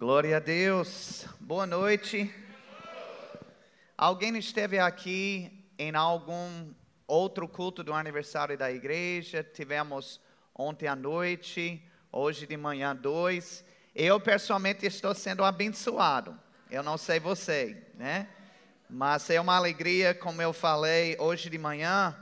Glória 0.00 0.38
a 0.38 0.40
Deus. 0.40 1.26
Boa 1.38 1.66
noite. 1.66 2.34
Alguém 3.98 4.34
esteve 4.38 4.78
aqui 4.78 5.62
em 5.78 5.94
algum 5.94 6.72
outro 7.06 7.46
culto 7.46 7.84
do 7.84 7.92
aniversário 7.92 8.56
da 8.56 8.72
igreja? 8.72 9.44
Tivemos 9.44 10.18
ontem 10.54 10.86
à 10.86 10.96
noite, 10.96 11.84
hoje 12.10 12.46
de 12.46 12.56
manhã 12.56 12.96
dois. 12.96 13.62
Eu 13.94 14.18
pessoalmente 14.18 14.86
estou 14.86 15.14
sendo 15.14 15.44
abençoado. 15.44 16.34
Eu 16.70 16.82
não 16.82 16.96
sei 16.96 17.20
você, 17.20 17.86
né? 17.94 18.26
Mas 18.88 19.28
é 19.28 19.38
uma 19.38 19.56
alegria, 19.56 20.14
como 20.14 20.40
eu 20.40 20.54
falei 20.54 21.14
hoje 21.18 21.50
de 21.50 21.58
manhã. 21.58 22.16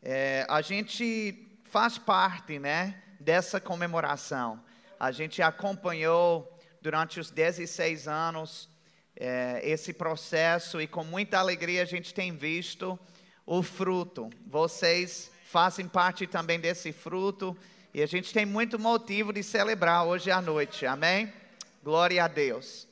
É, 0.00 0.46
a 0.48 0.60
gente 0.62 1.44
faz 1.64 1.98
parte, 1.98 2.60
né, 2.60 3.02
dessa 3.18 3.60
comemoração. 3.60 4.62
A 5.00 5.10
gente 5.10 5.42
acompanhou 5.42 6.55
durante 6.86 7.18
os 7.18 7.32
16 7.32 8.06
anos 8.06 8.68
é, 9.16 9.60
esse 9.64 9.92
processo 9.92 10.80
e 10.80 10.86
com 10.86 11.02
muita 11.02 11.36
alegria 11.36 11.82
a 11.82 11.84
gente 11.84 12.14
tem 12.14 12.36
visto 12.36 12.96
o 13.44 13.60
fruto. 13.60 14.30
Vocês 14.46 15.28
fazem 15.46 15.88
parte 15.88 16.28
também 16.28 16.60
desse 16.60 16.92
fruto 16.92 17.56
e 17.92 18.04
a 18.04 18.06
gente 18.06 18.32
tem 18.32 18.46
muito 18.46 18.78
motivo 18.78 19.32
de 19.32 19.42
celebrar 19.42 20.06
hoje 20.06 20.30
à 20.30 20.40
noite, 20.40 20.86
amém? 20.86 21.32
Glória 21.82 22.22
a 22.22 22.28
Deus, 22.28 22.86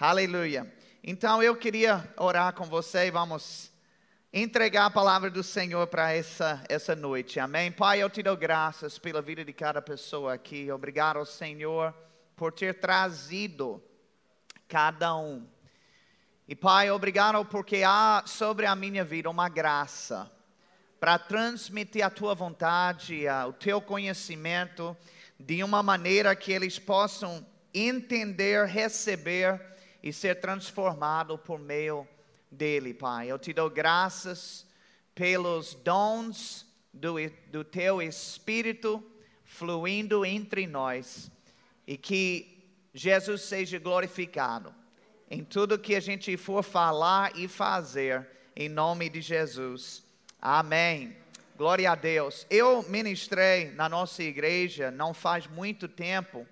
aleluia. 0.00 0.72
Então 1.04 1.42
eu 1.42 1.54
queria 1.54 2.10
orar 2.16 2.54
com 2.54 2.64
você 2.64 3.08
e 3.08 3.10
vamos 3.10 3.70
entregar 4.32 4.86
a 4.86 4.90
palavra 4.90 5.28
do 5.28 5.42
Senhor 5.42 5.86
para 5.88 6.10
essa, 6.10 6.64
essa 6.70 6.96
noite, 6.96 7.38
amém? 7.38 7.70
Pai, 7.70 8.02
eu 8.02 8.08
te 8.08 8.22
dou 8.22 8.34
graças 8.34 8.98
pela 8.98 9.20
vida 9.20 9.44
de 9.44 9.52
cada 9.52 9.82
pessoa 9.82 10.32
aqui, 10.32 10.72
obrigado 10.72 11.22
Senhor 11.26 11.94
por 12.36 12.52
ter 12.52 12.78
trazido 12.78 13.82
cada 14.68 15.16
um. 15.16 15.48
E 16.46 16.54
Pai, 16.54 16.90
obrigado 16.90 17.42
porque 17.46 17.82
há 17.82 18.22
sobre 18.26 18.66
a 18.66 18.76
minha 18.76 19.04
vida 19.04 19.30
uma 19.30 19.48
graça 19.48 20.30
para 21.00 21.18
transmitir 21.18 22.04
a 22.04 22.10
tua 22.10 22.34
vontade, 22.34 23.24
o 23.48 23.52
teu 23.54 23.80
conhecimento 23.80 24.94
de 25.40 25.64
uma 25.64 25.82
maneira 25.82 26.36
que 26.36 26.52
eles 26.52 26.78
possam 26.78 27.44
entender, 27.72 28.66
receber 28.66 29.60
e 30.02 30.12
ser 30.12 30.40
transformado 30.40 31.38
por 31.38 31.58
meio 31.58 32.06
dele, 32.50 32.92
Pai. 32.92 33.30
Eu 33.30 33.38
te 33.38 33.52
dou 33.52 33.70
graças 33.70 34.66
pelos 35.14 35.74
dons 35.74 36.66
do, 36.92 37.14
do 37.50 37.64
teu 37.64 38.02
Espírito 38.02 39.02
fluindo 39.42 40.24
entre 40.24 40.66
nós 40.66 41.30
e 41.86 41.96
que 41.96 42.72
Jesus 42.92 43.42
seja 43.42 43.78
glorificado 43.78 44.74
em 45.30 45.44
tudo 45.44 45.78
que 45.78 45.94
a 45.94 46.00
gente 46.00 46.36
for 46.36 46.62
falar 46.62 47.36
e 47.36 47.48
fazer, 47.48 48.26
em 48.54 48.68
nome 48.68 49.08
de 49.08 49.20
Jesus. 49.20 50.04
Amém. 50.40 51.16
Glória 51.56 51.90
a 51.90 51.94
Deus. 51.94 52.46
Eu 52.50 52.82
ministrei 52.88 53.70
na 53.72 53.88
nossa 53.88 54.22
igreja, 54.22 54.90
não 54.90 55.12
faz 55.12 55.46
muito 55.46 55.88
tempo, 55.88 56.46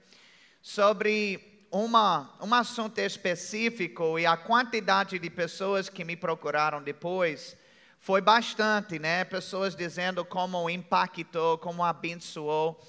sobre 0.60 1.66
uma, 1.70 2.34
um 2.41 2.54
assunto 2.54 2.98
específico 2.98 4.19
e 4.19 4.24
a 4.24 4.36
quantidade 4.36 5.19
de 5.19 5.30
pessoas 5.30 5.88
que 5.88 6.04
me 6.04 6.16
procuraram 6.16 6.82
depois 6.82 7.56
foi 7.98 8.20
bastante, 8.20 8.98
né? 8.98 9.24
Pessoas 9.24 9.74
dizendo 9.74 10.24
como 10.24 10.69
impactou, 10.70 11.58
como 11.58 11.82
abençoou. 11.82 12.80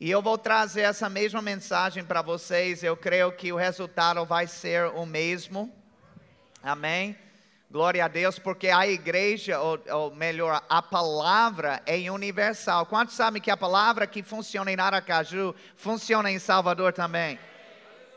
E 0.00 0.10
eu 0.10 0.22
vou 0.22 0.38
trazer 0.38 0.80
essa 0.80 1.10
mesma 1.10 1.42
mensagem 1.42 2.02
para 2.02 2.22
vocês. 2.22 2.82
Eu 2.82 2.96
creio 2.96 3.30
que 3.32 3.52
o 3.52 3.56
resultado 3.56 4.24
vai 4.24 4.46
ser 4.46 4.86
o 4.86 5.04
mesmo. 5.04 5.70
Amém? 6.62 7.14
Glória 7.70 8.06
a 8.06 8.08
Deus, 8.08 8.38
porque 8.38 8.68
a 8.68 8.86
igreja, 8.88 9.60
ou, 9.60 9.78
ou, 9.90 10.14
melhor, 10.14 10.64
a 10.70 10.80
palavra 10.80 11.82
é 11.84 12.10
universal. 12.10 12.86
Quantos 12.86 13.14
sabem 13.14 13.42
que 13.42 13.50
a 13.50 13.58
palavra 13.58 14.06
que 14.06 14.22
funciona 14.22 14.72
em 14.72 14.80
Aracaju 14.80 15.54
funciona 15.76 16.30
em 16.30 16.38
Salvador 16.38 16.94
também? 16.94 17.38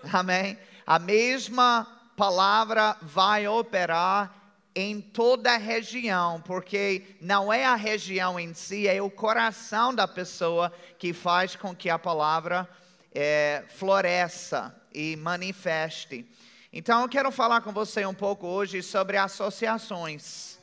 Amém? 0.10 0.58
A 0.88 0.98
mesma 0.98 1.86
palavra 2.16 2.96
vai 3.02 3.46
operar 3.46 4.34
em 4.76 5.00
toda 5.00 5.54
a 5.54 5.58
região, 5.58 6.42
porque 6.42 7.04
não 7.22 7.54
é 7.54 7.66
a 7.66 7.76
região 7.76 8.40
em 8.40 8.54
si, 8.54 8.88
é 8.88 9.02
o 9.02 9.10
coração 9.10 9.94
da 9.94 10.08
pessoa 10.08 10.74
que 10.98 11.14
faz 11.14 11.56
com 11.56 11.76
que 11.76 11.90
a 11.90 12.00
palavra 12.00 12.68
é, 13.14 13.64
floresça 13.70 14.76
e 14.94 15.16
manifeste. 15.16 16.26
Então 16.72 17.02
eu 17.02 17.10
quero 17.10 17.32
falar 17.32 17.62
com 17.62 17.72
você 17.72 18.06
um 18.06 18.14
pouco 18.16 18.48
hoje 18.48 18.82
sobre 18.82 19.18
associações. 19.18 20.58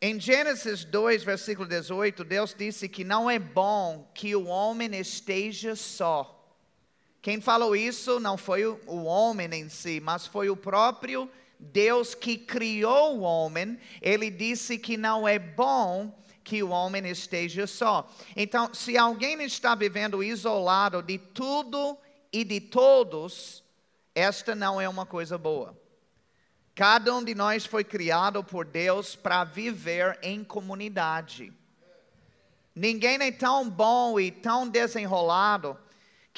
Em 0.00 0.18
Gênesis 0.18 0.84
2, 0.84 1.24
versículo 1.24 1.68
18, 1.68 2.22
Deus 2.22 2.54
disse 2.56 2.88
que 2.88 3.02
não 3.02 3.28
é 3.28 3.38
bom 3.38 4.08
que 4.14 4.34
o 4.36 4.46
homem 4.46 4.94
esteja 4.94 5.74
só. 5.74 6.37
Quem 7.20 7.40
falou 7.40 7.74
isso 7.74 8.20
não 8.20 8.36
foi 8.36 8.64
o 8.64 9.04
homem 9.04 9.48
em 9.52 9.68
si, 9.68 10.00
mas 10.00 10.26
foi 10.26 10.48
o 10.48 10.56
próprio 10.56 11.28
Deus 11.58 12.14
que 12.14 12.38
criou 12.38 13.18
o 13.18 13.20
homem. 13.20 13.78
Ele 14.00 14.30
disse 14.30 14.78
que 14.78 14.96
não 14.96 15.26
é 15.26 15.38
bom 15.38 16.16
que 16.44 16.62
o 16.62 16.70
homem 16.70 17.06
esteja 17.08 17.66
só. 17.66 18.08
Então, 18.36 18.72
se 18.72 18.96
alguém 18.96 19.42
está 19.42 19.74
vivendo 19.74 20.22
isolado 20.22 21.02
de 21.02 21.18
tudo 21.18 21.98
e 22.32 22.44
de 22.44 22.60
todos, 22.60 23.62
esta 24.14 24.54
não 24.54 24.80
é 24.80 24.88
uma 24.88 25.04
coisa 25.04 25.36
boa. 25.36 25.76
Cada 26.74 27.12
um 27.12 27.24
de 27.24 27.34
nós 27.34 27.66
foi 27.66 27.82
criado 27.82 28.42
por 28.44 28.64
Deus 28.64 29.16
para 29.16 29.42
viver 29.42 30.16
em 30.22 30.44
comunidade. 30.44 31.52
Ninguém 32.72 33.18
é 33.20 33.32
tão 33.32 33.68
bom 33.68 34.20
e 34.20 34.30
tão 34.30 34.68
desenrolado 34.68 35.76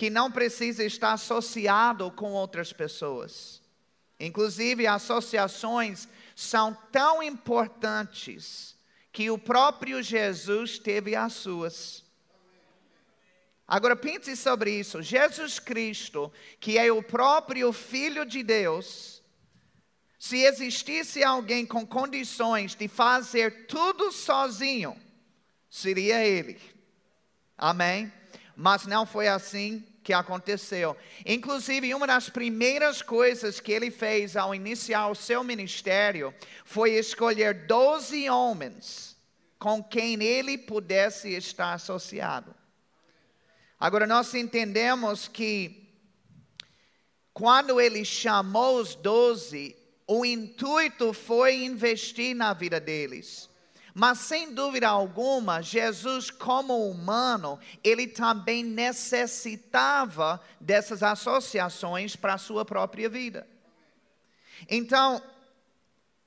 que 0.01 0.09
não 0.09 0.33
precisa 0.33 0.83
estar 0.83 1.13
associado 1.13 2.11
com 2.13 2.33
outras 2.33 2.73
pessoas. 2.73 3.61
Inclusive, 4.19 4.87
associações 4.87 6.09
são 6.35 6.73
tão 6.91 7.23
importantes 7.23 8.79
que 9.13 9.31
o 9.31 9.37
próprio 9.37 10.03
Jesus 10.03 10.79
teve 10.79 11.15
as 11.15 11.35
suas. 11.35 12.03
Agora 13.69 13.95
pense 13.95 14.35
sobre 14.37 14.71
isso. 14.71 15.03
Jesus 15.03 15.59
Cristo, 15.59 16.33
que 16.59 16.79
é 16.79 16.91
o 16.91 17.03
próprio 17.03 17.71
Filho 17.71 18.25
de 18.25 18.43
Deus, 18.43 19.23
se 20.19 20.39
existisse 20.39 21.23
alguém 21.23 21.67
com 21.67 21.87
condições 21.87 22.75
de 22.75 22.89
fazer 22.89 23.67
tudo 23.67 24.11
sozinho, 24.11 24.97
seria 25.69 26.25
Ele. 26.25 26.59
Amém? 27.59 28.11
Mas 28.57 28.87
não 28.87 29.05
foi 29.05 29.29
assim 29.29 29.85
que 30.03 30.13
aconteceu. 30.13 30.97
Inclusive, 31.27 31.95
uma 31.95 32.07
das 32.07 32.31
primeiras 32.31 33.03
coisas 33.03 33.61
que 33.61 33.73
ele 33.73 33.91
fez 33.91 34.37
ao 34.37 34.55
iniciar 34.55 35.09
o 35.09 35.15
seu 35.15 35.45
ministério 35.45 36.35
foi 36.65 36.93
escolher 36.93 37.67
doze 37.67 38.29
homens 38.29 39.17
com 39.59 39.83
quem 39.85 40.23
ele 40.23 40.57
pudesse 40.57 41.35
estar 41.35 41.75
associado. 41.75 42.55
Agora, 43.79 44.07
nós 44.07 44.35
entendemos 44.35 45.29
que 45.29 45.87
quando 47.35 47.79
ele 47.79 48.05
chamou 48.05 48.81
os 48.81 48.95
doze, 48.95 49.77
o 50.07 50.25
intuito 50.25 51.13
foi 51.13 51.65
investir 51.65 52.35
na 52.35 52.55
vida 52.55 52.81
deles. 52.81 53.50
Mas 54.01 54.21
sem 54.21 54.55
dúvida 54.55 54.89
alguma, 54.89 55.61
Jesus, 55.61 56.31
como 56.31 56.89
humano, 56.89 57.59
ele 57.85 58.07
também 58.07 58.65
necessitava 58.65 60.41
dessas 60.59 61.03
associações 61.03 62.17
para 62.17 62.33
a 62.33 62.39
sua 62.39 62.65
própria 62.65 63.11
vida. 63.11 63.47
Então, 64.71 65.23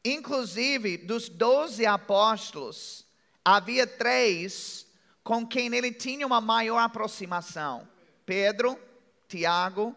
inclusive, 0.06 0.98
dos 0.98 1.28
doze 1.28 1.84
apóstolos, 1.84 3.08
havia 3.44 3.88
três 3.88 4.86
com 5.24 5.44
quem 5.44 5.74
ele 5.74 5.92
tinha 5.92 6.28
uma 6.28 6.40
maior 6.40 6.78
aproximação: 6.78 7.88
Pedro, 8.24 8.80
Tiago 9.28 9.96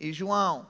e 0.00 0.14
João. 0.14 0.66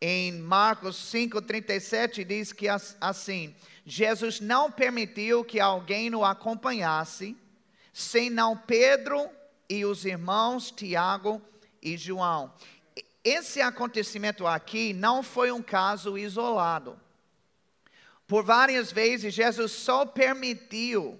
Em 0.00 0.32
Marcos 0.32 0.96
5,37 0.96 2.24
diz 2.24 2.52
que 2.52 2.66
assim 2.68 3.54
Jesus 3.90 4.38
não 4.38 4.70
permitiu 4.70 5.44
que 5.44 5.58
alguém 5.58 6.14
o 6.14 6.24
acompanhasse, 6.24 7.36
senão 7.92 8.56
Pedro 8.56 9.28
e 9.68 9.84
os 9.84 10.04
irmãos 10.04 10.70
Tiago 10.70 11.42
e 11.82 11.96
João. 11.96 12.54
Esse 13.24 13.60
acontecimento 13.60 14.46
aqui 14.46 14.92
não 14.92 15.24
foi 15.24 15.50
um 15.50 15.60
caso 15.60 16.16
isolado. 16.16 16.96
Por 18.28 18.44
várias 18.44 18.92
vezes, 18.92 19.34
Jesus 19.34 19.72
só 19.72 20.06
permitiu 20.06 21.18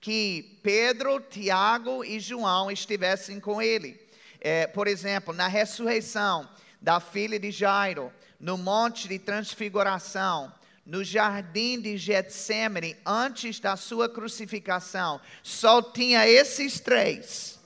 que 0.00 0.58
Pedro, 0.62 1.20
Tiago 1.20 2.02
e 2.02 2.18
João 2.18 2.70
estivessem 2.70 3.38
com 3.38 3.60
ele. 3.60 4.00
é, 4.40 4.66
por 4.66 4.88
exemplo, 4.88 5.34
na 5.34 5.46
ressurreição 5.46 6.48
da 6.80 7.00
filha 7.00 7.38
de 7.38 7.50
Jairo, 7.50 8.10
no 8.40 8.56
monte 8.56 9.08
de 9.08 9.18
transfiguração, 9.18 10.50
no 10.88 11.04
jardim 11.04 11.78
de 11.78 11.98
Getsemane, 11.98 12.96
antes 13.04 13.60
da 13.60 13.76
sua 13.76 14.08
crucificação, 14.08 15.20
só 15.42 15.82
tinha 15.82 16.26
esses 16.26 16.80
três 16.80 17.60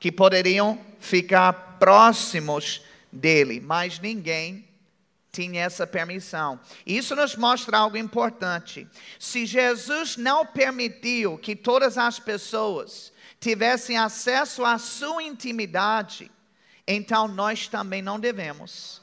que 0.00 0.10
poderiam 0.10 0.84
ficar 0.98 1.78
próximos 1.78 2.82
dele, 3.12 3.60
mas 3.60 4.00
ninguém 4.00 4.68
tinha 5.30 5.62
essa 5.62 5.86
permissão. 5.86 6.58
Isso 6.84 7.14
nos 7.14 7.36
mostra 7.36 7.78
algo 7.78 7.96
importante. 7.96 8.88
Se 9.20 9.46
Jesus 9.46 10.16
não 10.16 10.44
permitiu 10.44 11.38
que 11.38 11.54
todas 11.54 11.96
as 11.96 12.18
pessoas 12.18 13.12
tivessem 13.38 13.96
acesso 13.96 14.64
à 14.64 14.78
sua 14.78 15.22
intimidade, 15.22 16.28
então 16.88 17.28
nós 17.28 17.68
também 17.68 18.02
não 18.02 18.18
devemos. 18.18 19.00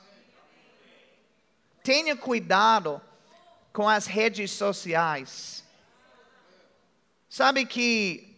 Tenha 1.82 2.18
cuidado 2.18 3.02
com 3.72 3.88
as 3.88 4.06
redes 4.06 4.52
sociais. 4.52 5.64
Sabe 7.30 7.66
que 7.66 8.36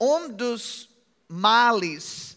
um 0.00 0.28
dos 0.28 0.88
males 1.28 2.36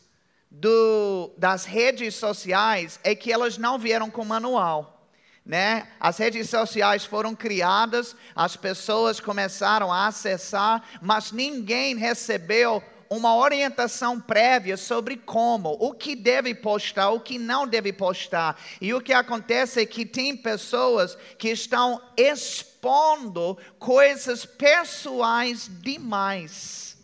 do, 0.50 1.31
das 1.38 1.66
redes 1.66 2.16
sociais 2.16 3.00
é 3.04 3.14
que 3.14 3.31
elas 3.31 3.58
não 3.58 3.78
vieram 3.78 4.10
com 4.10 4.24
manual. 4.26 5.08
Né? 5.46 5.88
As 6.00 6.18
redes 6.18 6.50
sociais 6.50 7.06
foram 7.06 7.36
criadas, 7.36 8.16
as 8.36 8.56
pessoas 8.56 9.20
começaram 9.20 9.92
a 9.92 10.08
acessar, 10.08 10.84
mas 11.02 11.31
ninguém 11.31 11.96
recebeu 11.96 12.84
uma 13.09 13.35
orientação 13.35 14.19
prévia 14.19 14.77
sobre 14.77 15.17
como, 15.17 15.75
o 15.79 15.94
que 15.94 16.15
deve 16.15 16.53
postar, 16.53 17.09
o 17.09 17.19
que 17.19 17.39
não 17.39 17.67
deve 17.67 17.91
postar. 17.91 18.59
E 18.79 18.94
o 18.94 19.01
que 19.01 19.11
acontece 19.11 19.81
é 19.81 19.85
que 19.85 20.06
tem 20.06 20.38
pessoas 20.38 21.17
que 21.38 21.50
estão 21.50 22.00
expondo 22.15 23.57
coisas 23.79 24.45
pessoais 24.45 25.69
demais, 25.81 26.97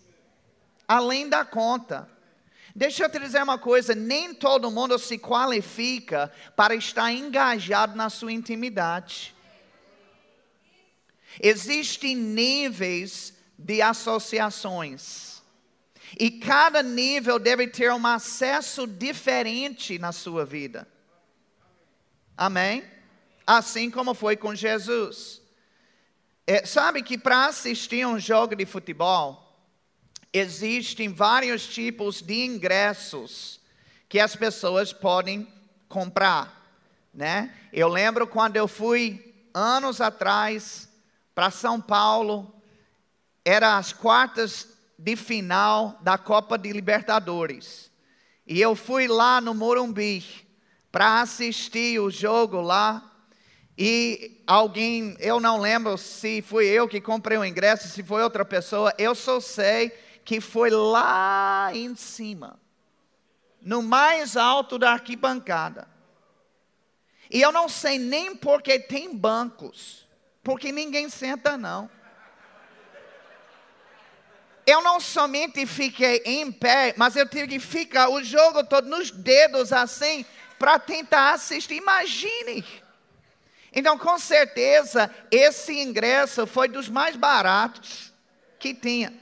além 0.87 1.27
da 1.27 1.43
conta. 1.43 2.07
Deixa 2.75 3.05
eu 3.05 3.09
te 3.09 3.17
dizer 3.17 3.41
uma 3.41 3.57
coisa: 3.57 3.95
nem 3.95 4.33
todo 4.33 4.69
mundo 4.69 4.99
se 4.99 5.17
qualifica 5.17 6.31
para 6.55 6.75
estar 6.75 7.11
engajado 7.11 7.95
na 7.95 8.11
sua 8.11 8.31
intimidade. 8.31 9.33
Existem 11.41 12.15
níveis 12.15 13.33
de 13.57 13.81
associações. 13.81 15.34
E 16.19 16.31
cada 16.31 16.81
nível 16.81 17.39
deve 17.39 17.67
ter 17.67 17.91
um 17.91 18.05
acesso 18.05 18.85
diferente 18.87 19.97
na 19.97 20.11
sua 20.11 20.45
vida. 20.45 20.87
Amém? 22.37 22.83
Assim 23.45 23.89
como 23.89 24.13
foi 24.13 24.35
com 24.35 24.53
Jesus. 24.55 25.41
É, 26.47 26.65
sabe 26.65 27.01
que 27.01 27.17
para 27.17 27.47
assistir 27.47 28.05
um 28.05 28.19
jogo 28.19 28.55
de 28.55 28.65
futebol, 28.65 29.45
existem 30.31 31.11
vários 31.11 31.67
tipos 31.67 32.21
de 32.21 32.45
ingressos 32.45 33.59
que 34.07 34.19
as 34.19 34.35
pessoas 34.35 34.93
podem 34.93 35.47
comprar, 35.87 36.61
né? 37.13 37.53
Eu 37.71 37.87
lembro 37.87 38.27
quando 38.27 38.57
eu 38.57 38.67
fui 38.67 39.33
anos 39.53 40.01
atrás 40.01 40.89
para 41.33 41.49
São 41.49 41.81
Paulo, 41.81 42.53
era 43.43 43.77
as 43.77 43.93
quartas 43.93 44.74
de 44.97 45.15
final 45.15 45.99
da 46.01 46.17
Copa 46.17 46.57
de 46.57 46.71
Libertadores. 46.71 47.91
E 48.47 48.61
eu 48.61 48.75
fui 48.75 49.07
lá 49.07 49.41
no 49.41 49.53
Morumbi 49.53 50.23
para 50.91 51.21
assistir 51.21 51.99
o 51.99 52.09
jogo 52.09 52.61
lá. 52.61 53.11
E 53.77 54.41
alguém, 54.47 55.17
eu 55.19 55.39
não 55.39 55.59
lembro 55.59 55.97
se 55.97 56.41
fui 56.41 56.65
eu 56.65 56.87
que 56.87 57.01
comprei 57.01 57.37
o 57.37 57.43
ingresso, 57.43 57.89
se 57.89 58.01
foi 58.01 58.23
outra 58.23 58.45
pessoa, 58.45 58.93
eu 58.97 59.13
só 59.13 59.39
sei 59.41 59.89
que 60.23 60.39
foi 60.39 60.69
lá 60.69 61.69
em 61.73 61.93
cima, 61.95 62.57
no 63.61 63.83
mais 63.83 64.37
alto 64.37 64.79
da 64.79 64.93
arquibancada. 64.93 65.87
E 67.29 67.41
eu 67.41 67.51
não 67.51 67.67
sei 67.67 67.99
nem 67.99 68.35
porque 68.35 68.79
tem 68.79 69.13
bancos, 69.15 70.07
porque 70.41 70.71
ninguém 70.71 71.09
senta 71.09 71.57
não 71.57 71.89
eu 74.65 74.81
não 74.81 74.99
somente 74.99 75.65
fiquei 75.65 76.21
em 76.25 76.51
pé, 76.51 76.93
mas 76.97 77.15
eu 77.15 77.27
tive 77.27 77.47
que 77.47 77.59
ficar 77.59 78.09
o 78.09 78.23
jogo 78.23 78.63
todo 78.63 78.87
nos 78.87 79.11
dedos 79.11 79.71
assim, 79.71 80.25
para 80.57 80.79
tentar 80.79 81.33
assistir. 81.33 81.75
Imagine! 81.75 82.65
Então, 83.71 83.97
com 83.97 84.17
certeza, 84.17 85.13
esse 85.29 85.73
ingresso 85.73 86.47
foi 86.47 86.67
dos 86.67 86.89
mais 86.89 87.15
baratos 87.15 88.13
que 88.57 88.73
tinha. 88.73 89.13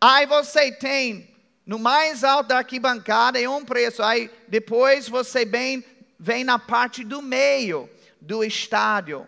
Aí 0.00 0.26
você 0.26 0.72
tem 0.72 1.32
no 1.64 1.78
mais 1.78 2.24
alto 2.24 2.48
da 2.48 2.58
arquibancada 2.58 3.40
é 3.40 3.48
um 3.48 3.64
preço. 3.64 4.02
Aí 4.02 4.30
depois 4.48 5.08
você 5.08 5.44
vem, 5.44 5.84
vem 6.18 6.44
na 6.44 6.58
parte 6.58 7.04
do 7.04 7.22
meio 7.22 7.88
do 8.20 8.42
estádio. 8.42 9.26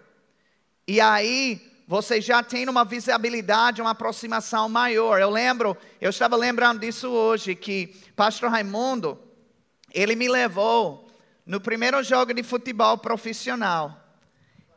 E 0.86 1.00
aí 1.00 1.73
você 1.86 2.20
já 2.20 2.42
tem 2.42 2.68
uma 2.68 2.84
visibilidade, 2.84 3.80
uma 3.80 3.90
aproximação 3.90 4.68
maior. 4.68 5.20
Eu 5.20 5.30
lembro, 5.30 5.76
eu 6.00 6.10
estava 6.10 6.36
lembrando 6.36 6.80
disso 6.80 7.10
hoje, 7.10 7.54
que 7.54 7.94
Pastor 8.16 8.50
Raimundo, 8.50 9.18
ele 9.92 10.16
me 10.16 10.28
levou 10.28 11.08
no 11.44 11.60
primeiro 11.60 12.02
jogo 12.02 12.32
de 12.32 12.42
futebol 12.42 12.96
profissional, 12.96 14.00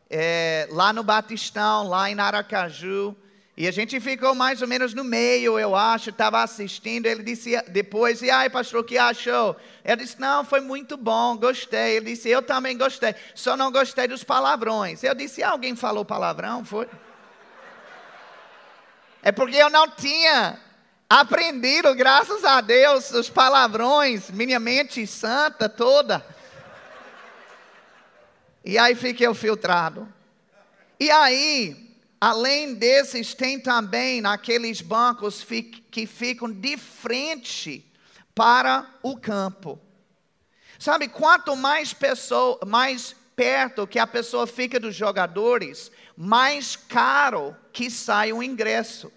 é, 0.10 0.68
lá 0.72 0.92
no 0.92 1.04
Batistão, 1.04 1.88
lá 1.88 2.10
em 2.10 2.20
Aracaju. 2.20 3.16
E 3.60 3.68
a 3.68 3.72
gente 3.72 4.00
ficou 4.00 4.36
mais 4.36 4.62
ou 4.62 4.68
menos 4.68 4.94
no 4.94 5.04
meio, 5.04 5.58
eu 5.58 5.76
acho, 5.76 6.12
estava 6.12 6.44
assistindo. 6.44 7.08
Ele 7.08 7.24
disse 7.24 7.60
depois, 7.70 8.22
e 8.22 8.30
aí, 8.30 8.52
pastor, 8.52 8.82
o 8.82 8.84
que 8.84 9.00
achou? 9.00 9.58
Eu 9.84 9.96
disse, 9.96 10.22
não, 10.22 10.46
foi 10.46 10.62
muito 10.62 10.96
bom, 10.96 11.36
gostei. 11.36 11.98
Ele 11.98 12.12
disse, 12.12 12.30
eu 12.30 12.44
também 12.44 12.78
gostei, 12.78 13.16
só 13.34 13.58
não 13.58 13.72
gostei 13.72 14.08
dos 14.08 14.24
palavrões. 14.24 15.04
Eu 15.04 15.16
disse, 15.16 15.42
alguém 15.42 15.76
falou 15.76 16.06
palavrão? 16.06 16.64
Foi? 16.64 16.88
É 19.24 19.32
porque 19.32 19.58
eu 19.58 19.72
não 19.72 19.90
tinha 19.90 20.60
aprendido, 21.10 21.96
graças 21.96 22.46
a 22.46 22.62
Deus, 22.62 23.10
os 23.10 23.28
palavrões, 23.28 24.30
minha 24.30 24.60
mente 24.60 25.08
santa 25.08 25.68
toda. 25.68 26.24
E 28.64 28.78
aí 28.78 28.94
fiquei 28.94 29.34
filtrado. 29.34 30.08
E 31.00 31.10
aí, 31.10 31.87
Além 32.20 32.74
desses, 32.74 33.34
tem 33.34 33.60
também 33.60 34.22
naqueles 34.22 34.82
bancos 34.82 35.46
que 35.92 36.08
ficam 36.08 36.52
de 36.52 36.76
frente 36.76 37.86
para 38.34 38.88
o 39.04 39.16
campo. 39.16 39.80
Sabe, 40.80 41.08
quanto 41.08 41.56
mais 41.56 41.94
pessoa, 41.94 42.60
mais 42.66 43.16
perto 43.36 43.86
que 43.86 44.00
a 44.00 44.08
pessoa 44.08 44.48
fica 44.48 44.80
dos 44.80 44.96
jogadores, 44.96 45.92
mais 46.16 46.76
caro 46.76 47.56
que 47.72 47.90
sai 47.90 48.34
o 48.34 48.42
ingresso. 48.42 49.12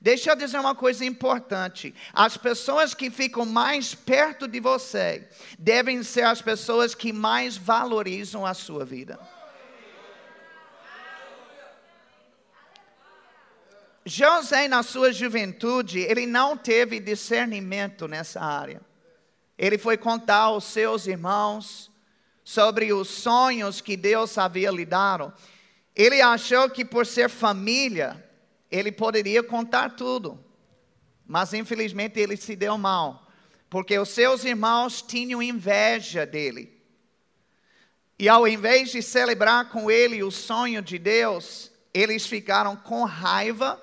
Deixa 0.00 0.30
eu 0.30 0.36
dizer 0.36 0.60
uma 0.60 0.74
coisa 0.74 1.04
importante: 1.04 1.92
as 2.12 2.36
pessoas 2.36 2.94
que 2.94 3.10
ficam 3.10 3.44
mais 3.44 3.92
perto 3.92 4.46
de 4.46 4.60
você 4.60 5.28
devem 5.58 6.02
ser 6.04 6.22
as 6.22 6.40
pessoas 6.40 6.94
que 6.94 7.12
mais 7.12 7.56
valorizam 7.56 8.46
a 8.46 8.54
sua 8.54 8.84
vida. 8.84 9.18
José, 14.08 14.68
na 14.68 14.84
sua 14.84 15.12
juventude, 15.12 15.98
ele 15.98 16.26
não 16.26 16.56
teve 16.56 17.00
discernimento 17.00 18.06
nessa 18.06 18.40
área. 18.40 18.80
Ele 19.58 19.76
foi 19.76 19.96
contar 19.96 20.42
aos 20.42 20.62
seus 20.62 21.08
irmãos 21.08 21.90
sobre 22.44 22.92
os 22.92 23.08
sonhos 23.08 23.80
que 23.80 23.96
Deus 23.96 24.38
havia 24.38 24.70
lhe 24.70 24.84
dado. 24.84 25.32
Ele 25.92 26.22
achou 26.22 26.70
que 26.70 26.84
por 26.84 27.04
ser 27.04 27.28
família, 27.28 28.24
ele 28.70 28.92
poderia 28.92 29.42
contar 29.42 29.96
tudo. 29.96 30.38
Mas 31.26 31.52
infelizmente 31.52 32.20
ele 32.20 32.36
se 32.36 32.54
deu 32.54 32.78
mal, 32.78 33.26
porque 33.68 33.98
os 33.98 34.10
seus 34.10 34.44
irmãos 34.44 35.02
tinham 35.02 35.42
inveja 35.42 36.24
dele. 36.24 36.80
E 38.16 38.28
ao 38.28 38.46
invés 38.46 38.92
de 38.92 39.02
celebrar 39.02 39.68
com 39.70 39.90
ele 39.90 40.22
o 40.22 40.30
sonho 40.30 40.80
de 40.80 40.96
Deus, 40.96 41.72
eles 41.92 42.24
ficaram 42.24 42.76
com 42.76 43.02
raiva 43.02 43.82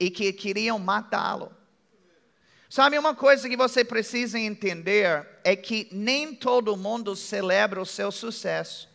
e 0.00 0.10
que 0.10 0.32
queriam 0.32 0.78
matá-lo. 0.78 1.52
Sabe 2.68 2.98
uma 2.98 3.14
coisa 3.14 3.48
que 3.48 3.56
você 3.56 3.84
precisa 3.84 4.38
entender 4.38 5.28
é 5.44 5.54
que 5.54 5.88
nem 5.92 6.34
todo 6.34 6.76
mundo 6.76 7.14
celebra 7.14 7.80
o 7.80 7.86
seu 7.86 8.10
sucesso. 8.10 8.89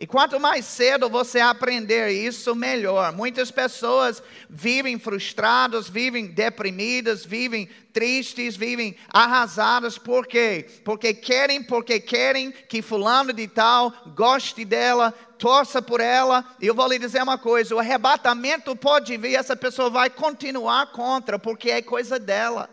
E 0.00 0.06
quanto 0.06 0.38
mais 0.38 0.64
cedo 0.64 1.10
você 1.10 1.40
aprender 1.40 2.10
isso, 2.10 2.54
melhor. 2.54 3.12
Muitas 3.12 3.50
pessoas 3.50 4.22
vivem 4.48 4.96
frustradas, 4.96 5.88
vivem 5.88 6.26
deprimidas, 6.26 7.24
vivem 7.24 7.68
tristes, 7.92 8.56
vivem 8.56 8.94
arrasadas. 9.12 9.98
Por 9.98 10.24
quê? 10.24 10.64
Porque 10.84 11.12
querem, 11.12 11.64
porque 11.64 11.98
querem 11.98 12.52
que 12.52 12.80
fulano 12.80 13.32
de 13.32 13.48
tal 13.48 13.92
goste 14.14 14.64
dela, 14.64 15.10
torça 15.36 15.82
por 15.82 16.00
ela. 16.00 16.44
E 16.60 16.68
eu 16.68 16.76
vou 16.76 16.86
lhe 16.86 17.00
dizer 17.00 17.20
uma 17.20 17.36
coisa: 17.36 17.74
o 17.74 17.80
arrebatamento 17.80 18.76
pode 18.76 19.16
vir, 19.16 19.34
essa 19.34 19.56
pessoa 19.56 19.90
vai 19.90 20.08
continuar 20.08 20.92
contra, 20.92 21.40
porque 21.40 21.72
é 21.72 21.82
coisa 21.82 22.20
dela. 22.20 22.70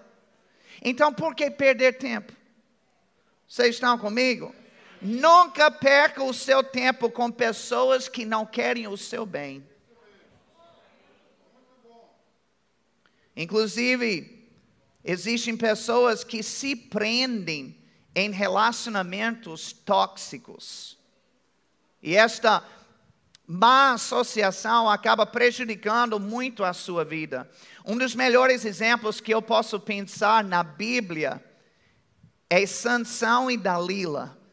Então, 0.79 1.11
por 1.11 1.33
que 1.33 1.49
perder 1.49 1.93
tempo? 1.93 2.31
Vocês 3.47 3.73
estão 3.73 3.97
comigo? 3.97 4.53
Nunca 5.05 5.69
perca 5.69 6.23
o 6.23 6.33
seu 6.33 6.63
tempo 6.63 7.11
com 7.11 7.29
pessoas 7.29 8.09
que 8.09 8.25
não 8.25 8.43
querem 8.43 8.87
o 8.87 8.97
seu 8.97 9.23
bem. 9.23 9.63
Inclusive, 13.37 14.49
existem 15.03 15.55
pessoas 15.55 16.23
que 16.23 16.41
se 16.41 16.75
prendem 16.75 17.77
em 18.15 18.31
relacionamentos 18.31 19.71
tóxicos. 19.71 20.97
E 22.01 22.15
esta 22.15 22.63
má 23.45 23.91
associação 23.91 24.89
acaba 24.89 25.23
prejudicando 25.23 26.19
muito 26.19 26.63
a 26.63 26.73
sua 26.73 27.05
vida. 27.05 27.47
Um 27.85 27.95
dos 27.95 28.15
melhores 28.15 28.65
exemplos 28.65 29.21
que 29.21 29.31
eu 29.31 29.41
posso 29.41 29.79
pensar 29.79 30.43
na 30.43 30.63
Bíblia 30.63 31.43
é 32.49 32.65
Sansão 32.65 33.51
e 33.51 33.57
Dalila. 33.57 34.44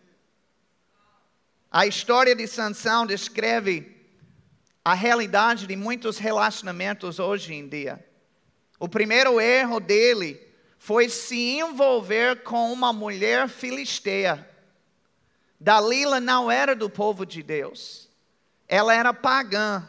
A 1.75 1.87
história 1.87 2.37
de 2.37 2.47
Sansão 2.47 3.07
descreve 3.07 3.97
a 4.85 4.93
realidade 4.93 5.67
de 5.67 5.75
muitos 5.75 6.19
relacionamentos 6.19 7.19
hoje 7.19 7.55
em 7.55 7.67
dia. 7.67 8.07
O 8.79 8.87
primeiro 8.87 9.41
erro 9.41 9.81
dele 9.81 10.39
foi 10.77 11.09
se 11.09 11.35
envolver 11.35 12.43
com 12.43 12.71
uma 12.71 12.93
mulher 12.93 13.49
filisteia. 13.49 14.47
Dalila 15.59 16.21
não 16.21 16.51
era 16.51 16.77
do 16.77 16.91
povo 16.91 17.25
de 17.25 17.43
Deus, 17.43 18.11
ela 18.69 18.95
era 18.95 19.15
pagã. 19.15 19.83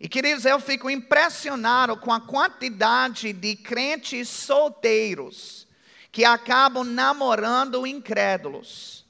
E 0.00 0.08
queridos, 0.08 0.46
eu 0.46 0.58
fico 0.58 0.88
impressionado 0.88 1.98
com 1.98 2.14
a 2.14 2.20
quantidade 2.20 3.30
de 3.34 3.56
crentes 3.56 4.26
solteiros 4.30 5.68
que 6.10 6.24
acabam 6.24 6.82
namorando 6.82 7.86
incrédulos 7.86 9.03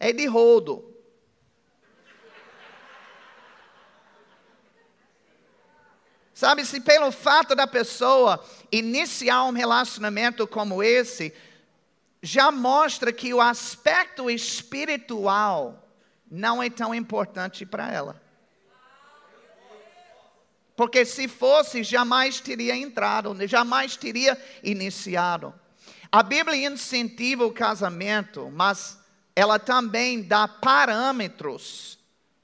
é 0.00 0.12
de 0.12 0.26
rodo. 0.26 0.90
Sabe, 6.32 6.64
se 6.64 6.80
pelo 6.80 7.12
fato 7.12 7.54
da 7.54 7.66
pessoa 7.66 8.42
iniciar 8.72 9.44
um 9.44 9.52
relacionamento 9.52 10.46
como 10.46 10.82
esse, 10.82 11.34
já 12.22 12.50
mostra 12.50 13.12
que 13.12 13.34
o 13.34 13.42
aspecto 13.42 14.30
espiritual 14.30 15.86
não 16.30 16.62
é 16.62 16.70
tão 16.70 16.94
importante 16.94 17.66
para 17.66 17.92
ela. 17.92 18.22
Porque 20.74 21.04
se 21.04 21.28
fosse, 21.28 21.82
jamais 21.82 22.40
teria 22.40 22.74
entrado, 22.74 23.36
jamais 23.46 23.98
teria 23.98 24.42
iniciado. 24.62 25.52
A 26.10 26.22
Bíblia 26.22 26.70
incentiva 26.70 27.44
o 27.44 27.52
casamento, 27.52 28.50
mas 28.50 28.99
ela 29.34 29.58
também 29.58 30.22
dá 30.22 30.46
parâmetros 30.46 31.98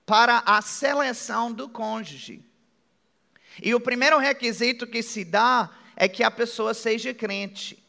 para 0.04 0.42
a 0.46 0.62
seleção 0.62 1.52
do 1.52 1.68
cônjuge. 1.68 2.42
E 3.62 3.74
o 3.74 3.80
primeiro 3.80 4.18
requisito 4.18 4.86
que 4.86 5.02
se 5.02 5.24
dá 5.24 5.70
é 5.96 6.08
que 6.08 6.22
a 6.22 6.30
pessoa 6.30 6.74
seja 6.74 7.12
crente. 7.12 7.82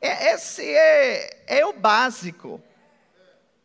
É, 0.00 0.34
esse 0.34 0.62
é, 0.62 1.44
é 1.46 1.66
o 1.66 1.72
básico. 1.72 2.62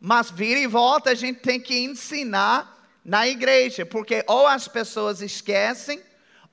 Mas 0.00 0.30
vira 0.30 0.60
e 0.60 0.66
volta 0.66 1.10
a 1.10 1.14
gente 1.14 1.40
tem 1.40 1.60
que 1.60 1.78
ensinar 1.78 2.68
na 3.04 3.26
igreja, 3.26 3.84
porque 3.84 4.24
ou 4.26 4.46
as 4.46 4.68
pessoas 4.68 5.20
esquecem, 5.20 6.02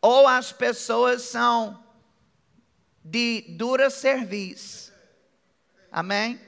ou 0.01 0.27
as 0.27 0.51
pessoas 0.51 1.24
são 1.24 1.84
de 3.03 3.46
dura 3.50 3.89
serviço. 3.89 4.93
Amém? 5.91 6.39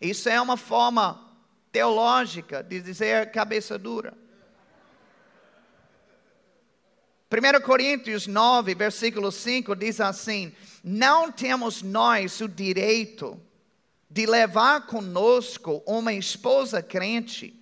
Isso 0.00 0.28
é 0.28 0.40
uma 0.40 0.56
forma 0.56 1.20
teológica 1.70 2.62
de 2.62 2.80
dizer 2.80 3.30
cabeça 3.30 3.78
dura. 3.78 4.16
1 7.32 7.60
Coríntios 7.64 8.26
9, 8.26 8.74
versículo 8.74 9.30
5 9.30 9.76
diz 9.76 10.00
assim: 10.00 10.52
Não 10.82 11.30
temos 11.30 11.82
nós 11.82 12.40
o 12.40 12.48
direito 12.48 13.40
de 14.10 14.26
levar 14.26 14.86
conosco 14.86 15.82
uma 15.86 16.12
esposa 16.12 16.82
crente, 16.82 17.56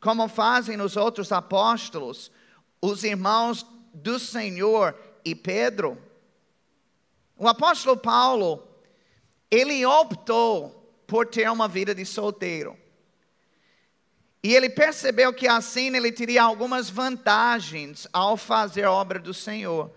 como 0.00 0.26
fazem 0.26 0.80
os 0.80 0.96
outros 0.96 1.30
apóstolos, 1.32 2.30
os 2.80 3.04
irmãos 3.04 3.66
do 3.92 4.18
Senhor 4.18 4.96
e 5.22 5.34
Pedro. 5.34 6.00
O 7.36 7.46
apóstolo 7.46 7.98
Paulo, 7.98 8.66
ele 9.50 9.84
optou 9.84 10.79
por 11.10 11.26
ter 11.26 11.50
uma 11.50 11.66
vida 11.66 11.92
de 11.92 12.06
solteiro. 12.06 12.78
E 14.44 14.54
ele 14.54 14.70
percebeu 14.70 15.34
que 15.34 15.48
assim 15.48 15.94
ele 15.94 16.12
teria 16.12 16.44
algumas 16.44 16.88
vantagens 16.88 18.06
ao 18.12 18.36
fazer 18.36 18.84
a 18.84 18.92
obra 18.92 19.18
do 19.18 19.34
Senhor. 19.34 19.90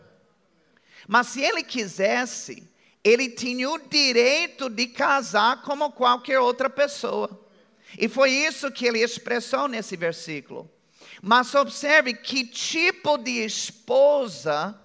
Mas 1.07 1.27
se 1.27 1.41
ele 1.41 1.61
quisesse, 1.61 2.67
ele 3.03 3.29
tinha 3.29 3.69
o 3.69 3.77
direito 3.77 4.69
de 4.69 4.87
casar 4.87 5.61
como 5.61 5.91
qualquer 5.91 6.39
outra 6.39 6.67
pessoa. 6.67 7.29
E 7.97 8.09
foi 8.09 8.31
isso 8.31 8.71
que 8.71 8.87
ele 8.87 8.99
expressou 8.99 9.67
nesse 9.67 9.95
versículo. 9.95 10.67
Mas 11.21 11.53
observe 11.53 12.15
que 12.15 12.43
tipo 12.43 13.19
de 13.19 13.45
esposa 13.45 14.77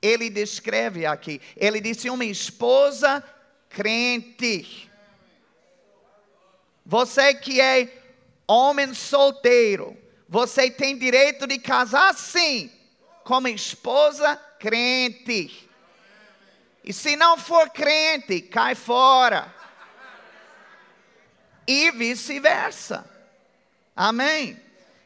ele 0.00 0.30
descreve 0.30 1.04
aqui. 1.04 1.40
Ele 1.56 1.80
disse 1.80 2.08
uma 2.08 2.24
esposa 2.24 3.24
crente. 3.68 4.93
Você 6.84 7.34
que 7.34 7.60
é 7.60 7.88
homem 8.46 8.92
solteiro, 8.92 9.96
você 10.28 10.70
tem 10.70 10.98
direito 10.98 11.46
de 11.46 11.58
casar 11.58 12.14
sim, 12.14 12.70
como 13.24 13.48
esposa 13.48 14.36
crente. 14.58 15.68
E 16.82 16.92
se 16.92 17.16
não 17.16 17.38
for 17.38 17.70
crente, 17.70 18.42
cai 18.42 18.74
fora. 18.74 19.52
E 21.66 21.90
vice-versa. 21.92 23.08
Amém? 23.96 24.60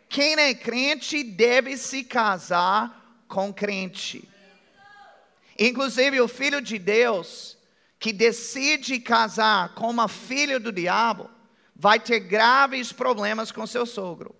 Quem 0.09 0.35
é 0.35 0.55
crente 0.55 1.23
deve 1.23 1.77
se 1.77 2.03
casar 2.03 3.23
com 3.29 3.53
crente. 3.53 4.29
Inclusive, 5.59 6.21
o 6.21 6.27
filho 6.27 6.61
de 6.61 6.79
Deus 6.79 7.57
que 7.99 8.13
decide 8.13 8.99
casar 9.01 9.75
com 9.75 9.91
uma 9.91 10.09
filha 10.09 10.59
do 10.59 10.73
diabo, 10.73 11.29
vai 11.79 12.01
ter 12.01 12.19
graves 12.19 12.93
problemas 12.93 13.53
com 13.53 13.65
seu 13.65 13.87
sogro. 13.87 14.35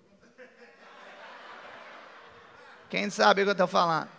Quem 2.89 3.09
sabe 3.09 3.41
o 3.41 3.45
que 3.45 3.49
eu 3.49 3.53
estou 3.53 3.67
falando? 3.67 4.09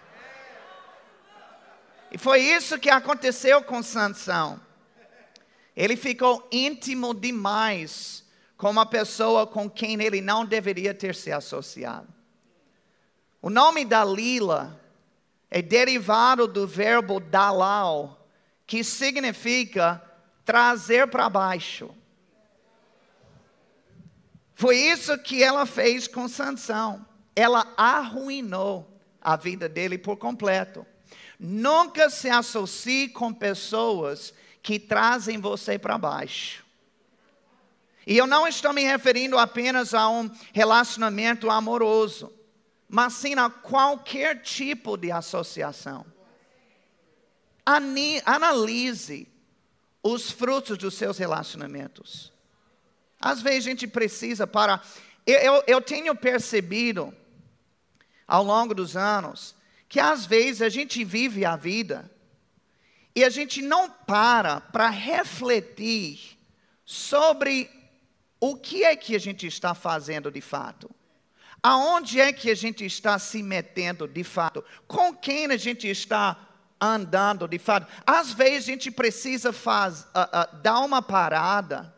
E 2.11 2.17
foi 2.17 2.41
isso 2.41 2.79
que 2.79 2.89
aconteceu 2.89 3.63
com 3.63 3.83
Sansão. 3.83 4.61
Ele 5.77 5.97
ficou 5.97 6.49
íntimo 6.51 7.15
demais 7.15 8.25
com 8.57 8.71
uma 8.71 8.87
pessoa 8.87 9.47
com 9.47 9.69
quem 9.69 10.01
ele 10.03 10.21
não 10.21 10.45
deveria 10.45 10.95
ter 10.95 11.15
se 11.15 11.31
associado. 11.31 12.09
O 13.43 13.51
nome 13.51 13.85
Dalila 13.85 14.81
é 15.51 15.61
derivado 15.63 16.47
do 16.47 16.67
verbo 16.67 17.21
dalal, 17.21 18.27
que 18.67 18.85
significa 18.85 20.03
trazer 20.45 21.09
para 21.09 21.29
baixo. 21.29 21.95
Foi 24.61 24.77
isso 24.77 25.17
que 25.17 25.43
ela 25.43 25.65
fez 25.65 26.07
com 26.07 26.29
Sansão. 26.29 27.07
Ela 27.35 27.67
arruinou 27.79 29.01
a 29.19 29.35
vida 29.35 29.67
dele 29.67 29.97
por 29.97 30.19
completo. 30.19 30.87
Nunca 31.39 32.11
se 32.11 32.29
associe 32.29 33.09
com 33.09 33.33
pessoas 33.33 34.35
que 34.63 34.79
trazem 34.79 35.41
você 35.41 35.79
para 35.79 35.97
baixo. 35.97 36.63
E 38.07 38.19
eu 38.19 38.27
não 38.27 38.47
estou 38.47 38.75
me 38.75 38.83
referindo 38.83 39.39
apenas 39.39 39.95
a 39.95 40.11
um 40.11 40.31
relacionamento 40.53 41.49
amoroso, 41.49 42.31
mas 42.87 43.15
sim 43.15 43.35
a 43.37 43.49
qualquer 43.49 44.43
tipo 44.43 44.99
de 44.99 45.11
associação. 45.11 46.05
Analise 47.65 49.27
os 50.03 50.31
frutos 50.31 50.77
dos 50.77 50.93
seus 50.93 51.17
relacionamentos. 51.17 52.31
Às 53.21 53.43
vezes 53.43 53.67
a 53.67 53.71
gente 53.71 53.87
precisa 53.87 54.47
para. 54.47 54.81
Eu, 55.27 55.39
eu, 55.39 55.65
eu 55.67 55.81
tenho 55.83 56.15
percebido 56.17 57.15
ao 58.27 58.43
longo 58.43 58.75
dos 58.75 58.97
anos 58.97 59.55
que 59.89 60.01
às 60.01 60.25
vezes 60.25 60.63
a 60.63 60.69
gente 60.69 61.05
vive 61.05 61.45
a 61.45 61.57
vida 61.57 62.11
e 63.15 63.25
a 63.25 63.29
gente 63.29 63.61
não 63.61 63.91
para 63.91 64.61
para 64.61 64.89
refletir 64.89 66.39
sobre 66.85 67.69
o 68.41 68.57
que 68.57 68.85
é 68.85 68.97
que 68.97 69.15
a 69.15 69.19
gente 69.19 69.47
está 69.47 69.75
fazendo 69.75 70.31
de 70.31 70.41
fato. 70.41 70.91
Aonde 71.63 72.21
é 72.21 72.33
que 72.33 72.51
a 72.51 72.55
gente 72.55 72.87
está 72.87 73.19
se 73.19 73.43
metendo 73.43 74.09
de 74.09 74.25
fato? 74.25 74.65
Com 74.87 75.15
quem 75.15 75.47
a 75.47 75.57
gente 75.59 75.87
está 75.89 76.49
andando 76.81 77.47
de 77.47 77.59
fato? 77.59 77.87
Às 78.07 78.33
vezes 78.33 78.69
a 78.69 78.73
gente 78.73 78.91
precisa 78.91 79.53
faz, 79.53 80.03
uh, 80.05 80.55
uh, 80.55 80.57
dar 80.63 80.79
uma 80.81 81.03
parada 81.03 81.95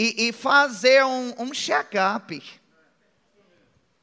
e, 0.00 0.28
e 0.28 0.32
fazer 0.32 1.04
um, 1.04 1.34
um 1.38 1.52
check-up, 1.52 2.42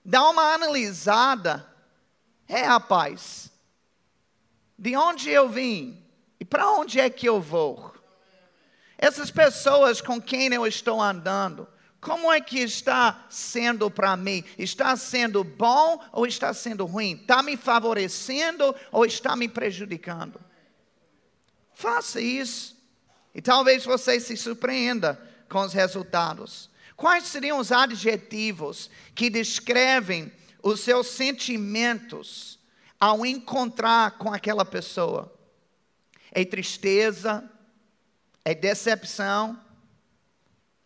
dar 0.05 0.29
uma 0.29 0.53
analisada. 0.53 1.65
É, 2.47 2.61
rapaz, 2.61 3.51
de 4.77 4.95
onde 4.95 5.31
eu 5.31 5.49
vim 5.49 6.05
e 6.39 6.45
para 6.45 6.69
onde 6.69 6.99
é 6.99 7.09
que 7.09 7.27
eu 7.27 7.41
vou? 7.41 7.95
Essas 8.95 9.31
pessoas 9.31 9.99
com 9.99 10.21
quem 10.21 10.53
eu 10.53 10.67
estou 10.67 11.01
andando, 11.01 11.67
como 11.99 12.31
é 12.31 12.39
que 12.39 12.59
está 12.59 13.25
sendo 13.27 13.89
para 13.89 14.15
mim? 14.15 14.43
Está 14.55 14.95
sendo 14.95 15.43
bom 15.43 15.99
ou 16.11 16.27
está 16.27 16.53
sendo 16.53 16.85
ruim? 16.85 17.13
Está 17.13 17.41
me 17.41 17.57
favorecendo 17.57 18.75
ou 18.91 19.03
está 19.03 19.35
me 19.35 19.49
prejudicando? 19.49 20.39
Faça 21.73 22.21
isso. 22.21 22.77
E 23.33 23.41
talvez 23.41 23.83
você 23.83 24.19
se 24.19 24.37
surpreenda 24.37 25.19
com 25.49 25.61
os 25.61 25.73
resultados. 25.73 26.69
Quais 26.95 27.25
seriam 27.25 27.59
os 27.59 27.71
adjetivos 27.71 28.89
que 29.13 29.29
descrevem 29.29 30.31
os 30.63 30.79
seus 30.79 31.07
sentimentos 31.07 32.59
ao 32.99 33.25
encontrar 33.25 34.17
com 34.17 34.33
aquela 34.33 34.65
pessoa? 34.65 35.33
É 36.31 36.43
tristeza? 36.43 37.49
É 38.43 38.55
decepção? 38.55 39.59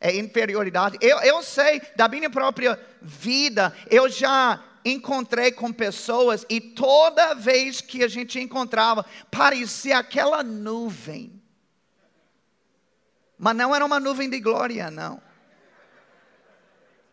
é 0.01 0.17
inferioridade. 0.17 0.97
Eu, 0.99 1.19
eu 1.19 1.43
sei 1.43 1.79
da 1.95 2.07
minha 2.07 2.29
própria 2.29 2.77
vida, 2.99 3.71
eu 3.89 4.09
já 4.09 4.61
encontrei 4.83 5.51
com 5.51 5.71
pessoas 5.71 6.43
e 6.49 6.59
toda 6.59 7.35
vez 7.35 7.79
que 7.79 8.03
a 8.03 8.07
gente 8.07 8.39
encontrava, 8.39 9.05
parecia 9.29 9.99
aquela 9.99 10.41
nuvem. 10.43 11.40
Mas 13.41 13.55
não 13.55 13.75
era 13.75 13.83
uma 13.83 13.99
nuvem 13.99 14.29
de 14.29 14.39
glória, 14.39 14.91
não. 14.91 15.19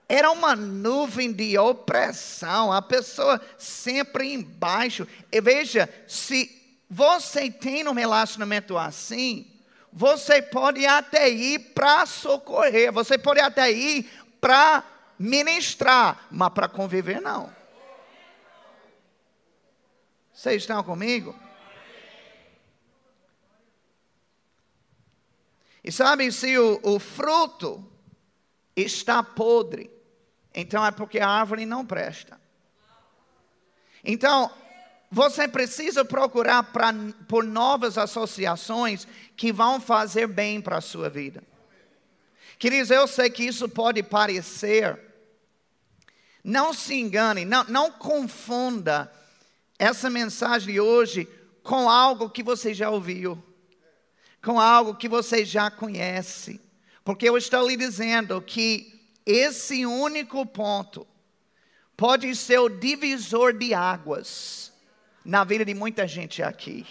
Era 0.06 0.30
uma 0.30 0.54
nuvem 0.54 1.32
de 1.32 1.56
opressão, 1.56 2.70
a 2.70 2.82
pessoa 2.82 3.40
sempre 3.56 4.34
embaixo. 4.34 5.08
E 5.32 5.40
veja, 5.40 5.88
se 6.06 6.54
você 6.88 7.50
tem 7.50 7.88
um 7.88 7.94
relacionamento 7.94 8.76
assim, 8.76 9.50
você 9.90 10.42
pode 10.42 10.84
até 10.84 11.30
ir 11.30 11.72
para 11.72 12.04
socorrer, 12.04 12.92
você 12.92 13.16
pode 13.16 13.40
até 13.40 13.72
ir 13.72 14.06
para 14.38 14.84
ministrar, 15.18 16.26
mas 16.30 16.50
para 16.50 16.68
conviver 16.68 17.22
não. 17.22 17.50
Vocês 20.30 20.60
estão 20.60 20.84
comigo? 20.84 21.34
E 25.88 25.90
sabe, 25.90 26.30
se 26.30 26.58
o, 26.58 26.78
o 26.82 26.98
fruto 26.98 27.82
está 28.76 29.22
podre, 29.22 29.90
então 30.54 30.84
é 30.84 30.90
porque 30.90 31.18
a 31.18 31.26
árvore 31.26 31.64
não 31.64 31.82
presta. 31.82 32.38
Então, 34.04 34.50
você 35.10 35.48
precisa 35.48 36.04
procurar 36.04 36.62
pra, 36.64 36.92
por 37.26 37.42
novas 37.42 37.96
associações 37.96 39.08
que 39.34 39.50
vão 39.50 39.80
fazer 39.80 40.26
bem 40.26 40.60
para 40.60 40.76
a 40.76 40.82
sua 40.82 41.08
vida. 41.08 41.42
Queridos, 42.58 42.90
eu 42.90 43.06
sei 43.08 43.30
que 43.30 43.44
isso 43.44 43.66
pode 43.66 44.02
parecer. 44.02 45.00
Não 46.44 46.74
se 46.74 46.96
engane, 46.96 47.46
não, 47.46 47.64
não 47.64 47.90
confunda 47.90 49.10
essa 49.78 50.10
mensagem 50.10 50.74
de 50.74 50.80
hoje 50.80 51.26
com 51.62 51.88
algo 51.88 52.28
que 52.28 52.42
você 52.42 52.74
já 52.74 52.90
ouviu, 52.90 53.42
com 54.42 54.60
algo 54.60 54.94
que 54.94 55.08
você 55.08 55.44
já 55.44 55.70
conhece. 55.70 56.60
Porque 57.04 57.28
eu 57.28 57.36
estou 57.36 57.66
lhe 57.66 57.76
dizendo 57.76 58.40
que 58.40 59.00
esse 59.24 59.84
único 59.84 60.44
ponto 60.46 61.06
pode 61.96 62.34
ser 62.36 62.58
o 62.58 62.68
divisor 62.68 63.52
de 63.52 63.74
águas 63.74 64.72
na 65.24 65.44
vida 65.44 65.64
de 65.64 65.74
muita 65.74 66.06
gente 66.06 66.42
aqui. 66.42 66.86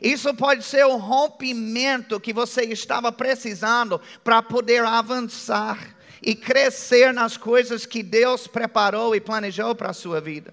Isso 0.00 0.34
pode 0.34 0.62
ser 0.64 0.84
o 0.84 0.96
rompimento 0.96 2.20
que 2.20 2.32
você 2.32 2.62
estava 2.64 3.10
precisando 3.10 4.00
para 4.22 4.42
poder 4.42 4.84
avançar 4.84 5.96
e 6.20 6.34
crescer 6.34 7.12
nas 7.12 7.36
coisas 7.36 7.86
que 7.86 8.02
Deus 8.02 8.46
preparou 8.46 9.14
e 9.14 9.20
planejou 9.20 9.74
para 9.74 9.90
a 9.90 9.94
sua 9.94 10.20
vida. 10.20 10.52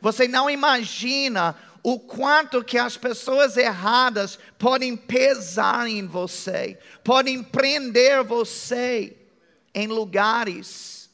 Você 0.00 0.26
não 0.26 0.50
imagina 0.50 1.56
o 1.82 1.98
quanto 1.98 2.62
que 2.62 2.78
as 2.78 2.96
pessoas 2.96 3.56
erradas 3.56 4.38
podem 4.56 4.96
pesar 4.96 5.88
em 5.88 6.06
você, 6.06 6.78
podem 7.02 7.42
prender 7.42 8.22
você 8.22 9.16
em 9.74 9.88
lugares 9.88 11.10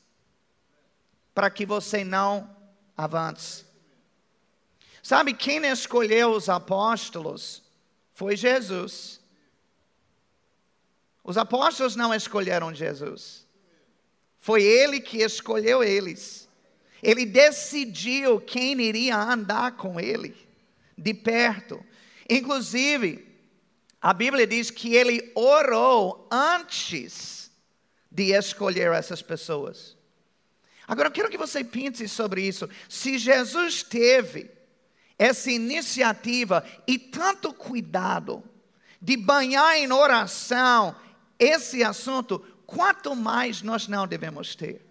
para 1.34 1.48
que 1.48 1.64
você 1.64 2.04
não 2.04 2.54
avance. 2.96 3.64
Sabe 5.02 5.32
quem 5.32 5.64
escolheu 5.64 6.32
os 6.32 6.50
apóstolos? 6.50 7.62
Foi 8.12 8.36
Jesus. 8.36 9.20
Os 11.24 11.38
apóstolos 11.38 11.96
não 11.96 12.12
escolheram 12.12 12.74
Jesus. 12.74 13.46
Foi 14.38 14.62
ele 14.62 15.00
que 15.00 15.22
escolheu 15.22 15.82
eles. 15.82 16.46
Ele 17.02 17.24
decidiu 17.24 18.40
quem 18.40 18.78
iria 18.80 19.16
andar 19.16 19.76
com 19.76 19.98
ele 19.98 20.47
de 20.98 21.14
perto. 21.14 21.82
Inclusive, 22.28 23.26
a 24.00 24.12
Bíblia 24.12 24.46
diz 24.46 24.70
que 24.70 24.94
ele 24.94 25.32
orou 25.34 26.28
antes 26.30 27.50
de 28.10 28.32
escolher 28.32 28.92
essas 28.92 29.22
pessoas. 29.22 29.96
Agora 30.86 31.08
eu 31.08 31.12
quero 31.12 31.30
que 31.30 31.38
você 31.38 31.62
pense 31.62 32.08
sobre 32.08 32.42
isso. 32.42 32.68
Se 32.88 33.18
Jesus 33.18 33.82
teve 33.82 34.50
essa 35.18 35.50
iniciativa 35.50 36.64
e 36.86 36.98
tanto 36.98 37.52
cuidado 37.52 38.42
de 39.00 39.16
banhar 39.16 39.76
em 39.76 39.92
oração 39.92 40.96
esse 41.38 41.84
assunto, 41.84 42.38
quanto 42.66 43.14
mais 43.14 43.62
nós 43.62 43.86
não 43.86 44.06
devemos 44.06 44.54
ter. 44.54 44.84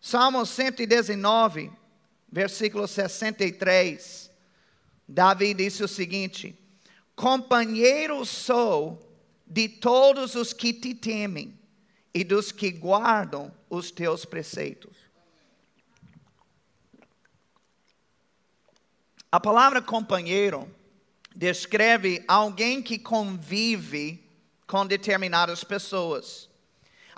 Salmo 0.00 0.44
119, 0.46 1.72
versículo 2.30 2.86
63. 2.86 4.30
Davi 5.08 5.54
disse 5.54 5.82
o 5.82 5.88
seguinte: 5.88 6.58
Companheiro 7.14 8.24
sou 8.24 9.02
de 9.46 9.68
todos 9.68 10.34
os 10.34 10.52
que 10.52 10.72
te 10.72 10.94
temem 10.94 11.58
e 12.12 12.24
dos 12.24 12.50
que 12.50 12.70
guardam 12.70 13.52
os 13.70 13.90
teus 13.90 14.24
preceitos. 14.24 14.96
A 19.30 19.38
palavra 19.38 19.82
companheiro 19.82 20.68
descreve 21.34 22.24
alguém 22.26 22.82
que 22.82 22.98
convive 22.98 24.24
com 24.66 24.86
determinadas 24.86 25.62
pessoas. 25.62 26.48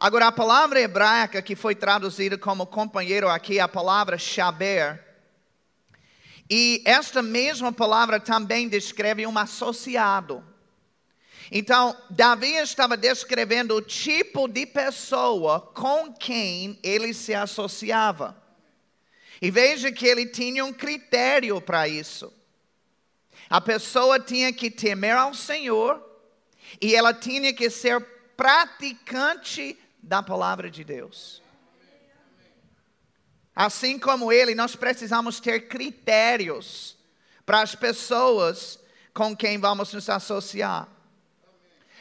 Agora, 0.01 0.29
a 0.29 0.33
palavra 0.33 0.81
hebraica 0.81 1.43
que 1.43 1.57
foi 1.57 1.75
traduzida 1.75 2.39
como 2.39 2.65
companheiro 2.65 3.29
aqui 3.29 3.59
é 3.59 3.63
a 3.63 3.67
palavra 3.67 4.17
shaber. 4.17 5.05
E 6.49 6.81
esta 6.85 7.21
mesma 7.21 7.73
palavra 7.73 8.21
também 8.21 8.69
descreve 8.69 9.27
um 9.27 9.37
associado. 9.37 10.45
Então, 11.51 11.97
Davi 12.09 12.53
estava 12.53 12.97
descrevendo 12.97 13.75
o 13.75 13.83
tipo 13.83 14.47
de 14.47 14.67
pessoa 14.67 15.61
com 15.61 16.13
quem 16.13 16.79
ele 16.81 17.13
se 17.13 17.35
associava. 17.35 18.41
E 19.43 19.51
veja 19.51 19.91
que 19.91 20.07
ele 20.07 20.27
tinha 20.27 20.65
um 20.65 20.73
critério 20.73 21.61
para 21.61 21.89
isso. 21.89 22.33
A 23.51 23.61
pessoa 23.61 24.21
tinha 24.21 24.53
que 24.53 24.71
temer 24.71 25.17
ao 25.17 25.35
Senhor 25.35 26.01
e 26.81 26.95
ela 26.95 27.13
tinha 27.13 27.53
que 27.53 27.69
ser 27.69 28.01
praticante 28.37 29.77
da 30.03 30.23
palavra 30.23 30.71
de 30.71 30.85
Deus. 30.85 31.43
Assim 33.55 33.99
como 33.99 34.33
ele, 34.33 34.55
nós 34.55 34.77
precisamos 34.77 35.41
ter 35.41 35.69
critérios 35.69 36.97
para 37.45 37.61
as 37.61 37.75
pessoas 37.75 38.79
com 39.13 39.37
quem 39.37 39.59
vamos 39.59 39.93
nos 39.93 40.09
associar. 40.09 40.89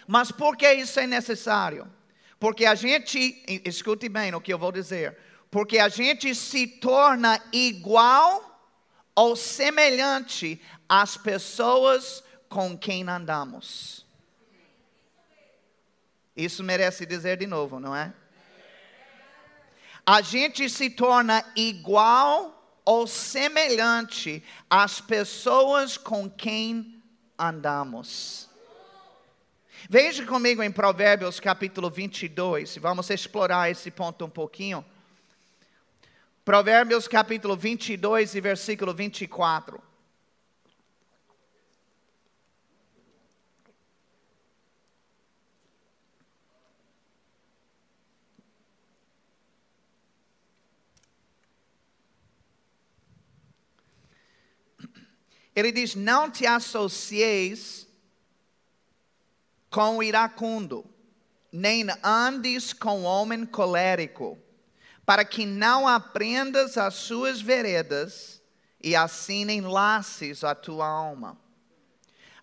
Mas 0.07 0.31
por 0.31 0.55
que 0.55 0.71
isso 0.71 0.99
é 0.99 1.07
necessário? 1.07 1.91
Porque 2.39 2.65
a 2.65 2.75
gente, 2.75 3.43
escute 3.65 4.07
bem 4.07 4.33
o 4.33 4.39
que 4.39 4.53
eu 4.53 4.59
vou 4.59 4.71
dizer, 4.71 5.17
porque 5.49 5.79
a 5.79 5.89
gente 5.89 6.33
se 6.35 6.67
torna 6.67 7.41
igual 7.51 8.71
ou 9.15 9.35
semelhante 9.35 10.61
às 10.87 11.17
pessoas 11.17 12.23
com 12.47 12.77
quem 12.77 13.07
andamos. 13.09 14.06
Isso 16.37 16.63
merece 16.63 17.03
dizer 17.03 17.37
de 17.37 17.47
novo, 17.47 17.79
não 17.79 17.95
é? 17.95 18.13
A 20.05 20.21
gente 20.21 20.69
se 20.69 20.87
torna 20.87 21.43
igual 21.55 22.79
ou 22.85 23.07
semelhante 23.07 24.43
às 24.69 25.01
pessoas 25.01 25.97
com 25.97 26.29
quem 26.29 27.03
andamos. 27.37 28.47
Veja 29.89 30.25
comigo 30.27 30.61
em 30.61 30.71
Provérbios 30.71 31.39
capítulo 31.39 31.89
22, 31.89 32.77
vamos 32.77 33.09
explorar 33.09 33.71
esse 33.71 33.89
ponto 33.89 34.23
um 34.23 34.29
pouquinho. 34.29 34.85
Provérbios 36.45 37.07
capítulo 37.07 37.57
22 37.57 38.35
e 38.35 38.41
versículo 38.41 38.93
24. 38.93 39.86
Ele 55.57 55.71
diz: 55.71 55.95
Não 55.95 56.29
te 56.29 56.45
associeis 56.45 57.87
com 59.71 59.97
o 59.97 60.03
iracundo, 60.03 60.85
nem 61.51 61.83
andes 62.03 62.73
com 62.73 63.01
o 63.01 63.03
homem 63.05 63.43
colérico, 63.43 64.37
para 65.03 65.25
que 65.25 65.47
não 65.47 65.87
aprendas 65.87 66.77
as 66.77 66.93
suas 66.93 67.41
veredas 67.41 68.39
e 68.79 68.95
assim 68.95 69.49
enlaces 69.49 70.43
a 70.43 70.53
tua 70.53 70.87
alma. 70.87 71.35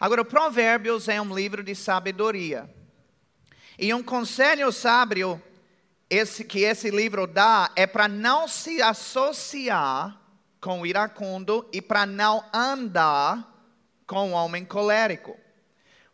Agora, 0.00 0.24
Provérbios 0.24 1.06
é 1.06 1.22
um 1.22 1.32
livro 1.32 1.62
de 1.62 1.76
sabedoria. 1.76 2.68
E 3.78 3.94
um 3.94 4.02
conselho 4.02 4.72
sábio 4.72 5.40
esse, 6.10 6.42
que 6.42 6.62
esse 6.62 6.90
livro 6.90 7.28
dá 7.28 7.70
é 7.76 7.86
para 7.86 8.08
não 8.08 8.48
se 8.48 8.82
associar 8.82 10.20
com 10.64 10.80
o 10.80 10.86
iracundo 10.86 11.68
e 11.70 11.82
para 11.82 12.06
não 12.06 12.42
andar 12.50 13.54
com 14.06 14.30
o 14.30 14.32
homem 14.32 14.64
colérico. 14.64 15.38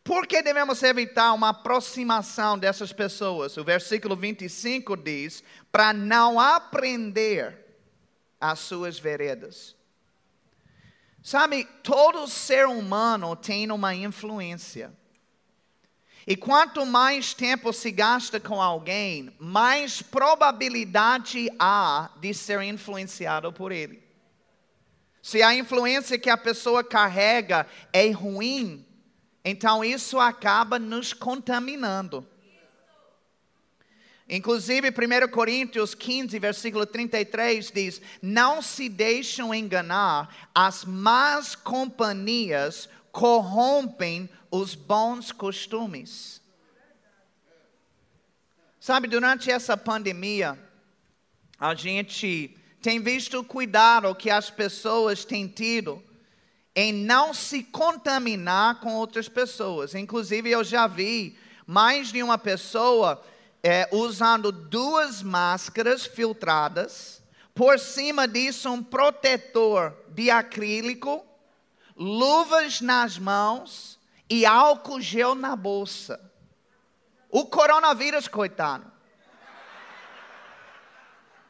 Por 0.03 0.27
que 0.27 0.43
devemos 0.43 0.83
evitar 0.83 1.33
uma 1.35 1.51
aproximação 1.51 2.59
dessas 2.59 2.93
pessoas? 2.93 3.57
O 3.57 3.63
versículo 3.63 4.17
25 4.17 4.97
diz: 4.97 5.45
para 5.71 5.93
não 5.93 6.41
aprender 6.41 7.65
as 8.41 8.59
suas 8.59 8.99
veredas. 8.99 9.77
Sabe, 11.23 11.65
todo 11.85 12.27
ser 12.27 12.67
humano 12.67 13.37
tem 13.37 13.71
uma 13.71 13.95
influência. 13.95 14.93
E 16.27 16.35
quanto 16.35 16.85
mais 16.85 17.35
tempo 17.35 17.73
se 17.73 17.93
gasta 17.93 18.41
com 18.41 18.61
alguém, 18.61 19.33
mais 19.39 20.03
probabilidade 20.03 21.49
há 21.57 22.11
de 22.21 22.35
ser 22.35 22.63
influenciado 22.63 23.53
por 23.53 23.71
ele. 23.71 24.10
Se 25.23 25.43
a 25.43 25.55
influência 25.55 26.19
que 26.19 26.31
a 26.31 26.37
pessoa 26.37 26.83
carrega 26.83 27.67
é 27.93 28.11
ruim, 28.11 28.87
então 29.45 29.85
isso 29.85 30.19
acaba 30.19 30.79
nos 30.79 31.13
contaminando. 31.13 32.27
Inclusive, 34.29 34.91
1 34.91 35.29
Coríntios 35.29 35.93
15, 35.93 36.39
versículo 36.39 36.87
33 36.87 37.71
diz: 37.73 38.01
Não 38.23 38.63
se 38.63 38.89
deixam 38.89 39.53
enganar, 39.53 40.49
as 40.55 40.85
más 40.85 41.57
companhias 41.57 42.89
corrompem 43.11 44.31
os 44.51 44.77
bons 44.77 45.33
costumes. 45.33 46.41
Sabe, 48.79 49.09
durante 49.09 49.51
essa 49.51 49.77
pandemia, 49.77 50.57
a 51.59 51.75
gente 51.75 52.57
tem 52.81 53.01
visto 53.01 53.39
o 53.41 53.45
cuidado 53.45 54.15
que 54.15 54.31
as 54.31 54.49
pessoas 54.49 55.25
têm 55.25 55.47
tido 55.47 56.03
em 56.75 56.93
não 56.93 57.35
se 57.35 57.63
contaminar 57.63 58.81
com 58.81 58.95
outras 58.95 59.29
pessoas. 59.29 59.95
Inclusive, 59.95 60.51
eu 60.51 60.65
já 60.65 60.87
vi 60.87 61.39
mais 61.67 62.11
de 62.11 62.23
uma 62.23 62.39
pessoa 62.39 63.23
é, 63.63 63.89
usando 63.93 64.51
duas 64.51 65.23
máscaras 65.23 66.07
filtradas, 66.07 67.23
por 67.55 67.79
cima 67.79 68.27
disso, 68.27 68.71
um 68.71 68.83
protetor 68.83 69.95
de 70.09 70.31
acrílico, 70.31 71.25
luvas 71.95 72.81
nas 72.81 73.19
mãos 73.19 73.99
e 74.29 74.47
álcool 74.47 75.01
gel 75.01 75.35
na 75.35 75.55
bolsa. 75.55 76.19
O 77.29 77.45
coronavírus, 77.45 78.27
coitado 78.27 79.00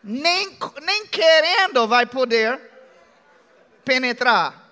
nem, 0.03 0.57
nem 0.83 1.07
querendo 1.07 1.87
vai 1.87 2.07
poder 2.07 2.61
penetrar. 3.85 4.69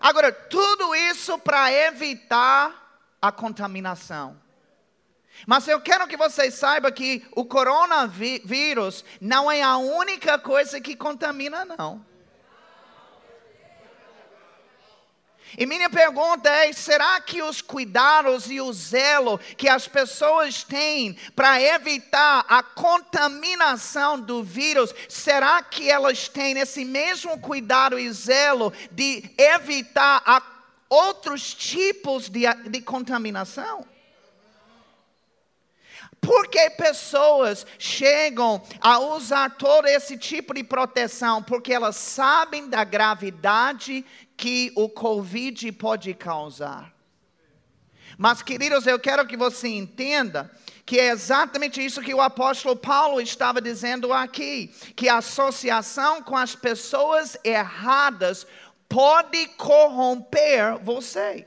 Agora, 0.00 0.30
tudo 0.30 0.94
isso 0.94 1.38
para 1.38 1.72
evitar 1.72 3.00
a 3.20 3.32
contaminação. 3.32 4.40
Mas 5.46 5.68
eu 5.68 5.80
quero 5.80 6.06
que 6.06 6.16
vocês 6.16 6.54
saibam 6.54 6.90
que 6.92 7.26
o 7.32 7.44
coronavírus 7.44 9.04
não 9.20 9.50
é 9.50 9.62
a 9.62 9.76
única 9.76 10.38
coisa 10.38 10.80
que 10.80 10.96
contamina, 10.96 11.64
não. 11.64 12.04
E 15.56 15.66
minha 15.66 15.88
pergunta 15.88 16.48
é: 16.48 16.72
será 16.72 17.20
que 17.20 17.42
os 17.42 17.60
cuidados 17.60 18.50
e 18.50 18.60
o 18.60 18.72
zelo 18.72 19.38
que 19.56 19.68
as 19.68 19.86
pessoas 19.86 20.62
têm 20.62 21.16
para 21.34 21.60
evitar 21.60 22.44
a 22.48 22.62
contaminação 22.62 24.20
do 24.20 24.42
vírus, 24.42 24.94
será 25.08 25.62
que 25.62 25.88
elas 25.90 26.28
têm 26.28 26.58
esse 26.58 26.84
mesmo 26.84 27.38
cuidado 27.38 27.98
e 27.98 28.10
zelo 28.12 28.72
de 28.90 29.30
evitar 29.38 30.22
a, 30.24 30.42
outros 30.88 31.54
tipos 31.54 32.28
de, 32.28 32.42
de 32.68 32.80
contaminação? 32.80 33.86
Por 36.20 36.48
que 36.48 36.70
pessoas 36.70 37.64
chegam 37.78 38.60
a 38.80 38.98
usar 38.98 39.50
todo 39.50 39.86
esse 39.86 40.18
tipo 40.18 40.52
de 40.52 40.64
proteção? 40.64 41.40
Porque 41.40 41.72
elas 41.72 41.94
sabem 41.94 42.68
da 42.68 42.82
gravidade 42.82 44.04
que 44.36 44.72
o 44.76 44.88
Covid 44.88 45.72
pode 45.72 46.12
causar. 46.14 46.92
Mas, 48.18 48.42
queridos, 48.42 48.86
eu 48.86 48.98
quero 48.98 49.26
que 49.26 49.36
você 49.36 49.68
entenda 49.68 50.50
que 50.84 51.00
é 51.00 51.08
exatamente 51.08 51.84
isso 51.84 52.00
que 52.00 52.14
o 52.14 52.20
apóstolo 52.20 52.76
Paulo 52.76 53.20
estava 53.20 53.60
dizendo 53.60 54.12
aqui: 54.12 54.68
que 54.94 55.08
a 55.08 55.18
associação 55.18 56.22
com 56.22 56.36
as 56.36 56.54
pessoas 56.54 57.36
erradas 57.42 58.46
pode 58.88 59.48
corromper 59.48 60.78
você. 60.78 61.46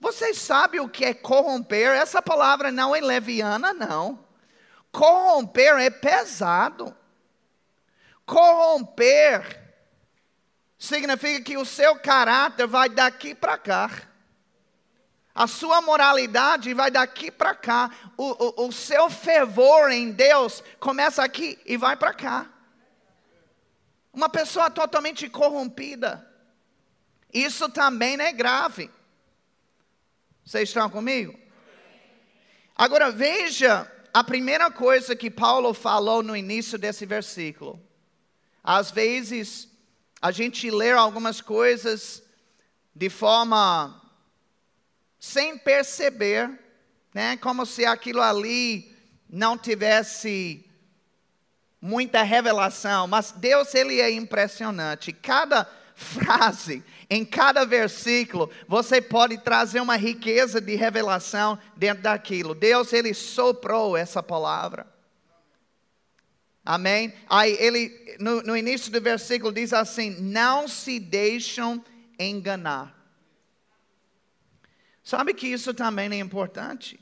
Você 0.00 0.34
sabe 0.34 0.80
o 0.80 0.88
que 0.88 1.04
é 1.04 1.14
corromper? 1.14 1.92
Essa 1.92 2.20
palavra 2.20 2.70
não 2.70 2.94
é 2.94 3.00
leviana, 3.00 3.72
não. 3.72 4.18
Corromper 4.92 5.78
é 5.78 5.90
pesado. 5.90 6.94
Corromper 8.26 9.63
significa 10.78 11.40
que 11.40 11.56
o 11.56 11.64
seu 11.64 11.96
caráter 11.96 12.66
vai 12.66 12.88
daqui 12.88 13.34
para 13.34 13.56
cá. 13.58 13.90
A 15.34 15.48
sua 15.48 15.80
moralidade 15.80 16.72
vai 16.74 16.90
daqui 16.90 17.30
para 17.30 17.54
cá. 17.54 17.90
O, 18.16 18.62
o, 18.62 18.68
o, 18.68 18.72
seu 18.72 19.10
fervor 19.10 19.90
em 19.90 20.12
Deus 20.12 20.62
começa 20.78 21.24
aqui 21.24 21.58
e 21.66 21.76
vai 21.76 21.96
para 21.96 22.14
cá. 22.14 22.48
Uma 24.12 24.28
pessoa 24.28 24.70
totalmente 24.70 25.28
corrompida. 25.28 26.24
Isso 27.32 27.68
também 27.68 28.20
é 28.20 28.32
grave. 28.32 28.88
Vocês 30.44 30.68
estão 30.68 30.88
comigo? 30.88 31.36
Agora 32.76 33.10
veja 33.10 33.90
a 34.12 34.22
primeira 34.22 34.70
coisa 34.70 35.16
que 35.16 35.28
Paulo 35.28 35.74
falou 35.74 36.22
no 36.22 36.36
início 36.36 36.78
desse 36.78 37.04
versículo. 37.04 37.82
Às 38.62 38.92
vezes 38.92 39.68
a 40.24 40.30
gente 40.30 40.70
lê 40.70 40.90
algumas 40.90 41.42
coisas 41.42 42.22
de 42.94 43.10
forma 43.10 44.00
sem 45.20 45.58
perceber, 45.58 46.50
né? 47.12 47.36
Como 47.36 47.66
se 47.66 47.84
aquilo 47.84 48.22
ali 48.22 48.96
não 49.28 49.58
tivesse 49.58 50.64
muita 51.78 52.22
revelação, 52.22 53.06
mas 53.06 53.32
Deus 53.32 53.74
ele 53.74 54.00
é 54.00 54.10
impressionante. 54.10 55.12
Cada 55.12 55.68
frase, 55.94 56.82
em 57.10 57.22
cada 57.22 57.66
versículo, 57.66 58.50
você 58.66 59.02
pode 59.02 59.36
trazer 59.36 59.80
uma 59.80 59.96
riqueza 59.96 60.58
de 60.58 60.74
revelação 60.74 61.58
dentro 61.76 62.02
daquilo. 62.02 62.54
Deus, 62.54 62.94
ele 62.94 63.12
soprou 63.12 63.94
essa 63.94 64.22
palavra. 64.22 64.93
Amém? 66.64 67.12
Aí 67.28 67.56
ele, 67.60 68.16
no, 68.18 68.42
no 68.42 68.56
início 68.56 68.90
do 68.90 69.00
versículo, 69.00 69.52
diz 69.52 69.72
assim: 69.72 70.10
Não 70.20 70.66
se 70.66 70.98
deixam 70.98 71.84
enganar. 72.18 72.94
Sabe 75.02 75.34
que 75.34 75.46
isso 75.46 75.74
também 75.74 76.10
é 76.10 76.18
importante? 76.18 76.98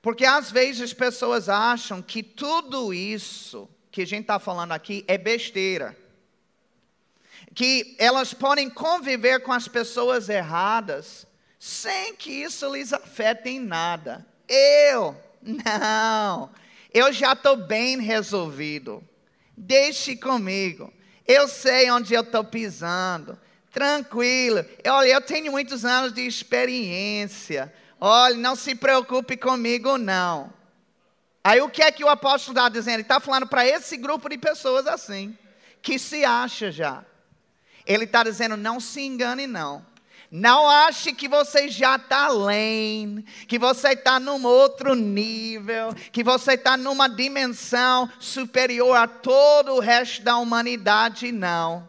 Porque 0.00 0.24
às 0.24 0.50
vezes 0.50 0.80
as 0.80 0.94
pessoas 0.94 1.48
acham 1.50 2.00
que 2.00 2.22
tudo 2.22 2.94
isso 2.94 3.68
que 3.90 4.02
a 4.02 4.06
gente 4.06 4.22
está 4.22 4.38
falando 4.38 4.72
aqui 4.72 5.04
é 5.06 5.18
besteira. 5.18 5.94
Que 7.54 7.94
elas 7.98 8.32
podem 8.32 8.70
conviver 8.70 9.40
com 9.40 9.52
as 9.52 9.68
pessoas 9.68 10.30
erradas 10.30 11.26
sem 11.58 12.14
que 12.14 12.30
isso 12.30 12.72
lhes 12.74 12.92
afete 12.92 13.50
em 13.50 13.60
nada. 13.60 14.24
Eu, 14.48 15.14
não. 15.42 16.50
Eu 16.98 17.12
já 17.12 17.32
estou 17.32 17.56
bem 17.56 18.00
resolvido. 18.00 19.02
Deixe 19.56 20.16
comigo. 20.16 20.92
Eu 21.24 21.46
sei 21.46 21.88
onde 21.92 22.12
eu 22.12 22.22
estou 22.22 22.42
pisando. 22.42 23.38
Tranquilo. 23.70 24.64
Olha, 24.84 25.06
eu 25.06 25.20
tenho 25.20 25.52
muitos 25.52 25.84
anos 25.84 26.12
de 26.12 26.22
experiência. 26.22 27.72
Olha, 28.00 28.36
não 28.36 28.56
se 28.56 28.74
preocupe 28.74 29.36
comigo, 29.36 29.96
não. 29.96 30.52
Aí 31.44 31.60
o 31.60 31.70
que 31.70 31.82
é 31.82 31.92
que 31.92 32.02
o 32.02 32.08
apóstolo 32.08 32.58
está 32.58 32.68
dizendo? 32.68 32.94
Ele 32.94 33.02
está 33.02 33.20
falando 33.20 33.46
para 33.46 33.64
esse 33.64 33.96
grupo 33.96 34.28
de 34.28 34.36
pessoas 34.36 34.88
assim, 34.88 35.38
que 35.80 36.00
se 36.00 36.24
acha 36.24 36.72
já. 36.72 37.04
Ele 37.86 38.04
está 38.04 38.24
dizendo: 38.24 38.56
não 38.56 38.80
se 38.80 39.02
engane, 39.02 39.46
não. 39.46 39.86
Não 40.30 40.68
ache 40.68 41.14
que 41.14 41.26
você 41.26 41.68
já 41.68 41.96
está 41.96 42.26
além, 42.26 43.24
que 43.46 43.58
você 43.58 43.88
está 43.92 44.20
num 44.20 44.44
outro 44.44 44.94
nível, 44.94 45.94
que 46.12 46.22
você 46.22 46.52
está 46.52 46.76
numa 46.76 47.08
dimensão 47.08 48.10
superior 48.20 48.94
a 48.94 49.08
todo 49.08 49.74
o 49.74 49.80
resto 49.80 50.22
da 50.22 50.36
humanidade, 50.36 51.32
não. 51.32 51.88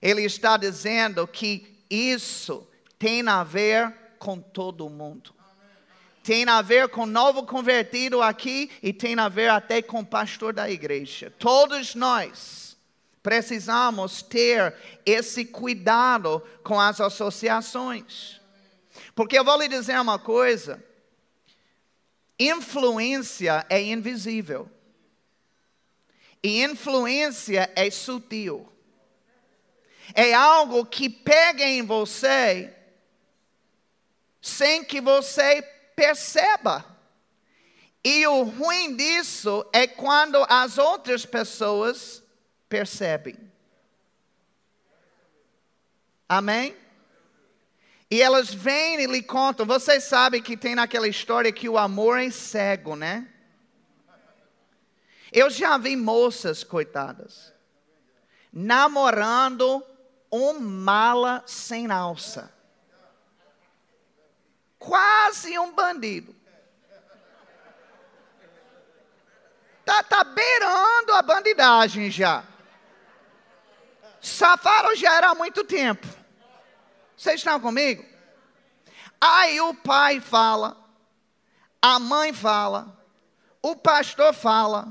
Ele 0.00 0.22
está 0.24 0.58
dizendo 0.58 1.26
que 1.26 1.82
isso 1.88 2.66
tem 2.98 3.26
a 3.26 3.42
ver 3.42 3.94
com 4.18 4.38
todo 4.38 4.90
mundo. 4.90 5.34
Tem 6.22 6.44
a 6.48 6.60
ver 6.60 6.88
com 6.88 7.02
o 7.02 7.06
novo 7.06 7.44
convertido 7.44 8.20
aqui 8.20 8.70
e 8.82 8.92
tem 8.92 9.18
a 9.18 9.28
ver 9.28 9.48
até 9.48 9.80
com 9.80 10.00
o 10.00 10.06
pastor 10.06 10.52
da 10.52 10.68
igreja. 10.68 11.32
Todos 11.38 11.94
nós 11.94 12.65
Precisamos 13.26 14.22
ter 14.22 14.72
esse 15.04 15.44
cuidado 15.44 16.40
com 16.62 16.78
as 16.78 17.00
associações. 17.00 18.40
Porque 19.16 19.36
eu 19.36 19.44
vou 19.44 19.58
lhe 19.58 19.66
dizer 19.66 20.00
uma 20.00 20.16
coisa: 20.16 20.80
influência 22.38 23.66
é 23.68 23.82
invisível, 23.82 24.70
e 26.40 26.62
influência 26.62 27.68
é 27.74 27.90
sutil. 27.90 28.72
É 30.14 30.32
algo 30.32 30.86
que 30.86 31.10
pega 31.10 31.64
em 31.64 31.82
você 31.82 32.72
sem 34.40 34.84
que 34.84 35.00
você 35.00 35.62
perceba. 35.96 36.84
E 38.04 38.24
o 38.28 38.44
ruim 38.44 38.94
disso 38.94 39.68
é 39.72 39.84
quando 39.84 40.46
as 40.48 40.78
outras 40.78 41.26
pessoas 41.26 42.24
percebem. 42.68 43.36
Amém? 46.28 46.76
E 48.10 48.22
elas 48.22 48.52
vêm 48.52 49.00
e 49.00 49.06
lhe 49.06 49.22
contam. 49.22 49.66
Vocês 49.66 50.04
sabem 50.04 50.42
que 50.42 50.56
tem 50.56 50.74
naquela 50.74 51.08
história 51.08 51.52
que 51.52 51.68
o 51.68 51.78
amor 51.78 52.18
é 52.18 52.30
cego, 52.30 52.94
né? 52.94 53.28
Eu 55.32 55.50
já 55.50 55.76
vi 55.76 55.96
moças, 55.96 56.62
coitadas, 56.62 57.52
namorando 58.52 59.84
um 60.30 60.58
mala 60.58 61.42
sem 61.46 61.90
alça. 61.90 62.52
Quase 64.78 65.58
um 65.58 65.72
bandido. 65.72 66.34
Tá, 69.84 70.02
tá 70.02 70.24
beirando 70.24 71.12
a 71.12 71.22
bandidagem 71.22 72.10
já. 72.10 72.44
Safaram 74.26 74.96
já 74.96 75.14
era 75.14 75.30
há 75.30 75.34
muito 75.36 75.62
tempo. 75.62 76.04
Vocês 77.16 77.36
estão 77.36 77.60
comigo? 77.60 78.04
Aí 79.20 79.60
o 79.60 79.72
pai 79.72 80.20
fala, 80.20 80.76
a 81.80 82.00
mãe 82.00 82.32
fala, 82.32 82.92
o 83.62 83.76
pastor 83.76 84.34
fala, 84.34 84.88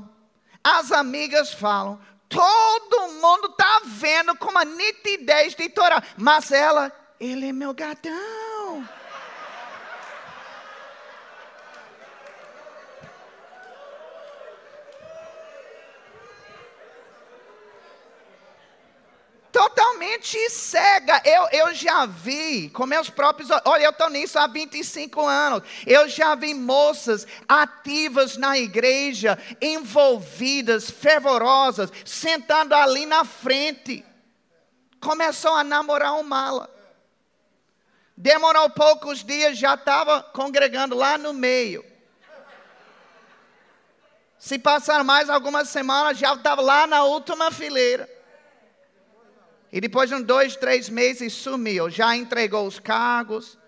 as 0.64 0.90
amigas 0.90 1.52
falam, 1.52 2.00
todo 2.30 3.12
mundo 3.12 3.48
está 3.48 3.82
vendo 3.84 4.34
com 4.36 4.50
uma 4.50 4.64
nitidez 4.64 5.54
de 5.54 5.68
Torá, 5.68 6.02
mas 6.16 6.50
ela, 6.50 6.90
ele 7.20 7.50
é 7.50 7.52
meu 7.52 7.74
gatão. 7.74 8.45
Totalmente 19.56 20.50
cega. 20.50 21.22
Eu, 21.24 21.48
eu 21.50 21.74
já 21.74 22.04
vi 22.04 22.68
com 22.68 22.84
meus 22.84 23.08
próprios 23.08 23.48
olha, 23.64 23.84
eu 23.84 23.90
estou 23.90 24.10
nisso 24.10 24.38
há 24.38 24.46
25 24.46 25.26
anos. 25.26 25.62
Eu 25.86 26.06
já 26.10 26.34
vi 26.34 26.52
moças 26.52 27.26
ativas 27.48 28.36
na 28.36 28.58
igreja, 28.58 29.38
envolvidas, 29.62 30.90
fervorosas, 30.90 31.90
sentando 32.04 32.74
ali 32.74 33.06
na 33.06 33.24
frente. 33.24 34.04
Começou 35.00 35.54
a 35.54 35.64
namorar 35.64 36.12
um 36.12 36.22
mala. 36.22 36.68
Demorou 38.14 38.68
poucos 38.68 39.24
dias, 39.24 39.56
já 39.56 39.72
estava 39.72 40.22
congregando 40.22 40.94
lá 40.94 41.16
no 41.16 41.32
meio. 41.32 41.82
Se 44.38 44.58
passaram 44.58 45.04
mais 45.04 45.30
algumas 45.30 45.70
semanas, 45.70 46.18
já 46.18 46.34
estava 46.34 46.60
lá 46.60 46.86
na 46.86 47.04
última 47.04 47.50
fileira. 47.50 48.15
E 49.72 49.80
depois 49.80 50.10
de 50.10 50.22
dois, 50.22 50.56
três 50.56 50.88
meses 50.88 51.32
sumiu, 51.32 51.90
já 51.90 52.16
entregou 52.16 52.66
os 52.66 52.78
cargos. 52.78 53.58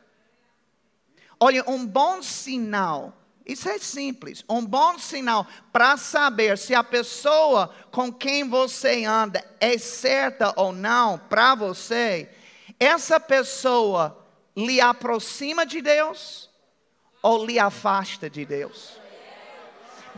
Olha, 1.41 1.65
um 1.69 1.87
bom 1.87 2.23
sinal, 2.23 3.17
isso 3.47 3.69
é 3.69 3.79
simples, 3.79 4.45
um 4.49 4.65
bom 4.65 4.99
sinal 4.99 5.47
para 5.73 5.97
saber 5.97 6.59
se 6.59 6.75
a 6.75 6.83
pessoa 6.83 7.75
com 7.91 8.13
quem 8.13 8.49
você 8.49 9.05
anda 9.05 9.45
é 9.61 9.79
certa 9.79 10.53
ou 10.57 10.73
não 10.73 11.19
para 11.19 11.55
você, 11.55 12.29
essa 12.79 13.21
pessoa 13.21 14.19
lhe 14.57 14.81
aproxima 14.81 15.65
de 15.65 15.81
Deus 15.81 16.51
ou 17.23 17.45
lhe 17.45 17.59
afasta 17.59 18.29
de 18.29 18.45
Deus 18.45 18.99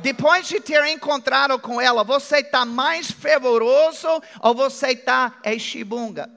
depois 0.00 0.46
de 0.48 0.60
ter 0.60 0.84
encontrado 0.86 1.58
com 1.58 1.80
ela, 1.80 2.02
você 2.02 2.38
está 2.38 2.64
mais 2.64 3.10
fervoroso 3.10 4.08
ou 4.40 4.54
você 4.54 4.88
está 4.88 5.38
é 5.42 5.58
chibunga? 5.58 6.30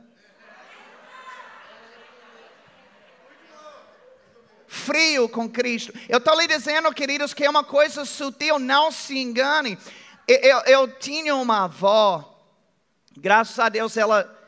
Frio 4.67 5.29
com 5.29 5.49
Cristo. 5.49 5.93
Eu 6.09 6.17
estou 6.17 6.39
lhe 6.39 6.47
dizendo, 6.47 6.91
queridos, 6.93 7.33
que 7.33 7.45
é 7.45 7.49
uma 7.49 7.63
coisa 7.63 8.05
sutil, 8.05 8.57
não 8.59 8.91
se 8.91 9.17
engane. 9.17 9.77
Eu, 10.27 10.37
eu, 10.37 10.59
eu 10.61 10.87
tinha 10.99 11.35
uma 11.35 11.65
avó, 11.65 12.39
graças 13.15 13.59
a 13.59 13.69
Deus 13.69 13.97
ela 13.97 14.39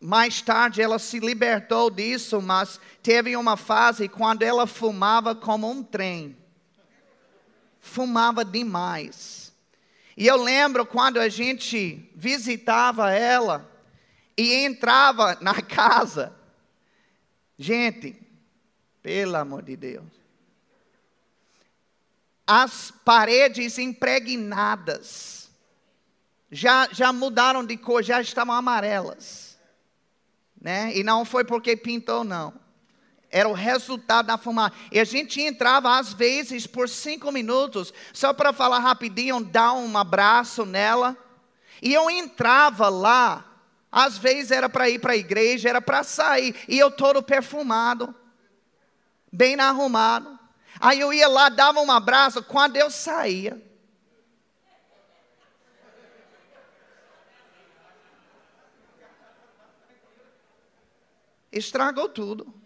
mais 0.00 0.42
tarde 0.42 0.82
ela 0.82 0.98
se 0.98 1.20
libertou 1.20 1.88
disso, 1.88 2.42
mas 2.42 2.80
teve 3.02 3.36
uma 3.36 3.56
fase 3.56 4.08
quando 4.08 4.42
ela 4.42 4.66
fumava 4.66 5.32
como 5.32 5.70
um 5.70 5.82
trem 5.82 6.41
fumava 7.82 8.44
demais. 8.44 9.52
E 10.16 10.26
eu 10.26 10.36
lembro 10.36 10.86
quando 10.86 11.18
a 11.18 11.28
gente 11.28 12.08
visitava 12.14 13.10
ela 13.10 13.68
e 14.38 14.54
entrava 14.64 15.36
na 15.40 15.60
casa. 15.60 16.32
Gente, 17.58 18.16
pelo 19.02 19.36
amor 19.36 19.62
de 19.62 19.76
Deus. 19.76 20.06
As 22.46 22.92
paredes 23.04 23.78
impregnadas 23.78 25.50
já, 26.50 26.88
já 26.92 27.12
mudaram 27.12 27.64
de 27.64 27.76
cor, 27.76 28.02
já 28.02 28.20
estavam 28.20 28.54
amarelas. 28.54 29.58
Né? 30.60 30.96
E 30.96 31.02
não 31.02 31.24
foi 31.24 31.44
porque 31.44 31.76
pintou, 31.76 32.22
não 32.22 32.61
era 33.32 33.48
o 33.48 33.54
resultado 33.54 34.26
da 34.26 34.38
fumaça. 34.38 34.76
E 34.92 35.00
a 35.00 35.04
gente 35.04 35.40
entrava, 35.40 35.98
às 35.98 36.12
vezes, 36.12 36.66
por 36.66 36.88
cinco 36.88 37.32
minutos, 37.32 37.92
só 38.12 38.32
para 38.32 38.52
falar 38.52 38.78
rapidinho, 38.78 39.42
dar 39.42 39.72
um 39.72 39.98
abraço 39.98 40.64
nela. 40.64 41.16
E 41.80 41.92
eu 41.92 42.08
entrava 42.08 42.88
lá 42.88 43.52
Às 43.92 44.16
vezes 44.16 44.50
era 44.50 44.70
para 44.70 44.88
ir 44.88 44.98
para 44.98 45.12
a 45.12 45.16
igreja, 45.16 45.68
era 45.68 45.82
para 45.82 46.02
sair, 46.02 46.56
e 46.66 46.78
eu 46.78 46.90
todo 46.90 47.22
perfumado, 47.22 48.14
bem 49.30 49.60
arrumado. 49.60 50.38
Aí 50.80 50.98
eu 50.98 51.12
ia 51.12 51.28
lá, 51.28 51.50
dava 51.50 51.78
um 51.78 51.92
abraço, 51.92 52.42
quando 52.42 52.78
eu 52.78 52.90
saía, 52.90 53.62
estragou 61.52 62.08
tudo. 62.08 62.61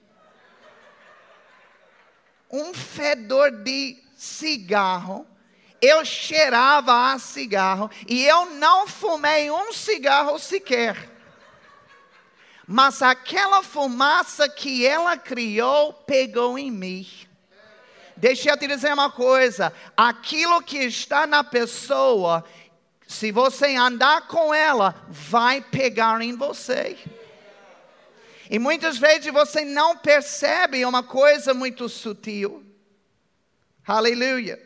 Um 2.57 2.73
fedor 2.73 3.51
de 3.51 4.03
cigarro. 4.17 5.27
Eu 5.83 6.05
cheirava 6.07 7.13
a 7.13 7.19
cigarro 7.19 7.91
e 8.09 8.25
eu 8.25 8.47
não 8.55 8.87
fumei 8.87 9.51
um 9.51 9.75
cigarro 9.75 10.39
sequer. 10.39 11.11
Mas 12.67 13.03
aquela 13.03 13.63
fumaça 13.63 14.49
que 14.49 14.87
ela 14.87 15.19
criou 15.19 15.93
pegou 15.93 16.59
em 16.59 16.71
mim. 16.71 17.07
Deixa 18.17 18.51
eu 18.51 18.57
te 18.57 18.67
dizer 18.67 18.95
uma 18.95 19.11
coisa: 19.11 19.71
aquilo 19.95 20.63
que 20.63 20.79
está 20.79 21.27
na 21.27 21.45
pessoa, 21.45 22.43
se 23.07 23.31
você 23.31 23.77
andar 23.77 24.27
com 24.27 24.53
ela, 24.53 24.95
vai 25.09 25.61
pegar 25.61 26.23
em 26.23 26.35
você. 26.35 26.99
E 28.51 28.59
muitas 28.59 28.99
vezes 28.99 29.33
você 29.33 29.65
não 29.65 29.97
percebe 29.97 30.85
uma 30.85 31.03
coisa 31.03 31.53
muito 31.53 31.89
sutil. 31.89 32.65
Aleluia. 33.87 34.63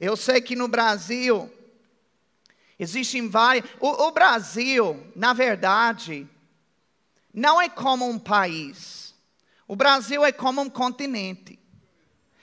Eu 0.00 0.16
sei 0.16 0.40
que 0.40 0.54
no 0.54 0.68
Brasil, 0.68 1.52
existem 2.78 3.28
vários. 3.28 3.68
O, 3.80 4.06
o 4.06 4.12
Brasil, 4.12 5.04
na 5.16 5.32
verdade, 5.32 6.28
não 7.34 7.60
é 7.60 7.68
como 7.68 8.08
um 8.08 8.18
país. 8.18 9.14
O 9.66 9.74
Brasil 9.74 10.24
é 10.24 10.32
como 10.32 10.60
um 10.60 10.70
continente 10.70 11.58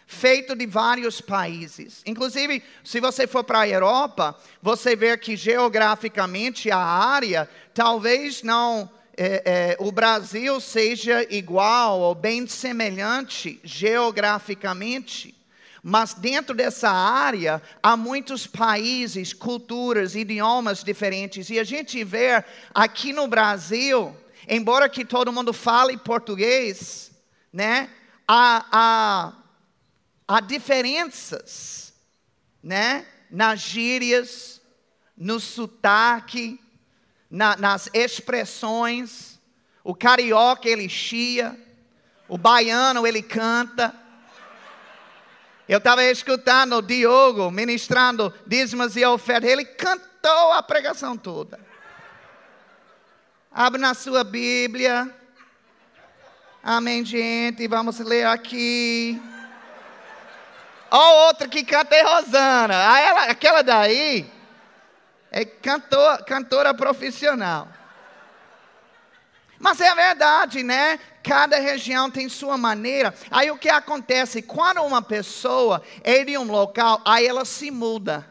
feito 0.05 0.55
de 0.55 0.65
vários 0.65 1.19
países. 1.19 2.01
Inclusive, 2.05 2.63
se 2.83 2.99
você 2.99 3.25
for 3.25 3.43
para 3.43 3.61
a 3.61 3.67
Europa, 3.67 4.37
você 4.61 4.95
vê 4.95 5.17
que 5.17 5.35
geograficamente 5.35 6.69
a 6.69 6.77
área 6.77 7.49
talvez 7.73 8.43
não 8.43 8.89
é, 9.17 9.43
é, 9.45 9.77
o 9.79 9.91
Brasil 9.91 10.59
seja 10.59 11.25
igual 11.33 12.01
ou 12.01 12.13
bem 12.13 12.45
semelhante 12.47 13.59
geograficamente, 13.63 15.33
mas 15.81 16.13
dentro 16.13 16.53
dessa 16.53 16.89
área 16.89 17.61
há 17.81 17.95
muitos 17.95 18.45
países, 18.45 19.31
culturas, 19.31 20.15
idiomas 20.15 20.83
diferentes. 20.83 21.49
E 21.49 21.59
a 21.59 21.63
gente 21.63 22.03
vê 22.03 22.43
aqui 22.73 23.13
no 23.13 23.27
Brasil, 23.27 24.15
embora 24.49 24.89
que 24.89 25.05
todo 25.05 25.31
mundo 25.31 25.53
fale 25.53 25.95
português, 25.97 27.11
né, 27.53 27.89
há, 28.27 28.65
há, 28.69 29.33
há 30.27 30.39
diferenças, 30.41 31.93
né, 32.61 33.05
nas 33.31 33.61
gírias, 33.61 34.59
no 35.15 35.39
sotaque, 35.39 36.59
na, 37.29 37.55
nas 37.57 37.89
expressões. 37.93 39.39
O 39.83 39.93
carioca 39.93 40.67
ele 40.67 40.89
chia, 40.89 41.57
o 42.27 42.37
baiano 42.37 43.05
ele 43.05 43.21
canta. 43.21 43.93
Eu 45.67 45.79
estava 45.79 46.03
escutando 46.03 46.77
o 46.77 46.81
Diogo 46.81 47.49
ministrando 47.49 48.33
dízimos 48.45 48.95
e 48.95 49.05
ofertas, 49.05 49.49
ele 49.49 49.65
cantou 49.65 50.51
a 50.53 50.61
pregação 50.61 51.17
toda. 51.17 51.59
Abre 53.51 53.79
na 53.79 53.93
sua 53.93 54.23
Bíblia. 54.23 55.09
Amém, 56.61 57.05
gente. 57.05 57.67
Vamos 57.67 57.99
ler 57.99 58.25
aqui. 58.25 59.21
Ó, 60.91 61.27
outra 61.27 61.47
que 61.47 61.63
canta 61.63 61.95
é 61.95 62.01
Rosana. 62.01 62.91
Ah, 62.91 62.99
ela, 62.99 63.23
aquela 63.25 63.61
daí, 63.61 64.29
é 65.35 65.43
cantor, 65.43 66.23
cantora 66.23 66.73
profissional. 66.73 67.67
Mas 69.59 69.81
é 69.81 69.93
verdade, 69.93 70.63
né? 70.63 70.97
Cada 71.21 71.59
região 71.59 72.09
tem 72.09 72.29
sua 72.29 72.57
maneira. 72.57 73.13
Aí 73.29 73.51
o 73.51 73.57
que 73.57 73.67
acontece? 73.67 74.41
Quando 74.41 74.81
uma 74.81 75.01
pessoa 75.01 75.83
é 76.05 76.23
de 76.23 76.37
um 76.37 76.49
local, 76.49 77.01
aí 77.03 77.27
ela 77.27 77.43
se 77.43 77.69
muda. 77.69 78.25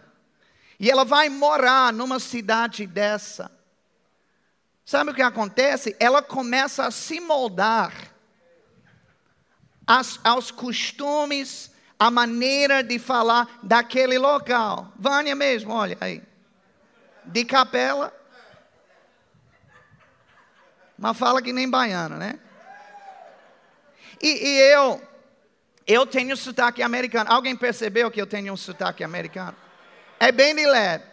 E 0.80 0.90
ela 0.90 1.04
vai 1.04 1.28
morar 1.28 1.92
numa 1.92 2.18
cidade 2.18 2.86
dessa. 2.86 3.50
Sabe 4.82 5.10
o 5.10 5.14
que 5.14 5.22
acontece? 5.22 5.94
Ela 6.00 6.22
começa 6.22 6.86
a 6.86 6.90
se 6.90 7.20
moldar 7.20 7.92
aos, 9.86 10.18
aos 10.24 10.50
costumes, 10.50 11.70
a 11.98 12.10
maneira 12.10 12.82
de 12.82 12.98
falar 12.98 13.60
daquele 13.62 14.16
local. 14.16 14.90
Vânia 14.98 15.34
mesmo, 15.34 15.70
olha 15.70 15.98
aí 16.00 16.22
de 17.26 17.44
capela. 17.44 18.12
Mas 20.96 21.18
fala 21.18 21.42
que 21.42 21.52
nem 21.52 21.68
baiano, 21.68 22.16
né? 22.16 22.38
E, 24.22 24.48
e, 24.48 24.60
eu, 24.72 25.02
eu 25.86 26.06
tenho 26.06 26.36
sotaque 26.36 26.82
americano. 26.82 27.30
Alguém 27.30 27.56
percebeu 27.56 28.10
que 28.10 28.20
eu 28.20 28.26
tenho 28.26 28.52
um 28.52 28.56
sotaque 28.56 29.02
americano? 29.02 29.56
É 30.18 30.30
bem 30.30 30.54
de 30.54 30.66
leve. 30.66 31.04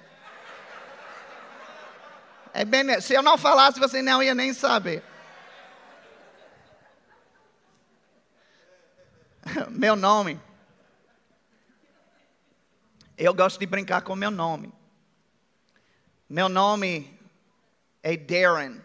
É 2.53 2.65
bem, 2.65 2.99
se 3.01 3.13
eu 3.13 3.23
não 3.23 3.37
falasse, 3.37 3.79
você 3.79 4.01
não 4.01 4.21
ia 4.21 4.35
nem 4.35 4.53
saber. 4.53 5.03
Meu 9.69 9.95
nome. 9.95 10.39
Eu 13.17 13.33
gosto 13.33 13.59
de 13.59 13.65
brincar 13.65 14.01
com 14.01 14.15
meu 14.15 14.31
nome. 14.31 14.73
Meu 16.31 16.47
nome 16.47 17.19
é 18.01 18.15
Darren. 18.15 18.79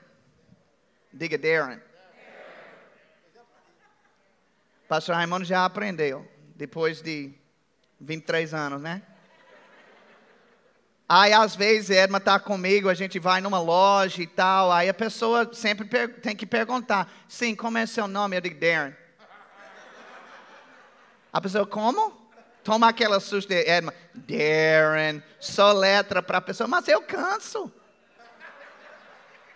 Diga 1.13 1.39
Darren. 1.39 1.81
Pastor 4.89 5.15
Raimundo 5.15 5.45
já 5.45 5.65
aprendeu, 5.65 6.29
depois 6.57 7.01
de 7.01 7.33
23 8.01 8.53
anos, 8.53 8.83
né? 8.83 9.01
Aí 11.09 11.33
às 11.33 11.55
vezes 11.55 11.91
Edma 11.91 12.19
está 12.19 12.41
comigo, 12.41 12.89
a 12.89 12.95
gente 12.95 13.21
vai 13.21 13.41
numa 13.41 13.61
loja 13.61 14.21
e 14.21 14.27
tal, 14.27 14.73
aí 14.73 14.89
a 14.89 14.95
pessoa 14.95 15.49
sempre 15.55 15.87
tem 16.09 16.35
que 16.35 16.47
perguntar, 16.47 17.09
sim, 17.29 17.55
como 17.55 17.79
é 17.79 17.87
seu 17.87 18.09
nome? 18.09 18.37
Eu 18.37 18.41
digo 18.41 18.59
Darren. 18.59 18.93
A 21.33 21.41
pessoa, 21.41 21.65
como? 21.65 22.26
Toma 22.67 22.89
aquela 22.89 23.21
susto 23.21 23.51
de 23.51 23.65
Edma, 23.65 23.95
Darren, 24.13 25.23
só 25.39 25.71
letra 25.71 26.21
para 26.21 26.39
a 26.39 26.41
pessoa, 26.41 26.67
mas 26.67 26.89
eu 26.89 27.01
canso. 27.01 27.73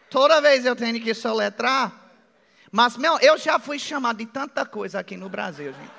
Toda 0.09 0.41
vez 0.41 0.65
eu 0.65 0.77
tenho 0.77 1.03
que 1.03 1.13
soletrar. 1.13 1.93
Mas, 2.71 2.97
meu, 2.97 3.19
eu 3.19 3.37
já 3.37 3.59
fui 3.59 3.81
chamado 3.81 4.19
de 4.19 4.27
tanta 4.27 4.65
coisa 4.65 5.01
aqui 5.01 5.17
no 5.17 5.29
Brasil, 5.29 5.73
gente. 5.73 5.91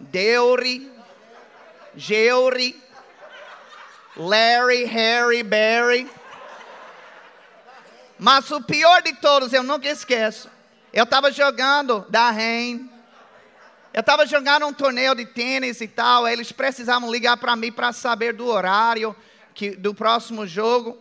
Deuri, 0.00 0.92
Geuri, 1.94 2.82
Larry, 4.16 4.84
Harry, 4.86 5.44
Barry. 5.44 6.10
Mas 8.18 8.50
o 8.50 8.60
pior 8.60 9.00
de 9.00 9.12
todos, 9.14 9.52
eu 9.52 9.62
nunca 9.62 9.86
esqueço. 9.88 10.50
Eu 10.92 11.04
estava 11.04 11.30
jogando 11.30 12.04
da 12.08 12.30
REN. 12.30 12.88
Eu 13.94 14.00
estava 14.00 14.26
jogando 14.26 14.66
um 14.66 14.72
torneio 14.72 15.14
de 15.14 15.24
tênis 15.24 15.80
e 15.80 15.86
tal. 15.86 16.26
Eles 16.26 16.50
precisavam 16.50 17.10
ligar 17.10 17.36
para 17.36 17.54
mim 17.54 17.70
para 17.70 17.92
saber 17.92 18.32
do 18.32 18.46
horário 18.46 19.14
que, 19.54 19.70
do 19.70 19.94
próximo 19.94 20.46
jogo. 20.46 20.98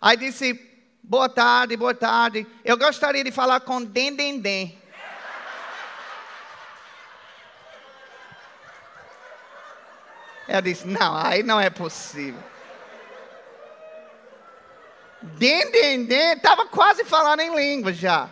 Aí 0.00 0.16
disse: 0.16 0.54
Boa 1.02 1.28
tarde, 1.28 1.76
boa 1.76 1.94
tarde. 1.94 2.46
Eu 2.64 2.76
gostaria 2.76 3.24
de 3.24 3.32
falar 3.32 3.60
com 3.60 3.82
Dendendem. 3.82 4.78
Eu 10.46 10.60
disse: 10.60 10.86
Não, 10.86 11.16
aí 11.16 11.42
não 11.42 11.58
é 11.58 11.70
possível. 11.70 12.42
Dendendem, 15.22 16.32
estava 16.32 16.66
quase 16.66 17.04
falando 17.04 17.40
em 17.40 17.54
língua 17.54 17.92
já. 17.92 18.28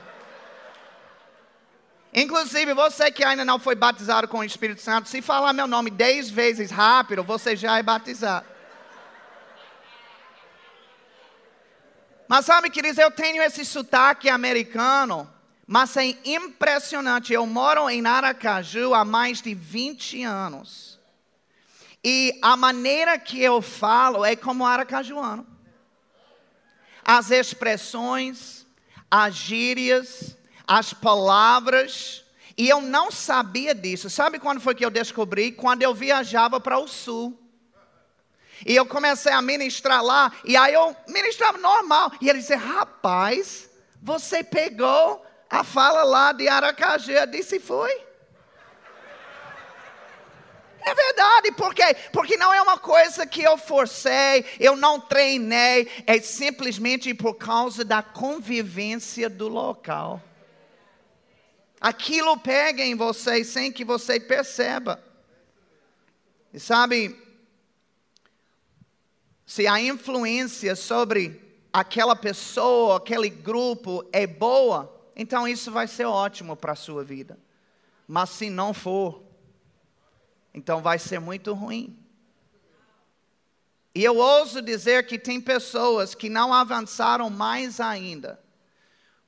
Inclusive, 2.12 2.72
você 2.72 3.10
que 3.10 3.22
ainda 3.22 3.44
não 3.44 3.58
foi 3.58 3.74
batizado 3.74 4.26
com 4.26 4.38
o 4.38 4.44
Espírito 4.44 4.80
Santo, 4.80 5.08
se 5.08 5.20
falar 5.20 5.52
meu 5.52 5.66
nome 5.66 5.90
dez 5.90 6.30
vezes 6.30 6.70
rápido, 6.70 7.22
você 7.22 7.54
já 7.54 7.78
é 7.78 7.82
batizado. 7.82 8.46
Mas 12.26 12.44
sabe, 12.44 12.70
queridos, 12.70 12.98
eu 12.98 13.10
tenho 13.10 13.42
esse 13.42 13.64
sotaque 13.64 14.28
americano, 14.28 15.30
mas 15.66 15.96
é 15.96 16.16
impressionante. 16.24 17.32
Eu 17.32 17.46
moro 17.46 17.88
em 17.88 18.06
Aracaju 18.06 18.94
há 18.94 19.04
mais 19.04 19.40
de 19.40 19.54
20 19.54 20.22
anos. 20.24 20.98
E 22.02 22.38
a 22.40 22.56
maneira 22.56 23.18
que 23.18 23.42
eu 23.42 23.60
falo 23.60 24.24
é 24.24 24.34
como 24.36 24.64
aracajuano. 24.64 25.46
As 27.04 27.30
expressões, 27.30 28.66
as 29.10 29.34
gírias, 29.34 30.37
as 30.68 30.92
palavras, 30.92 32.22
e 32.56 32.68
eu 32.68 32.82
não 32.82 33.10
sabia 33.10 33.74
disso. 33.74 34.10
Sabe 34.10 34.38
quando 34.38 34.60
foi 34.60 34.74
que 34.74 34.84
eu 34.84 34.90
descobri? 34.90 35.50
Quando 35.50 35.82
eu 35.82 35.94
viajava 35.94 36.60
para 36.60 36.78
o 36.78 36.86
sul. 36.86 37.36
E 38.66 38.76
eu 38.76 38.84
comecei 38.84 39.32
a 39.32 39.40
ministrar 39.40 40.02
lá, 40.02 40.32
e 40.44 40.56
aí 40.56 40.74
eu 40.74 40.94
ministrava 41.06 41.56
normal. 41.56 42.12
E 42.20 42.28
ele 42.28 42.40
disse: 42.40 42.54
Rapaz, 42.54 43.70
você 44.02 44.44
pegou 44.44 45.24
a 45.48 45.64
fala 45.64 46.02
lá 46.02 46.32
de 46.32 46.48
Aracaju. 46.48 47.12
Eu 47.12 47.26
disse: 47.26 47.58
Foi. 47.60 48.08
É 50.80 50.94
verdade, 50.94 51.52
por 51.52 51.74
quê? 51.74 51.94
Porque 52.12 52.36
não 52.36 52.52
é 52.52 52.62
uma 52.62 52.78
coisa 52.78 53.26
que 53.26 53.42
eu 53.42 53.58
forcei, 53.58 54.44
eu 54.58 54.74
não 54.74 54.98
treinei, 54.98 55.86
é 56.06 56.18
simplesmente 56.18 57.12
por 57.12 57.34
causa 57.34 57.84
da 57.84 58.02
convivência 58.02 59.28
do 59.28 59.48
local. 59.48 60.22
Aquilo 61.80 62.36
pega 62.38 62.82
em 62.82 62.94
você 62.94 63.44
sem 63.44 63.70
que 63.72 63.84
você 63.84 64.18
perceba. 64.18 65.02
E 66.52 66.58
sabe, 66.58 67.16
se 69.46 69.66
a 69.66 69.80
influência 69.80 70.74
sobre 70.74 71.40
aquela 71.72 72.16
pessoa, 72.16 72.96
aquele 72.96 73.28
grupo 73.28 74.04
é 74.12 74.26
boa, 74.26 74.94
então 75.14 75.46
isso 75.46 75.70
vai 75.70 75.86
ser 75.86 76.04
ótimo 76.04 76.56
para 76.56 76.72
a 76.72 76.76
sua 76.76 77.04
vida. 77.04 77.38
Mas 78.06 78.30
se 78.30 78.50
não 78.50 78.74
for, 78.74 79.22
então 80.52 80.80
vai 80.80 80.98
ser 80.98 81.20
muito 81.20 81.52
ruim. 81.54 81.96
E 83.94 84.04
eu 84.04 84.16
ouso 84.16 84.62
dizer 84.62 85.06
que 85.06 85.18
tem 85.18 85.40
pessoas 85.40 86.14
que 86.14 86.28
não 86.28 86.52
avançaram 86.52 87.28
mais 87.28 87.80
ainda 87.80 88.40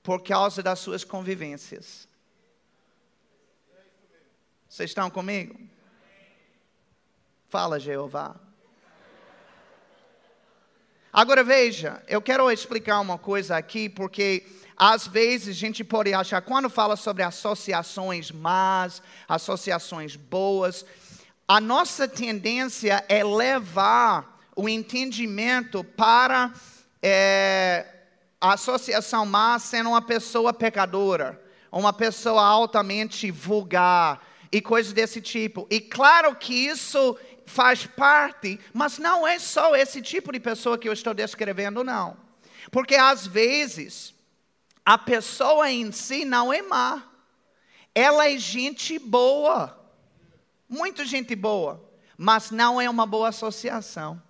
por 0.03 0.23
causa 0.23 0.63
das 0.63 0.79
suas 0.79 1.05
convivências. 1.05 2.10
Vocês 4.71 4.91
estão 4.91 5.11
comigo? 5.11 5.59
Fala, 7.49 7.81
Jeová. 7.81 8.37
Agora 11.13 11.43
veja, 11.43 12.01
eu 12.07 12.23
quero 12.23 12.49
explicar 12.53 13.01
uma 13.01 13.19
coisa 13.19 13.57
aqui, 13.57 13.89
porque 13.89 14.47
às 14.77 15.09
vezes 15.09 15.57
a 15.57 15.59
gente 15.59 15.83
pode 15.83 16.15
achar, 16.15 16.41
quando 16.41 16.71
fala 16.71 16.95
sobre 16.95 17.25
associações 17.25 18.31
más, 18.31 19.03
associações 19.29 20.15
boas, 20.15 20.87
a 21.49 21.61
nossa 21.61 22.07
tendência 22.07 23.05
é 23.09 23.25
levar 23.25 24.41
o 24.55 24.69
entendimento 24.69 25.83
para 25.83 26.55
é, 27.03 27.87
a 28.41 28.53
associação 28.53 29.27
má 29.27 29.59
sendo 29.59 29.89
uma 29.91 30.01
pessoa 30.01 30.53
pecadora, 30.53 31.43
uma 31.73 31.93
pessoa 31.93 32.41
altamente 32.41 33.33
vulgar 33.33 34.30
e 34.53 34.61
coisas 34.61 34.93
desse 34.93 35.21
tipo. 35.21 35.67
E 35.71 35.81
claro 35.81 36.35
que 36.35 36.55
isso 36.55 37.19
faz 37.47 37.87
parte, 37.87 38.59
mas 38.73 38.99
não 38.99 39.27
é 39.27 39.39
só 39.39 39.75
esse 39.75 40.01
tipo 40.01 40.33
de 40.33 40.41
pessoa 40.41 40.79
que 40.79 40.89
eu 40.89 40.93
estou 40.93 41.15
descrevendo, 41.15 41.83
não. 41.83 42.17
Porque 42.71 42.95
às 42.95 43.27
vezes 43.27 44.15
a 44.85 44.97
pessoa 44.97 45.71
em 45.71 45.91
si 45.93 46.25
não 46.25 46.53
é 46.53 46.63
má, 46.63 47.03
ela 47.95 48.29
é 48.29 48.39
gente 48.39 48.99
boa 48.99 49.81
muito 50.71 51.05
gente 51.05 51.35
boa, 51.35 51.85
mas 52.17 52.53
não 52.53 52.81
é 52.81 52.89
uma 52.89 53.05
boa 53.05 53.31
associação. 53.31 54.23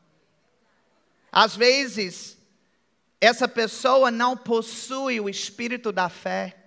Às 1.31 1.55
vezes, 1.55 2.39
essa 3.21 3.47
pessoa 3.47 4.11
não 4.11 4.35
possui 4.35 5.21
o 5.21 5.29
espírito 5.29 5.93
da 5.93 6.09
fé. 6.09 6.60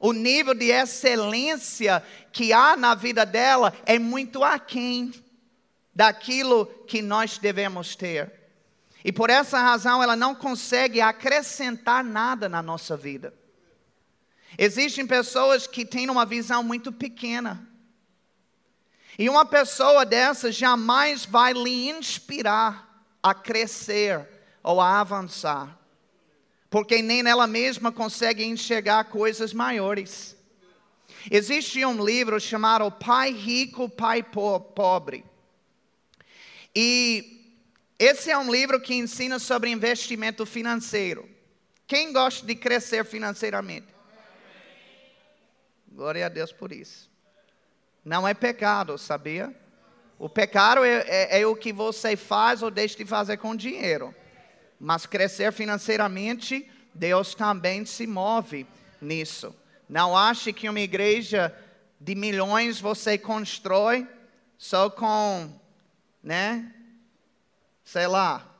O 0.00 0.12
nível 0.12 0.54
de 0.54 0.70
excelência 0.70 2.02
que 2.32 2.52
há 2.52 2.76
na 2.76 2.94
vida 2.94 3.24
dela 3.24 3.72
é 3.86 3.98
muito 3.98 4.42
aquém 4.42 5.12
daquilo 5.94 6.66
que 6.86 7.02
nós 7.02 7.36
devemos 7.36 7.94
ter. 7.94 8.32
E 9.04 9.12
por 9.12 9.30
essa 9.30 9.58
razão 9.58 10.02
ela 10.02 10.16
não 10.16 10.34
consegue 10.34 11.00
acrescentar 11.00 12.02
nada 12.02 12.48
na 12.48 12.62
nossa 12.62 12.96
vida. 12.96 13.34
Existem 14.58 15.06
pessoas 15.06 15.66
que 15.66 15.84
têm 15.84 16.10
uma 16.10 16.26
visão 16.26 16.62
muito 16.62 16.90
pequena 16.90 17.70
e 19.18 19.28
uma 19.28 19.44
pessoa 19.44 20.06
dessa 20.06 20.50
jamais 20.50 21.26
vai 21.26 21.52
lhe 21.52 21.90
inspirar 21.90 23.04
a 23.22 23.34
crescer 23.34 24.26
ou 24.62 24.80
a 24.80 25.00
avançar, 25.00 25.78
porque 26.70 27.02
nem 27.02 27.28
ela 27.28 27.48
mesma 27.48 27.90
consegue 27.90 28.44
enxergar 28.44 29.04
coisas 29.04 29.52
maiores. 29.52 30.36
Existe 31.28 31.84
um 31.84 32.02
livro 32.02 32.40
chamado 32.40 32.90
Pai 32.90 33.32
Rico, 33.32 33.88
Pai 33.88 34.22
Pobre. 34.22 35.24
E 36.74 37.58
esse 37.98 38.30
é 38.30 38.38
um 38.38 38.50
livro 38.50 38.80
que 38.80 38.94
ensina 38.94 39.38
sobre 39.40 39.68
investimento 39.68 40.46
financeiro. 40.46 41.28
Quem 41.86 42.12
gosta 42.12 42.46
de 42.46 42.54
crescer 42.54 43.04
financeiramente? 43.04 43.88
Glória 45.88 46.24
a 46.24 46.28
Deus 46.28 46.52
por 46.52 46.70
isso. 46.70 47.10
Não 48.04 48.26
é 48.26 48.32
pecado, 48.32 48.96
sabia? 48.96 49.54
O 50.18 50.28
pecado 50.28 50.84
é, 50.84 51.04
é, 51.06 51.40
é, 51.40 51.46
o 51.46 51.56
que 51.56 51.72
você 51.72 52.16
faz 52.16 52.62
ou 52.62 52.70
deixa 52.70 52.96
de 52.96 53.04
fazer 53.04 53.38
com 53.38 53.56
dinheiro. 53.56 54.14
Mas 54.80 55.04
crescer 55.04 55.52
financeiramente, 55.52 56.66
Deus 56.94 57.34
também 57.34 57.84
se 57.84 58.06
move 58.06 58.66
nisso. 59.00 59.54
Não 59.86 60.16
ache 60.16 60.52
que 60.52 60.68
uma 60.68 60.80
igreja 60.80 61.54
de 62.00 62.14
milhões 62.14 62.80
você 62.80 63.18
constrói 63.18 64.08
só 64.56 64.88
com, 64.88 65.52
né? 66.22 66.72
Sei 67.84 68.06
lá, 68.06 68.50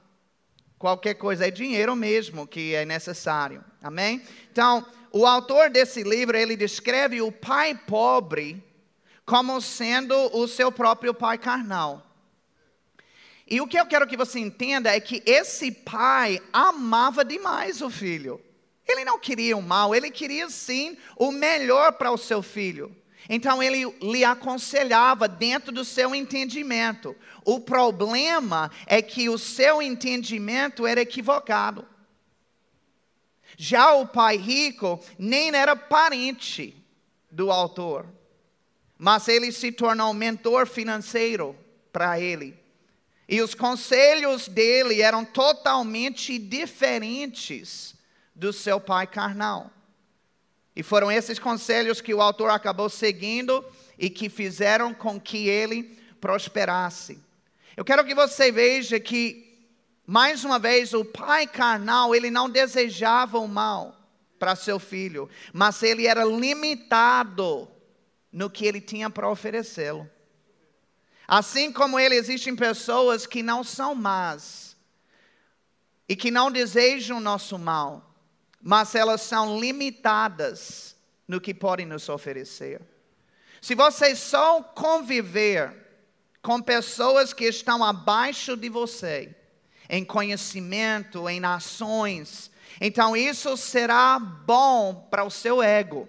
qualquer 0.79 1.15
coisa. 1.15 1.47
É 1.47 1.51
dinheiro 1.51 1.97
mesmo 1.97 2.47
que 2.47 2.75
é 2.75 2.85
necessário. 2.85 3.65
Amém? 3.83 4.23
Então, 4.53 4.85
o 5.11 5.27
autor 5.27 5.71
desse 5.71 6.03
livro, 6.03 6.37
ele 6.37 6.57
descreve 6.57 7.23
o 7.23 7.33
pai 7.33 7.75
pobre 7.75 8.63
como 9.25 9.61
sendo 9.61 10.15
o 10.37 10.47
seu 10.47 10.71
próprio 10.71 11.15
pai 11.15 11.39
carnal. 11.39 12.10
E 13.51 13.61
o 13.61 13.67
que 13.67 13.79
eu 13.79 13.85
quero 13.85 14.07
que 14.07 14.17
você 14.17 14.39
entenda 14.39 14.95
é 14.95 15.01
que 15.01 15.23
esse 15.27 15.71
pai 15.73 16.41
amava 16.53 17.25
demais 17.25 17.83
o 17.83 17.91
filho. 17.91 18.41
Ele 18.87 19.05
não 19.05 19.19
queria 19.19 19.57
o 19.57 19.63
mal, 19.63 19.95
ele 19.95 20.11
queria 20.11 20.49
sim 20.49 20.97
o 21.17 21.31
melhor 21.33 21.93
para 21.93 22.11
o 22.13 22.17
seu 22.17 22.43
filho. 22.43 22.97
Então 23.29 23.63
ele 23.63 23.85
lhe 24.01 24.25
aconselhava 24.25 25.29
dentro 25.29 25.73
do 25.73 25.85
seu 25.85 26.15
entendimento. 26.15 27.15
O 27.45 27.61
problema 27.61 28.71
é 28.87 29.03
que 29.03 29.29
o 29.29 29.37
seu 29.37 29.83
entendimento 29.83 30.87
era 30.87 31.01
equivocado. 31.01 31.87
Já 33.57 33.93
o 33.93 34.07
pai 34.07 34.37
rico 34.37 34.99
nem 35.19 35.55
era 35.55 35.77
parente 35.77 36.75
do 37.31 37.51
autor 37.51 38.07
mas 39.03 39.29
ele 39.29 39.51
se 39.51 39.73
tornou 39.73 40.13
mentor 40.13 40.67
financeiro 40.67 41.57
para 41.91 42.21
ele. 42.21 42.55
E 43.31 43.41
os 43.41 43.55
conselhos 43.55 44.49
dele 44.49 45.01
eram 45.01 45.25
totalmente 45.25 46.37
diferentes 46.37 47.95
do 48.35 48.53
seu 48.53 48.81
pai 48.81 49.07
carnal. 49.07 49.71
E 50.75 50.83
foram 50.83 51.13
esses 51.13 51.39
conselhos 51.39 52.01
que 52.01 52.13
o 52.13 52.21
autor 52.21 52.51
acabou 52.51 52.91
seguindo 52.91 53.65
e 53.97 54.11
que 54.11 54.29
fizeram 54.29 54.93
com 54.93 55.21
que 55.21 55.49
ele 55.49 55.85
prosperasse. 56.21 57.21
Eu 57.77 57.85
quero 57.85 58.05
que 58.05 58.17
você 58.17 58.51
veja 58.51 58.99
que, 58.99 59.65
mais 60.05 60.45
uma 60.45 60.59
vez, 60.59 60.93
o 60.93 61.05
pai 61.05 61.47
carnal, 61.47 62.13
ele 62.13 62.33
não 62.33 62.51
desejava 62.51 63.39
o 63.39 63.47
mal 63.47 63.97
para 64.41 64.57
seu 64.57 64.81
filho, 64.81 65.31
mas 65.53 65.85
ele 65.85 66.09
era 66.09 66.25
limitado 66.25 67.69
no 68.33 68.51
que 68.51 68.67
ele 68.67 68.81
tinha 68.81 69.09
para 69.09 69.31
oferecê-lo. 69.31 70.11
Assim 71.31 71.73
como 71.73 71.97
ele, 71.97 72.17
existem 72.17 72.57
pessoas 72.57 73.25
que 73.25 73.41
não 73.41 73.63
são 73.63 73.95
más 73.95 74.77
e 76.09 76.17
que 76.17 76.29
não 76.29 76.51
desejam 76.51 77.19
o 77.19 77.21
nosso 77.21 77.57
mal, 77.57 78.13
mas 78.61 78.97
elas 78.97 79.21
são 79.21 79.61
limitadas 79.61 80.97
no 81.29 81.41
que 81.41 81.55
podem 81.55 81.87
nos 81.87 82.09
oferecer. 82.09 82.83
Se 83.63 83.77
você 83.77 84.17
só 84.17 84.61
conviver 84.61 85.73
com 86.43 86.61
pessoas 86.61 87.33
que 87.33 87.45
estão 87.45 87.85
abaixo 87.85 88.57
de 88.57 88.69
você, 88.69 89.33
em 89.89 90.05
conhecimento, 90.05 91.29
em 91.29 91.45
ações, 91.45 92.51
então 92.81 93.17
isso 93.17 93.57
será 93.57 94.19
bom 94.19 95.07
para 95.09 95.23
o 95.23 95.31
seu 95.31 95.63
ego 95.63 96.09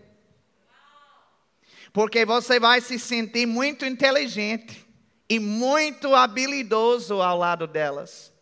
porque 1.94 2.26
você 2.26 2.58
vai 2.58 2.80
se 2.80 2.98
sentir 2.98 3.46
muito 3.46 3.86
inteligente 3.86 4.90
e 5.32 5.40
muito 5.40 6.14
habilidoso 6.14 7.22
ao 7.22 7.38
lado 7.38 7.66
delas. 7.66 8.34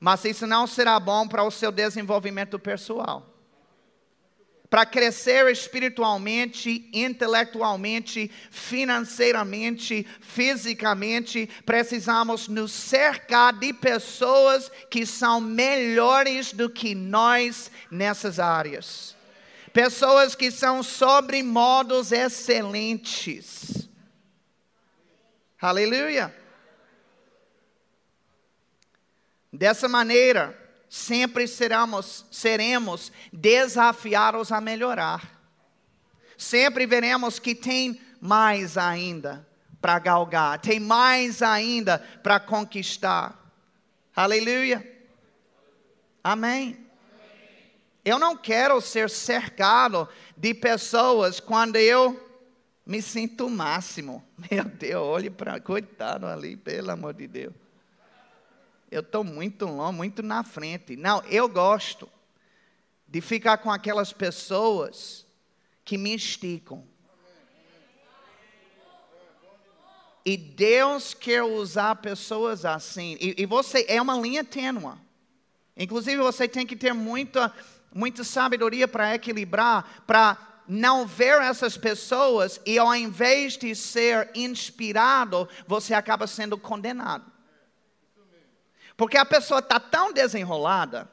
Mas 0.00 0.24
isso 0.24 0.46
não 0.46 0.66
será 0.66 0.98
bom 0.98 1.28
para 1.28 1.44
o 1.44 1.50
seu 1.50 1.70
desenvolvimento 1.70 2.58
pessoal. 2.58 3.34
Para 4.70 4.86
crescer 4.86 5.46
espiritualmente, 5.52 6.88
intelectualmente, 6.90 8.30
financeiramente, 8.50 10.06
fisicamente, 10.22 11.50
precisamos 11.66 12.48
nos 12.48 12.72
cercar 12.72 13.52
de 13.52 13.74
pessoas 13.74 14.72
que 14.90 15.04
são 15.04 15.42
melhores 15.42 16.54
do 16.54 16.70
que 16.70 16.94
nós 16.94 17.70
nessas 17.90 18.40
áreas. 18.40 19.14
Pessoas 19.70 20.34
que 20.34 20.50
são 20.50 20.82
sobre 20.82 21.42
modos 21.42 22.10
excelentes. 22.10 23.87
Aleluia. 25.60 26.32
Dessa 29.52 29.88
maneira, 29.88 30.56
sempre 30.88 31.48
seremos, 31.48 32.24
seremos 32.30 33.10
desafiados 33.32 34.52
a 34.52 34.60
melhorar. 34.60 35.36
Sempre 36.36 36.86
veremos 36.86 37.40
que 37.40 37.56
tem 37.56 38.00
mais 38.20 38.78
ainda 38.78 39.46
para 39.80 39.98
galgar, 39.98 40.60
tem 40.60 40.78
mais 40.78 41.42
ainda 41.42 41.98
para 42.22 42.38
conquistar. 42.38 43.36
Aleluia. 44.14 44.86
Amém. 46.22 46.86
Eu 48.04 48.18
não 48.18 48.36
quero 48.36 48.80
ser 48.80 49.10
cercado 49.10 50.08
de 50.36 50.54
pessoas 50.54 51.40
quando 51.40 51.76
eu 51.76 52.27
me 52.88 53.02
sinto 53.02 53.46
o 53.46 53.50
máximo. 53.50 54.24
Meu 54.50 54.64
Deus, 54.64 55.06
olhe 55.06 55.28
para 55.28 55.60
coitado 55.60 56.26
ali, 56.26 56.56
pelo 56.56 56.90
amor 56.90 57.12
de 57.12 57.26
Deus. 57.26 57.52
Eu 58.90 59.02
estou 59.02 59.22
muito 59.22 59.66
longe, 59.66 59.94
muito 59.94 60.22
na 60.22 60.42
frente. 60.42 60.96
Não, 60.96 61.22
eu 61.24 61.46
gosto 61.46 62.08
de 63.06 63.20
ficar 63.20 63.58
com 63.58 63.70
aquelas 63.70 64.10
pessoas 64.14 65.26
que 65.84 65.98
me 65.98 66.14
esticam. 66.14 66.82
E 70.24 70.36
Deus 70.38 71.12
quer 71.12 71.42
usar 71.42 71.96
pessoas 71.96 72.64
assim. 72.64 73.18
E, 73.20 73.34
e, 73.36 73.46
você 73.46 73.84
é 73.86 74.00
uma 74.00 74.18
linha 74.18 74.42
tênua. 74.42 74.98
Inclusive, 75.76 76.16
você 76.22 76.48
tem 76.48 76.66
que 76.66 76.76
ter 76.76 76.94
muita, 76.94 77.52
muita 77.94 78.24
sabedoria 78.24 78.88
para 78.88 79.14
equilibrar, 79.14 80.02
para 80.06 80.47
não 80.68 81.06
ver 81.06 81.40
essas 81.40 81.78
pessoas 81.78 82.60
e 82.66 82.78
ao 82.78 82.94
invés 82.94 83.56
de 83.56 83.74
ser 83.74 84.30
inspirado, 84.34 85.48
você 85.66 85.94
acaba 85.94 86.26
sendo 86.26 86.58
condenado. 86.58 87.24
Porque 88.96 89.16
a 89.16 89.24
pessoa 89.24 89.60
está 89.60 89.80
tão 89.80 90.12
desenrolada, 90.12 91.08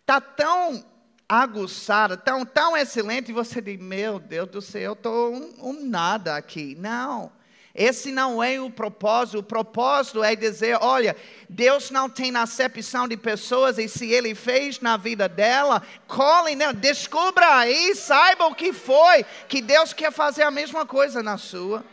está 0.00 0.20
tão 0.20 0.84
aguçada, 1.28 2.16
tão, 2.16 2.44
tão 2.44 2.76
excelente, 2.76 3.30
e 3.30 3.34
você 3.34 3.60
diz, 3.60 3.80
meu 3.80 4.18
Deus 4.18 4.48
do 4.50 4.60
céu, 4.60 4.82
eu 4.82 4.92
estou 4.92 5.34
um, 5.34 5.70
um 5.70 5.86
nada 5.88 6.36
aqui. 6.36 6.76
Não. 6.78 7.32
Esse 7.74 8.12
não 8.12 8.40
é 8.40 8.60
o 8.60 8.70
propósito. 8.70 9.38
O 9.38 9.42
propósito 9.42 10.22
é 10.22 10.36
dizer: 10.36 10.78
olha, 10.80 11.16
Deus 11.48 11.90
não 11.90 12.08
tem 12.08 12.34
acepção 12.36 13.08
de 13.08 13.16
pessoas, 13.16 13.78
e 13.78 13.88
se 13.88 14.12
Ele 14.12 14.34
fez 14.34 14.78
na 14.80 14.96
vida 14.96 15.28
dela, 15.28 15.82
colhe 16.06 16.54
nela, 16.54 16.72
descubra 16.72 17.56
aí, 17.56 17.94
saiba 17.96 18.46
o 18.46 18.54
que 18.54 18.72
foi, 18.72 19.24
que 19.48 19.60
Deus 19.60 19.92
quer 19.92 20.12
fazer 20.12 20.42
a 20.42 20.50
mesma 20.52 20.86
coisa 20.86 21.22
na 21.22 21.36
sua. 21.36 21.84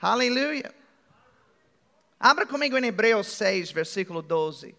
Aleluia. 0.00 0.74
Abra 2.20 2.44
comigo 2.44 2.76
em 2.76 2.84
Hebreus 2.84 3.28
6, 3.28 3.70
versículo 3.70 4.20
12. 4.20 4.74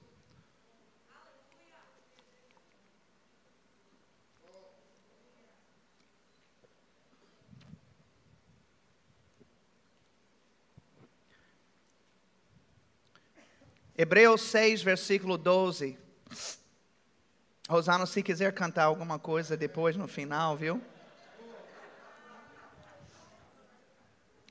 Hebreus 13.97 14.41
6, 14.41 14.83
versículo 14.83 15.37
12. 15.37 15.97
Rosana, 17.67 18.05
se 18.05 18.21
quiser 18.21 18.53
cantar 18.53 18.83
alguma 18.83 19.17
coisa 19.17 19.57
depois 19.57 19.95
no 19.95 20.07
final, 20.07 20.55
viu? 20.55 20.81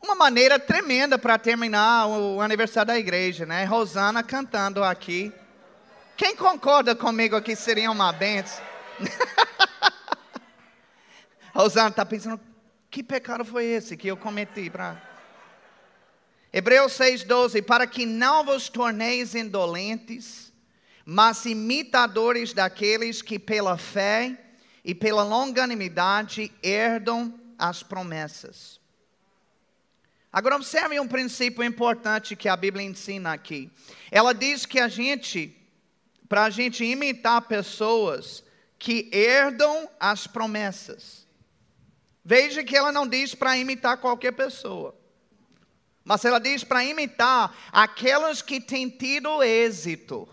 uma 0.06 0.14
maneira 0.14 0.58
tremenda 0.58 1.18
para 1.18 1.36
terminar 1.36 2.06
o 2.06 2.40
aniversário 2.40 2.86
da 2.86 2.98
igreja, 2.98 3.44
né? 3.44 3.64
Rosana 3.64 4.22
cantando 4.22 4.84
aqui. 4.84 5.32
Quem 6.16 6.36
concorda 6.36 6.94
comigo 6.94 7.40
que 7.42 7.56
seria 7.56 7.90
uma 7.90 8.12
benção? 8.12 8.64
Rosana 11.52 11.88
está 11.88 12.06
pensando, 12.06 12.40
que 12.88 13.02
pecado 13.02 13.44
foi 13.44 13.64
esse 13.64 13.96
que 13.96 14.08
eu 14.08 14.16
cometi 14.16 14.70
para 14.70 14.96
Hebreus 16.56 16.94
6,12: 16.94 17.62
Para 17.62 17.86
que 17.86 18.06
não 18.06 18.42
vos 18.42 18.70
torneis 18.70 19.34
indolentes, 19.34 20.50
mas 21.04 21.44
imitadores 21.44 22.54
daqueles 22.54 23.20
que 23.20 23.38
pela 23.38 23.76
fé 23.76 24.40
e 24.82 24.94
pela 24.94 25.22
longanimidade 25.22 26.50
herdam 26.62 27.38
as 27.58 27.82
promessas. 27.82 28.80
Agora 30.32 30.56
observe 30.56 30.98
um 30.98 31.06
princípio 31.06 31.62
importante 31.62 32.34
que 32.34 32.48
a 32.48 32.56
Bíblia 32.56 32.86
ensina 32.86 33.34
aqui. 33.34 33.70
Ela 34.10 34.32
diz 34.32 34.64
que 34.64 34.80
a 34.80 34.88
gente, 34.88 35.54
para 36.26 36.44
a 36.44 36.50
gente 36.50 36.82
imitar 36.82 37.42
pessoas 37.42 38.42
que 38.78 39.10
herdam 39.12 39.90
as 40.00 40.26
promessas. 40.26 41.26
Veja 42.24 42.64
que 42.64 42.74
ela 42.74 42.90
não 42.90 43.06
diz 43.06 43.34
para 43.34 43.58
imitar 43.58 43.98
qualquer 43.98 44.32
pessoa. 44.32 44.94
Mas 46.06 46.24
ela 46.24 46.38
diz 46.38 46.62
para 46.62 46.84
imitar 46.84 47.52
aquelas 47.72 48.40
que 48.40 48.60
têm 48.60 48.88
tido 48.88 49.42
êxito. 49.42 50.28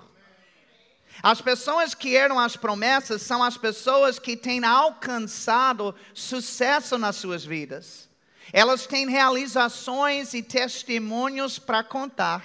As 1.23 1.41
pessoas 1.41 1.95
que 1.95 2.13
herdam 2.13 2.37
as 2.37 2.55
promessas 2.55 3.23
são 3.23 3.41
as 3.41 3.57
pessoas 3.57 4.19
que 4.19 4.37
têm 4.37 4.63
alcançado 4.63 5.95
sucesso 6.13 6.95
nas 6.99 7.15
suas 7.15 7.43
vidas. 7.43 8.07
Elas 8.51 8.85
têm 8.85 9.09
realizações 9.09 10.35
e 10.35 10.43
testemunhos 10.43 11.57
para 11.57 11.83
contar. 11.83 12.43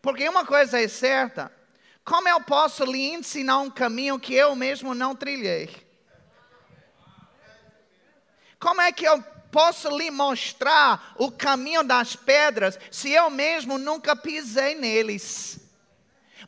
Porque 0.00 0.28
uma 0.28 0.46
coisa 0.46 0.80
é 0.80 0.86
certa: 0.86 1.50
como 2.04 2.28
eu 2.28 2.40
posso 2.40 2.84
lhe 2.84 3.08
ensinar 3.08 3.58
um 3.58 3.70
caminho 3.70 4.16
que 4.16 4.32
eu 4.32 4.54
mesmo 4.54 4.94
não 4.94 5.12
trilhei? 5.12 5.87
Como 8.58 8.80
é 8.80 8.90
que 8.92 9.04
eu 9.04 9.22
posso 9.50 9.88
lhe 9.96 10.10
mostrar 10.10 11.14
o 11.16 11.30
caminho 11.30 11.82
das 11.82 12.16
pedras 12.16 12.78
se 12.90 13.10
eu 13.10 13.30
mesmo 13.30 13.78
nunca 13.78 14.16
pisei 14.16 14.74
neles? 14.74 15.60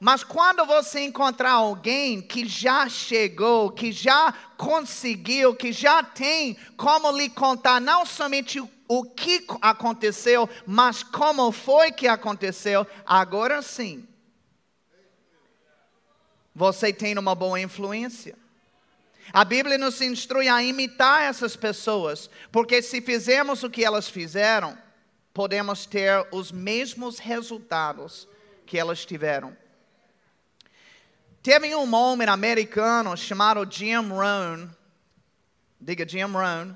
Mas 0.01 0.25
quando 0.25 0.65
você 0.65 1.01
encontrar 1.01 1.53
alguém 1.53 2.23
que 2.23 2.49
já 2.49 2.89
chegou, 2.89 3.71
que 3.71 3.93
já 3.93 4.33
conseguiu, 4.57 5.55
que 5.55 5.73
já 5.73 6.03
tem 6.03 6.57
como 6.77 7.11
lhe 7.11 7.29
contar 7.29 7.81
não 7.81 8.07
somente 8.07 8.59
o, 8.61 8.71
o 8.89 9.05
que 9.05 9.45
aconteceu, 9.61 10.49
mas 10.67 11.03
como 11.03 11.53
foi 11.53 11.93
que 11.93 12.09
aconteceu, 12.09 12.87
agora 13.05 13.61
sim. 13.61 14.07
Você 16.55 16.93
tem 16.93 17.17
uma 17.19 17.35
boa 17.35 17.61
influência. 17.61 18.37
A 19.33 19.45
Bíblia 19.45 19.79
nos 19.79 20.01
instrui 20.01 20.49
a 20.49 20.63
imitar 20.63 21.23
essas 21.23 21.55
pessoas, 21.57 22.29
porque 22.51 22.83
se 22.83 23.01
fizermos 23.01 23.63
o 23.63 23.71
que 23.71 23.85
elas 23.85 24.09
fizeram, 24.09 24.77
podemos 25.33 25.87
ter 25.87 26.27
os 26.33 26.51
mesmos 26.51 27.19
resultados 27.19 28.29
que 28.67 28.79
elas 28.79 29.05
tiveram. 29.05 29.57
Teve 31.43 31.75
um 31.75 31.95
homem 31.95 32.29
americano 32.29 33.17
chamado 33.17 33.67
Jim 33.71 34.09
Rohn. 34.09 34.69
Diga 35.81 36.07
Jim 36.07 36.25
Rohn. 36.25 36.75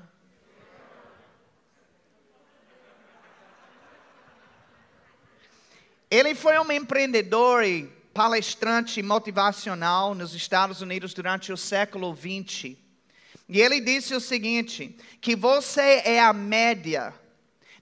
Ele 6.09 6.33
foi 6.33 6.57
um 6.57 6.71
empreendedor 6.71 7.63
e 7.63 7.94
palestrante 8.15 9.03
motivacional 9.03 10.15
nos 10.15 10.33
Estados 10.33 10.79
Unidos 10.79 11.13
durante 11.13 11.51
o 11.51 11.57
século 11.57 12.15
XX. 12.15 12.77
E 13.49 13.59
ele 13.59 13.81
disse 13.81 14.15
o 14.15 14.21
seguinte: 14.21 14.97
que 15.19 15.35
você 15.35 16.01
é 16.05 16.21
a 16.21 16.31
média 16.31 17.13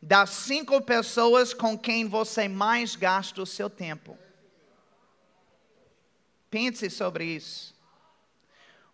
das 0.01 0.31
cinco 0.31 0.81
pessoas 0.81 1.53
com 1.53 1.77
quem 1.77 2.07
você 2.07 2.47
mais 2.47 2.95
gasta 2.95 3.43
o 3.43 3.45
seu 3.45 3.69
tempo. 3.69 4.17
Pense 6.49 6.89
sobre 6.89 7.25
isso. 7.25 7.75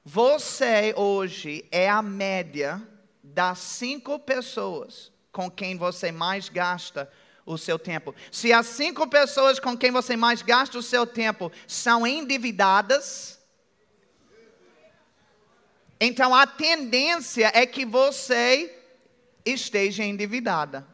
Você 0.03 0.93
hoje 0.97 1.65
é 1.71 1.89
a 1.89 2.01
média 2.01 2.85
das 3.23 3.59
cinco 3.59 4.19
pessoas 4.19 5.09
com 5.31 5.49
quem 5.49 5.77
você 5.77 6.11
mais 6.11 6.49
gasta 6.49 7.09
o 7.49 7.57
seu 7.57 7.79
tempo. 7.79 8.13
Se 8.31 8.53
as 8.53 8.67
cinco 8.67 9.07
pessoas 9.07 9.59
com 9.59 9.75
quem 9.75 9.91
você 9.91 10.15
mais 10.15 10.43
gasta 10.43 10.77
o 10.77 10.83
seu 10.83 11.05
tempo 11.05 11.51
são 11.67 12.05
endividadas, 12.05 13.39
então 15.99 16.33
a 16.33 16.45
tendência 16.45 17.51
é 17.53 17.65
que 17.65 17.85
você 17.85 18.73
esteja 19.43 20.03
endividada. 20.03 20.87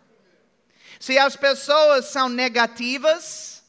Se 0.98 1.18
as 1.18 1.36
pessoas 1.36 2.06
são 2.06 2.30
negativas, 2.30 3.62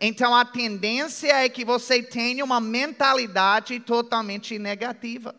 então 0.00 0.32
a 0.34 0.44
tendência 0.44 1.44
é 1.44 1.48
que 1.48 1.64
você 1.64 2.02
tenha 2.02 2.44
uma 2.44 2.60
mentalidade 2.60 3.80
totalmente 3.80 4.58
negativa. 4.60 5.34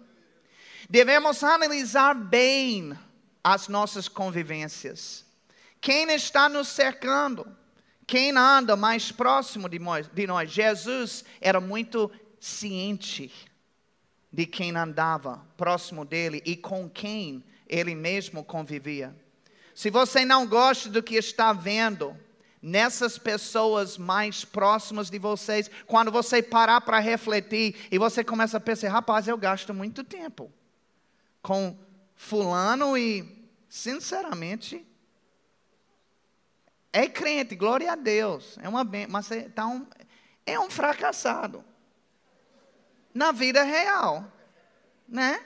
Devemos 0.89 1.43
analisar 1.43 2.13
bem 2.13 2.93
as 3.41 3.69
nossas 3.69 4.09
convivências. 4.09 5.25
Quem 5.84 6.09
está 6.13 6.47
nos 6.47 6.69
cercando? 6.69 7.45
Quem 8.07 8.31
anda 8.38 8.73
mais 8.73 9.11
próximo 9.11 9.67
de 9.67 9.79
nós? 9.79 10.09
Jesus 10.47 11.25
era 11.41 11.59
muito 11.59 12.09
ciente 12.39 13.29
de 14.31 14.45
quem 14.45 14.73
andava 14.77 15.45
próximo 15.57 16.05
dele 16.05 16.41
e 16.45 16.55
com 16.55 16.89
quem 16.89 17.43
ele 17.67 17.95
mesmo 17.95 18.45
convivia. 18.45 19.13
Se 19.75 19.89
você 19.89 20.23
não 20.23 20.47
gosta 20.47 20.88
do 20.88 21.03
que 21.03 21.15
está 21.15 21.51
vendo 21.51 22.17
nessas 22.61 23.17
pessoas 23.17 23.97
mais 23.97 24.45
próximas 24.45 25.09
de 25.09 25.19
vocês, 25.19 25.69
quando 25.86 26.13
você 26.13 26.41
parar 26.41 26.79
para 26.79 26.99
refletir 26.99 27.75
e 27.91 27.97
você 27.97 28.23
começa 28.23 28.55
a 28.55 28.61
pensar, 28.61 28.89
rapaz, 28.89 29.27
eu 29.27 29.38
gasto 29.38 29.73
muito 29.73 30.01
tempo 30.01 30.49
com 31.41 31.77
fulano 32.15 32.97
e, 32.97 33.49
sinceramente, 33.67 34.88
é 36.93 37.07
crente, 37.07 37.55
glória 37.55 37.91
a 37.91 37.95
Deus, 37.95 38.55
é 38.61 38.69
uma 38.69 38.83
bem, 38.83 39.07
mas 39.07 39.31
é, 39.31 39.49
tá 39.49 39.65
um, 39.65 39.85
é 40.45 40.59
um 40.59 40.69
fracassado 40.69 41.65
na 43.11 43.31
vida 43.31 43.63
real, 43.63 44.31
né? 45.07 45.43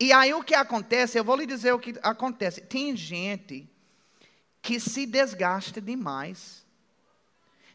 E 0.00 0.10
aí 0.10 0.32
o 0.32 0.42
que 0.42 0.54
acontece, 0.54 1.18
eu 1.18 1.24
vou 1.24 1.36
lhe 1.36 1.44
dizer 1.44 1.72
o 1.72 1.78
que 1.78 1.94
acontece. 2.02 2.62
Tem 2.62 2.96
gente 2.96 3.68
que 4.62 4.80
se 4.80 5.04
desgasta 5.04 5.80
demais. 5.80 6.64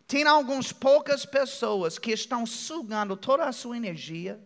Tem 0.08 0.26
algumas 0.26 0.72
poucas 0.72 1.26
pessoas 1.26 2.00
que 2.00 2.12
estão 2.12 2.46
sugando 2.46 3.16
toda 3.16 3.46
a 3.46 3.52
sua 3.52 3.78
energia, 3.78 4.40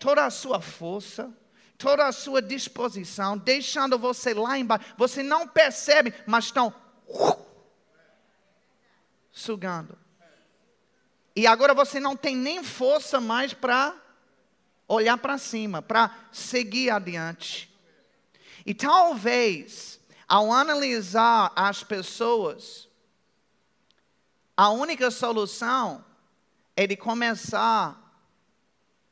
toda 0.00 0.24
a 0.24 0.30
sua 0.30 0.60
força, 0.60 1.32
toda 1.78 2.06
a 2.06 2.12
sua 2.12 2.42
disposição, 2.42 3.38
deixando 3.38 3.98
você 3.98 4.34
lá 4.34 4.58
embaixo. 4.58 4.94
Você 4.98 5.22
não 5.22 5.46
percebe, 5.46 6.12
mas 6.26 6.46
estão 6.46 6.74
sugando. 9.30 9.98
E 11.34 11.46
agora 11.46 11.74
você 11.74 12.00
não 12.00 12.16
tem 12.16 12.34
nem 12.34 12.64
força 12.64 13.20
mais 13.20 13.52
para 13.52 13.94
olhar 14.88 15.18
para 15.18 15.36
cima, 15.36 15.82
para 15.82 16.28
seguir 16.32 16.90
adiante. 16.90 17.72
E 18.64 18.72
talvez, 18.74 20.00
ao 20.26 20.52
analisar 20.52 21.52
as 21.54 21.84
pessoas, 21.84 22.88
a 24.56 24.70
única 24.70 25.10
solução 25.10 26.04
é 26.74 26.86
de 26.86 26.96
começar 26.96 28.02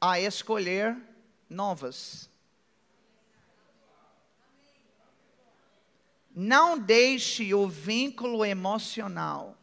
a 0.01 0.19
escolher 0.19 0.97
novas. 1.49 2.31
Não 6.35 6.77
deixe 6.79 7.55
o 7.55 7.69
vínculo 7.69 8.45
emocional 8.45 9.57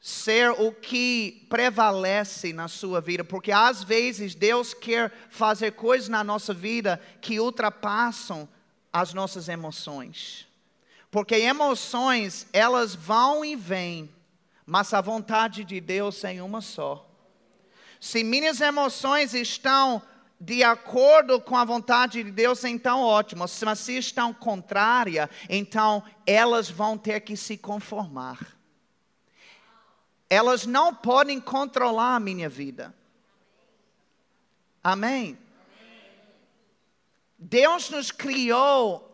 ser 0.00 0.50
o 0.52 0.72
que 0.72 1.46
prevalece 1.50 2.52
na 2.52 2.66
sua 2.66 3.00
vida, 3.00 3.22
porque 3.22 3.52
às 3.52 3.84
vezes 3.84 4.34
Deus 4.34 4.72
quer 4.72 5.12
fazer 5.28 5.72
coisas 5.72 6.08
na 6.08 6.24
nossa 6.24 6.54
vida 6.54 6.98
que 7.20 7.38
ultrapassam 7.38 8.48
as 8.90 9.12
nossas 9.12 9.48
emoções. 9.48 10.46
Porque 11.10 11.34
emoções, 11.34 12.46
elas 12.52 12.94
vão 12.94 13.44
e 13.44 13.54
vêm, 13.54 14.10
mas 14.64 14.94
a 14.94 15.00
vontade 15.00 15.64
de 15.64 15.80
Deus 15.80 16.22
é 16.24 16.42
uma 16.42 16.60
só. 16.60 17.06
Se 18.00 18.22
minhas 18.22 18.60
emoções 18.60 19.34
estão 19.34 20.00
de 20.40 20.62
acordo 20.62 21.40
com 21.40 21.56
a 21.56 21.64
vontade 21.64 22.22
de 22.22 22.30
Deus, 22.30 22.62
então 22.64 23.00
ótimo. 23.00 23.44
Mas 23.64 23.78
se 23.78 23.98
estão 23.98 24.32
contrárias, 24.32 25.28
então 25.48 26.02
elas 26.26 26.70
vão 26.70 26.96
ter 26.96 27.20
que 27.20 27.36
se 27.36 27.56
conformar 27.56 28.58
elas 30.30 30.66
não 30.66 30.94
podem 30.94 31.40
controlar 31.40 32.16
a 32.16 32.20
minha 32.20 32.48
vida. 32.48 32.94
Amém? 34.82 35.38
Deus 37.38 37.88
nos 37.88 38.10
criou 38.10 39.04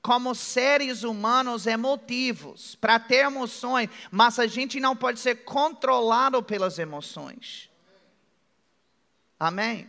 como 0.00 0.34
seres 0.34 1.02
humanos 1.02 1.66
emotivos, 1.66 2.74
para 2.74 2.98
ter 2.98 3.24
emoções, 3.24 3.88
mas 4.10 4.38
a 4.38 4.46
gente 4.46 4.78
não 4.78 4.94
pode 4.94 5.18
ser 5.18 5.44
controlado 5.44 6.42
pelas 6.42 6.78
emoções. 6.78 7.70
Amém? 9.40 9.88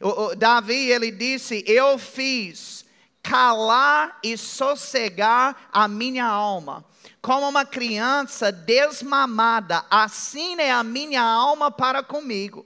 O, 0.00 0.08
o, 0.08 0.34
Davi, 0.36 0.90
ele 0.90 1.10
disse: 1.10 1.64
Eu 1.66 1.98
fiz 1.98 2.84
calar 3.22 4.18
e 4.22 4.36
sossegar 4.36 5.68
a 5.72 5.88
minha 5.88 6.26
alma 6.26 6.84
como 7.26 7.48
uma 7.48 7.64
criança 7.64 8.52
desmamada, 8.52 9.84
assim 9.90 10.60
é 10.60 10.70
a 10.70 10.84
minha 10.84 11.22
alma 11.22 11.72
para 11.72 12.00
comigo. 12.00 12.64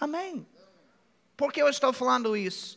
Amém. 0.00 0.44
Por 1.36 1.52
que 1.52 1.62
eu 1.62 1.68
estou 1.68 1.92
falando 1.92 2.36
isso? 2.36 2.76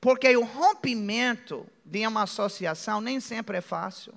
Porque 0.00 0.36
o 0.36 0.44
rompimento 0.44 1.64
de 1.84 2.04
uma 2.08 2.22
associação 2.22 3.00
nem 3.00 3.20
sempre 3.20 3.58
é 3.58 3.60
fácil. 3.60 4.12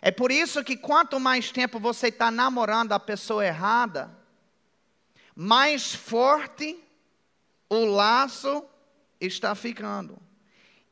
É 0.00 0.10
por 0.10 0.32
isso 0.32 0.64
que 0.64 0.78
quanto 0.78 1.20
mais 1.20 1.50
tempo 1.52 1.78
você 1.78 2.08
está 2.08 2.30
namorando 2.30 2.92
a 2.92 2.98
pessoa 2.98 3.44
errada, 3.44 4.10
mais 5.34 5.94
forte 5.94 6.78
o 7.68 7.84
laço 7.84 8.64
está 9.20 9.54
ficando. 9.54 10.18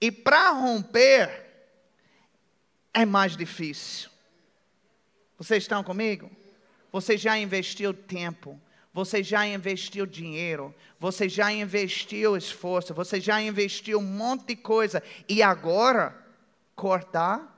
E 0.01 0.11
para 0.11 0.51
romper, 0.51 1.47
é 2.93 3.05
mais 3.05 3.37
difícil. 3.37 4.11
Vocês 5.39 5.63
estão 5.65 5.83
comigo? 5.83 6.31
Você 6.91 7.17
já 7.17 7.39
investiu 7.39 7.95
tempo, 7.95 8.61
você 8.93 9.23
já 9.23 9.47
investiu 9.47 10.05
dinheiro, 10.05 10.75
você 11.01 11.29
já 11.29 11.51
investiu 11.51 12.37
esforço, 12.37 12.93
você 12.93 13.21
já 13.21 13.41
investiu 13.41 13.99
um 13.99 14.03
monte 14.03 14.49
de 14.49 14.57
coisa 14.57 15.03
e 15.29 15.43
agora 15.43 16.15
cortar? 16.77 17.49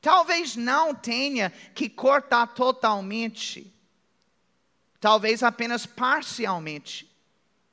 Talvez 0.00 0.56
não 0.56 0.94
tenha 0.94 1.50
que 1.74 1.88
cortar 1.88 2.48
totalmente, 2.48 3.71
talvez 5.02 5.42
apenas 5.42 5.84
parcialmente. 5.84 7.10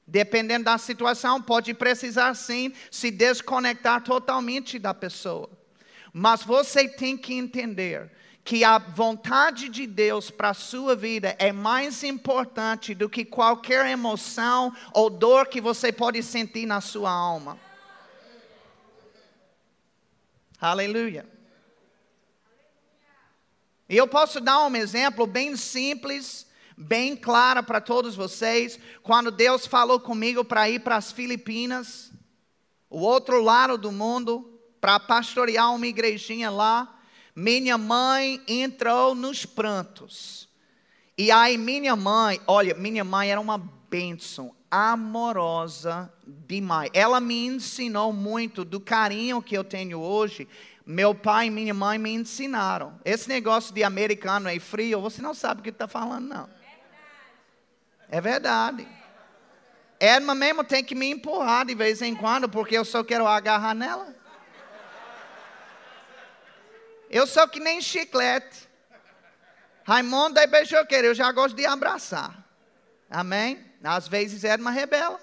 Dependendo 0.06 0.66
da 0.66 0.80
situação, 0.80 1.40
pode 1.40 1.76
precisar 1.76 2.34
sim 2.34 2.74
se 2.90 3.12
desconectar 3.12 4.04
totalmente 4.04 4.80
da 4.80 4.96
pessoa. 4.96 5.48
Mas 6.12 6.42
você 6.42 6.90
tem 6.90 7.16
que 7.16 7.36
entender 7.36 8.12
que 8.44 8.64
a 8.64 8.80
vontade 8.80 9.70
de 9.70 9.86
Deus 9.86 10.32
para 10.32 10.50
a 10.50 10.56
sua 10.56 10.96
vida 10.96 11.36
é 11.38 11.52
mais 11.52 12.04
importante 12.04 12.96
do 12.96 13.08
que 13.08 13.24
qualquer 13.24 13.86
emoção 13.86 14.76
ou 14.92 15.08
dor 15.08 15.46
que 15.46 15.62
você 15.62 15.92
pode 15.92 16.24
sentir 16.24 16.66
na 16.66 16.82
sua 16.82 17.12
alma. 17.12 17.60
Aleluia. 20.60 21.28
E 23.88 23.96
eu 23.96 24.08
posso 24.08 24.42
dar 24.42 24.66
um 24.66 24.76
exemplo 24.76 25.28
bem 25.28 25.56
simples, 25.56 26.49
bem 26.80 27.14
claro 27.14 27.62
para 27.62 27.82
todos 27.82 28.16
vocês. 28.16 28.80
Quando 29.04 29.30
Deus 29.30 29.68
falou 29.68 30.00
comigo 30.00 30.46
para 30.46 30.70
ir 30.70 30.80
para 30.80 30.96
as 30.96 31.12
Filipinas, 31.12 32.10
o 32.90 33.02
outro 33.02 33.44
lado 33.44 33.78
do 33.78 33.92
mundo, 33.92 34.58
para 34.80 35.00
pastorear 35.00 35.76
uma 35.76 35.86
igrejinha 35.86 36.50
lá. 36.50 36.96
Minha 37.36 37.78
mãe 37.78 38.42
entrou 38.48 39.14
nos 39.14 39.46
prantos. 39.46 40.48
E 41.18 41.32
aí, 41.32 41.58
minha 41.58 41.96
mãe, 41.96 42.40
olha, 42.48 42.74
minha 42.76 43.04
mãe 43.04 43.30
era 43.30 43.42
uma 43.42 43.58
bênção, 43.90 44.56
amorosa 44.72 46.12
demais. 46.26 46.90
Ela 46.94 47.20
me 47.20 47.46
ensinou 47.46 48.14
muito 48.14 48.64
do 48.64 48.80
carinho 48.80 49.42
que 49.42 49.58
eu 49.58 49.64
tenho 49.64 50.00
hoje. 50.00 50.48
Meu 50.86 51.14
pai 51.14 51.48
e 51.48 51.52
minha 51.52 51.74
mãe 51.74 51.98
me 51.98 52.12
ensinaram. 52.12 53.00
Esse 53.04 53.28
negócio 53.28 53.74
de 53.74 53.84
americano 53.84 54.48
é 54.48 54.58
frio, 54.60 55.02
você 55.02 55.22
não 55.22 55.34
sabe 55.34 55.60
o 55.60 55.64
que 55.64 55.70
está 55.70 55.88
falando, 55.88 56.28
não. 56.28 56.59
É 58.10 58.20
verdade. 58.20 58.88
Edma 60.00 60.34
mesmo 60.34 60.64
tem 60.64 60.84
que 60.84 60.96
me 60.96 61.08
empurrar 61.08 61.66
de 61.66 61.76
vez 61.76 62.02
em 62.02 62.16
quando, 62.16 62.48
porque 62.50 62.78
eu 62.78 62.86
só 62.86 63.04
quero 63.04 63.28
agarrar 63.28 63.76
nela. 63.76 64.16
Eu 67.10 67.28
sou 67.28 67.48
que 67.48 67.60
nem 67.60 67.82
chiclete. 67.82 68.70
Raimundo 69.84 70.40
é 70.40 70.48
beijoqueiro, 70.48 71.08
eu 71.08 71.16
já 71.16 71.32
gosto 71.32 71.56
de 71.56 71.66
abraçar. 71.66 72.46
Amém? 73.10 73.66
Às 73.84 74.08
vezes 74.08 74.44
Edma 74.44 74.72
rebela. 74.72 75.20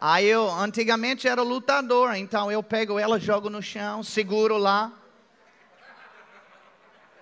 Aí 0.00 0.26
eu, 0.26 0.50
antigamente 0.50 1.28
era 1.28 1.42
lutador, 1.42 2.14
então 2.14 2.50
eu 2.50 2.62
pego 2.62 2.98
ela, 2.98 3.20
jogo 3.20 3.50
no 3.50 3.62
chão, 3.62 4.02
seguro 4.02 4.56
lá. 4.56 4.99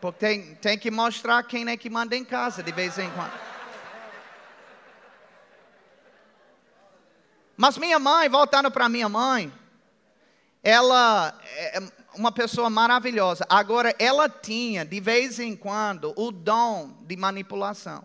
Porque 0.01 0.19
tem, 0.19 0.55
tem 0.57 0.79
que 0.79 0.91
mostrar 0.91 1.43
quem 1.43 1.69
é 1.69 1.77
que 1.77 1.91
manda 1.91 2.17
em 2.17 2.25
casa 2.25 2.63
de 2.63 2.73
vez 2.73 2.99
em 2.99 3.11
quando. 3.11 3.33
Mas 7.57 7.77
minha 7.77 7.99
mãe, 7.99 8.29
voltando 8.29 8.71
para 8.71 8.89
minha 8.89 9.09
mãe, 9.09 9.53
ela 10.63 11.37
é 11.57 11.81
uma 12.15 12.31
pessoa 12.31 12.71
maravilhosa. 12.71 13.45
Agora, 13.49 13.95
ela 13.99 14.29
tinha, 14.29 14.85
de 14.85 15.01
vez 15.01 15.41
em 15.41 15.57
quando, 15.57 16.13
o 16.17 16.31
dom 16.31 16.97
de 17.03 17.17
manipulação. 17.17 18.05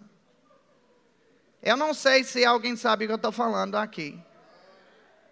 Eu 1.62 1.78
não 1.78 1.94
sei 1.94 2.24
se 2.24 2.44
alguém 2.44 2.76
sabe 2.76 3.06
o 3.06 3.08
que 3.08 3.14
eu 3.14 3.18
estou 3.18 3.32
falando 3.32 3.76
aqui. 3.76 4.20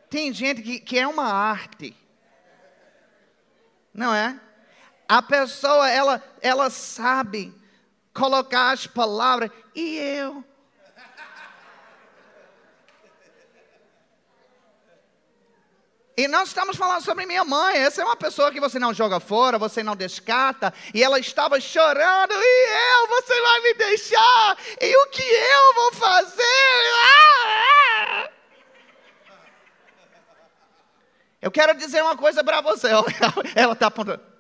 Tem 0.10 0.32
gente 0.32 0.62
que, 0.62 0.80
que 0.80 1.00
é 1.00 1.08
uma 1.08 1.26
arte. 1.26 1.96
Não 3.94 4.14
é? 4.14 4.40
A 5.12 5.22
pessoa, 5.22 5.90
ela, 5.90 6.24
ela 6.42 6.70
sabe 6.70 7.54
colocar 8.14 8.72
as 8.72 8.88
palavras. 8.88 9.52
E 9.76 9.98
eu? 9.98 10.42
E 16.16 16.30
nós 16.30 16.48
estamos 16.48 16.78
falando 16.78 17.04
sobre 17.04 17.26
minha 17.26 17.44
mãe. 17.44 17.76
Essa 17.76 18.02
é 18.02 18.06
uma 18.06 18.16
pessoa 18.16 18.54
que 18.54 18.62
você 18.62 18.80
não 18.80 18.94
joga 18.94 19.20
fora, 19.20 19.60
você 19.60 19.84
não 19.84 19.98
descarta. 19.98 20.74
E 20.94 21.04
ela 21.04 21.20
estava 21.20 21.60
chorando. 21.60 22.32
E 22.32 22.70
eu, 22.70 23.08
você 23.10 23.42
vai 23.42 23.60
me 23.64 23.74
deixar? 23.74 24.58
E 24.80 24.96
o 24.96 25.10
que 25.10 25.24
eu 25.24 25.74
vou 25.74 25.92
fazer? 25.92 26.42
Ah! 27.06 28.30
Eu 31.42 31.52
quero 31.52 31.76
dizer 31.76 32.02
uma 32.02 32.16
coisa 32.16 32.42
para 32.46 32.62
você. 32.62 32.88
Ela 33.54 33.74
está 33.74 33.88
apontando. 33.88 34.31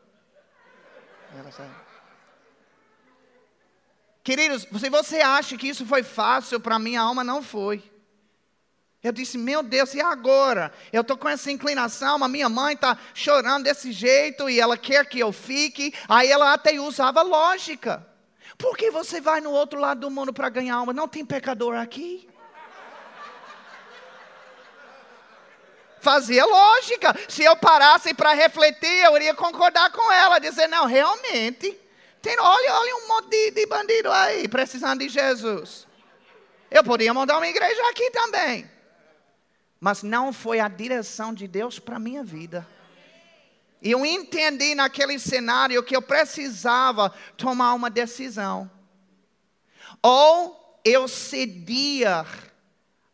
Queridos, 4.23 4.67
se 4.79 4.89
você 4.89 5.17
acha 5.21 5.57
que 5.57 5.67
isso 5.67 5.85
foi 5.85 6.03
fácil, 6.03 6.59
para 6.59 6.77
minha 6.77 7.01
alma 7.01 7.23
não 7.23 7.41
foi. 7.41 7.83
Eu 9.03 9.11
disse, 9.11 9.35
meu 9.35 9.63
Deus, 9.63 9.95
e 9.95 10.01
agora? 10.01 10.71
Eu 10.93 11.01
estou 11.01 11.17
com 11.17 11.27
essa 11.27 11.51
inclinação, 11.51 12.19
mas 12.19 12.29
minha 12.29 12.47
mãe 12.47 12.75
está 12.75 12.95
chorando 13.15 13.63
desse 13.63 13.91
jeito 13.91 14.47
e 14.47 14.59
ela 14.59 14.77
quer 14.77 15.07
que 15.07 15.19
eu 15.19 15.31
fique. 15.31 15.91
Aí 16.07 16.31
ela 16.31 16.53
até 16.53 16.79
usava 16.79 17.23
lógica. 17.23 18.05
Por 18.59 18.77
que 18.77 18.91
você 18.91 19.19
vai 19.19 19.41
no 19.41 19.49
outro 19.49 19.79
lado 19.79 20.01
do 20.01 20.11
mundo 20.11 20.31
para 20.31 20.49
ganhar 20.49 20.75
alma? 20.75 20.93
Não 20.93 21.07
tem 21.07 21.25
pecador 21.25 21.75
aqui? 21.75 22.29
Fazia 26.01 26.45
lógica. 26.45 27.15
Se 27.29 27.43
eu 27.43 27.55
parasse 27.55 28.13
para 28.13 28.33
refletir, 28.33 29.03
eu 29.03 29.15
iria 29.15 29.33
concordar 29.33 29.91
com 29.91 30.11
ela, 30.11 30.39
dizer, 30.39 30.67
não, 30.67 30.85
realmente. 30.85 31.79
Tem, 32.21 32.35
olha, 32.39 32.73
olha 32.73 32.95
um 32.97 33.07
monte 33.07 33.29
de, 33.29 33.51
de 33.51 33.65
bandido 33.65 34.11
aí, 34.11 34.47
precisando 34.47 34.99
de 34.99 35.09
Jesus. 35.09 35.87
Eu 36.69 36.83
poderia 36.83 37.13
montar 37.13 37.37
uma 37.37 37.47
igreja 37.47 37.81
aqui 37.89 38.09
também 38.11 38.69
mas 39.81 40.03
não 40.03 40.31
foi 40.31 40.59
a 40.59 40.67
direção 40.67 41.33
de 41.33 41.47
Deus 41.47 41.79
para 41.79 41.95
a 41.95 41.99
minha 41.99 42.23
vida. 42.23 42.67
E 43.81 43.89
eu 43.89 44.05
entendi 44.05 44.75
naquele 44.75 45.17
cenário 45.17 45.81
que 45.81 45.95
eu 45.95 46.03
precisava 46.03 47.09
tomar 47.35 47.73
uma 47.73 47.89
decisão. 47.89 48.69
Ou 50.03 50.79
eu 50.85 51.07
cedia 51.07 52.23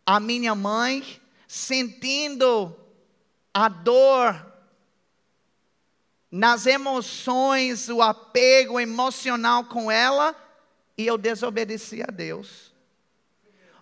a 0.05 0.19
minha 0.19 0.53
mãe, 0.53 1.21
sentindo 1.47 2.75
a 3.53 3.69
dor 3.69 4.45
nas 6.29 6.65
emoções, 6.65 7.89
o 7.89 8.01
apego 8.01 8.79
emocional 8.79 9.63
com 9.63 9.89
ela, 9.89 10.35
e 10.97 11.07
eu 11.07 11.17
desobedeci 11.17 12.03
a 12.03 12.07
Deus. 12.07 12.73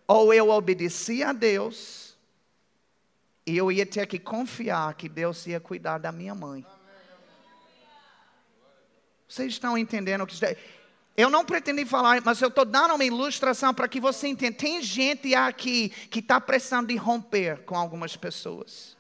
Ou 0.07 0.34
eu 0.34 0.49
obedeci 0.49 1.24
a 1.24 1.34
Deus 1.34 2.16
e 3.45 3.57
eu 3.57 3.72
ia 3.72 3.86
ter 3.86 4.05
que 4.07 4.20
confiar 4.20 4.93
que 4.95 5.07
Deus 5.07 5.45
ia 5.47 5.59
cuidar 5.59 5.97
da 5.97 6.11
minha 6.11 6.34
mãe. 6.34 6.66
Vocês 9.28 9.53
estão 9.53 9.78
entendendo 9.78 10.22
o 10.22 10.28
que 10.28 10.34
está... 10.34 10.47
Eu 11.18 11.30
não 11.30 11.45
pretendi 11.45 11.86
falar, 11.86 12.22
mas 12.22 12.41
eu 12.41 12.49
estou 12.49 12.66
dando 12.66 12.93
uma 12.95 13.05
ilustração 13.05 13.74
para 13.74 13.88
que 13.88 14.01
você 14.01 14.28
entenda. 14.28 14.57
Tem 14.57 14.82
gente 14.82 15.34
aqui 15.34 15.89
que 16.09 16.20
está 16.20 16.41
precisando 16.41 16.88
de 16.88 16.95
romper 16.97 17.63
com 17.63 17.78
algumas 17.78 18.18
pessoas. 18.18 18.97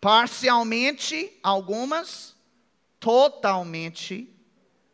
Parcialmente, 0.00 1.38
algumas, 1.42 2.34
totalmente 2.98 4.32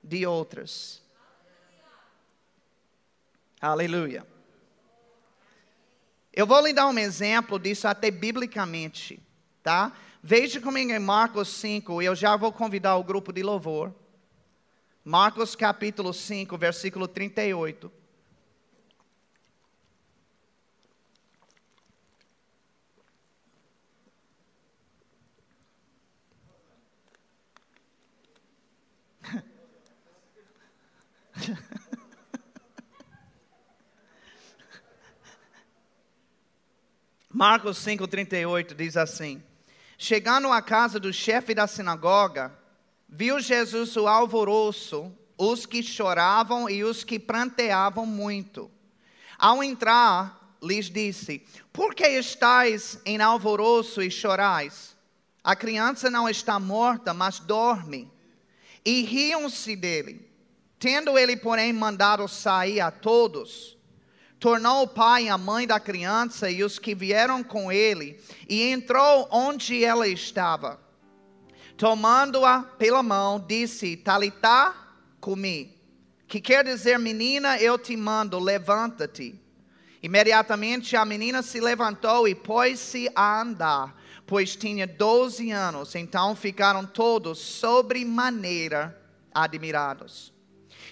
de 0.03 0.27
outras. 0.27 1.01
Aleluia. 3.61 4.27
Eu 6.33 6.47
vou 6.47 6.61
lhe 6.67 6.73
dar 6.73 6.89
um 6.89 6.99
exemplo 6.99 7.59
disso 7.59 7.87
até 7.87 8.11
biblicamente, 8.11 9.23
tá? 9.63 9.93
Veja 10.25 10.61
comigo 10.61 10.93
em 10.93 11.01
Marcos 11.01 11.49
5, 11.49 12.01
eu 12.01 12.15
já 12.15 12.37
vou 12.37 12.53
convidar 12.53 12.97
o 12.97 13.03
grupo 13.03 13.33
de 13.33 13.43
louvor. 13.43 13.93
Marcos 15.05 15.57
capítulo 15.57 16.15
5, 16.15 16.57
versículo 16.57 17.09
38. 17.09 17.91
Marcos 37.29 37.79
5,38 37.79 38.73
diz 38.77 38.97
assim: 38.97 39.43
Chegando 40.05 40.51
à 40.51 40.61
casa 40.61 40.99
do 40.99 41.13
chefe 41.13 41.55
da 41.55 41.69
sinagoga, 41.69 42.53
viu 43.09 43.39
Jesus 43.39 43.97
o 43.97 44.09
alvoroço, 44.09 45.17
os 45.39 45.65
que 45.65 45.81
choravam 45.81 46.69
e 46.69 46.83
os 46.83 47.05
que 47.05 47.21
pranteavam 47.21 48.05
muito. 48.05 48.69
Ao 49.39 49.63
entrar, 49.63 50.57
lhes 50.61 50.91
disse: 50.91 51.47
Por 51.73 51.95
que 51.95 52.05
estáis 52.19 52.99
em 53.07 53.21
alvoroço 53.23 54.03
e 54.03 54.11
chorais? 54.11 54.97
A 55.45 55.55
criança 55.55 56.11
não 56.11 56.29
está 56.29 56.59
morta, 56.59 57.15
mas 57.15 57.39
dorme. 57.39 58.11
E 58.85 59.03
riam-se 59.03 59.77
dele. 59.77 60.29
Tendo 60.81 61.17
ele, 61.17 61.37
porém, 61.37 61.73
mandado 61.73 62.27
sair 62.27 62.81
a 62.81 62.91
todos, 62.91 63.79
tornou 64.43 64.83
o 64.83 64.89
pai 64.89 65.27
e 65.27 65.29
a 65.29 65.39
mãe 65.39 65.69
da 65.69 65.79
criança 65.79 66.51
e 66.51 66.65
os 66.65 66.77
que 66.77 66.97
vieram 66.97 67.45
com 67.45 67.71
ele, 67.71 68.21
e 68.49 68.61
entrou 68.65 69.29
onde 69.31 69.85
ela 69.85 70.09
estava. 70.09 70.81
Tomando-a 71.77 72.65
pela 72.77 73.05
mão, 73.05 73.39
disse: 73.39 73.97
Talitá, 73.97 74.75
comi. 75.21 75.81
Que 76.27 76.41
quer 76.41 76.65
dizer, 76.65 76.99
menina, 76.99 77.57
eu 77.59 77.79
te 77.79 77.97
mando, 77.97 78.41
levanta-te. 78.41 79.41
Imediatamente 80.03 80.97
a 80.97 81.05
menina 81.05 81.41
se 81.41 81.61
levantou 81.61 82.27
e 82.27 82.35
pôs-se 82.35 83.09
a 83.15 83.43
andar, 83.43 83.97
pois 84.27 84.57
tinha 84.57 84.89
doze 84.89 85.53
anos. 85.53 85.95
Então 85.95 86.35
ficaram 86.35 86.85
todos 86.85 87.39
sobremaneira 87.39 89.01
admirados. 89.33 90.33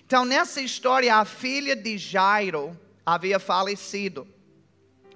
Então, 0.06 0.24
nessa 0.24 0.60
história, 0.60 1.16
a 1.16 1.24
filha 1.24 1.74
de 1.74 1.98
Jairo, 1.98 2.78
havia 3.04 3.38
falecido. 3.38 4.26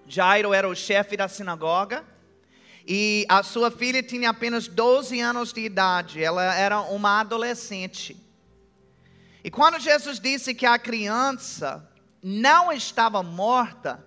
Jairo 0.07 0.53
era 0.53 0.69
o 0.69 0.75
chefe 0.75 1.17
da 1.17 1.29
sinagoga 1.29 2.05
e 2.87 3.25
a 3.29 3.43
sua 3.43 3.71
filha 3.71 4.03
tinha 4.03 4.31
apenas 4.31 4.69
12 4.69 5.19
anos 5.21 5.53
de 5.53 5.63
idade, 5.63 6.23
ela 6.23 6.55
era 6.55 6.81
uma 6.83 7.21
adolescente. 7.21 8.17
E 9.43 9.51
quando 9.51 9.79
Jesus 9.79 10.21
disse 10.21 10.55
que 10.55 10.67
a 10.67 10.79
criança 10.79 11.89
não 12.23 12.71
estava 12.71 13.23
morta, 13.23 14.05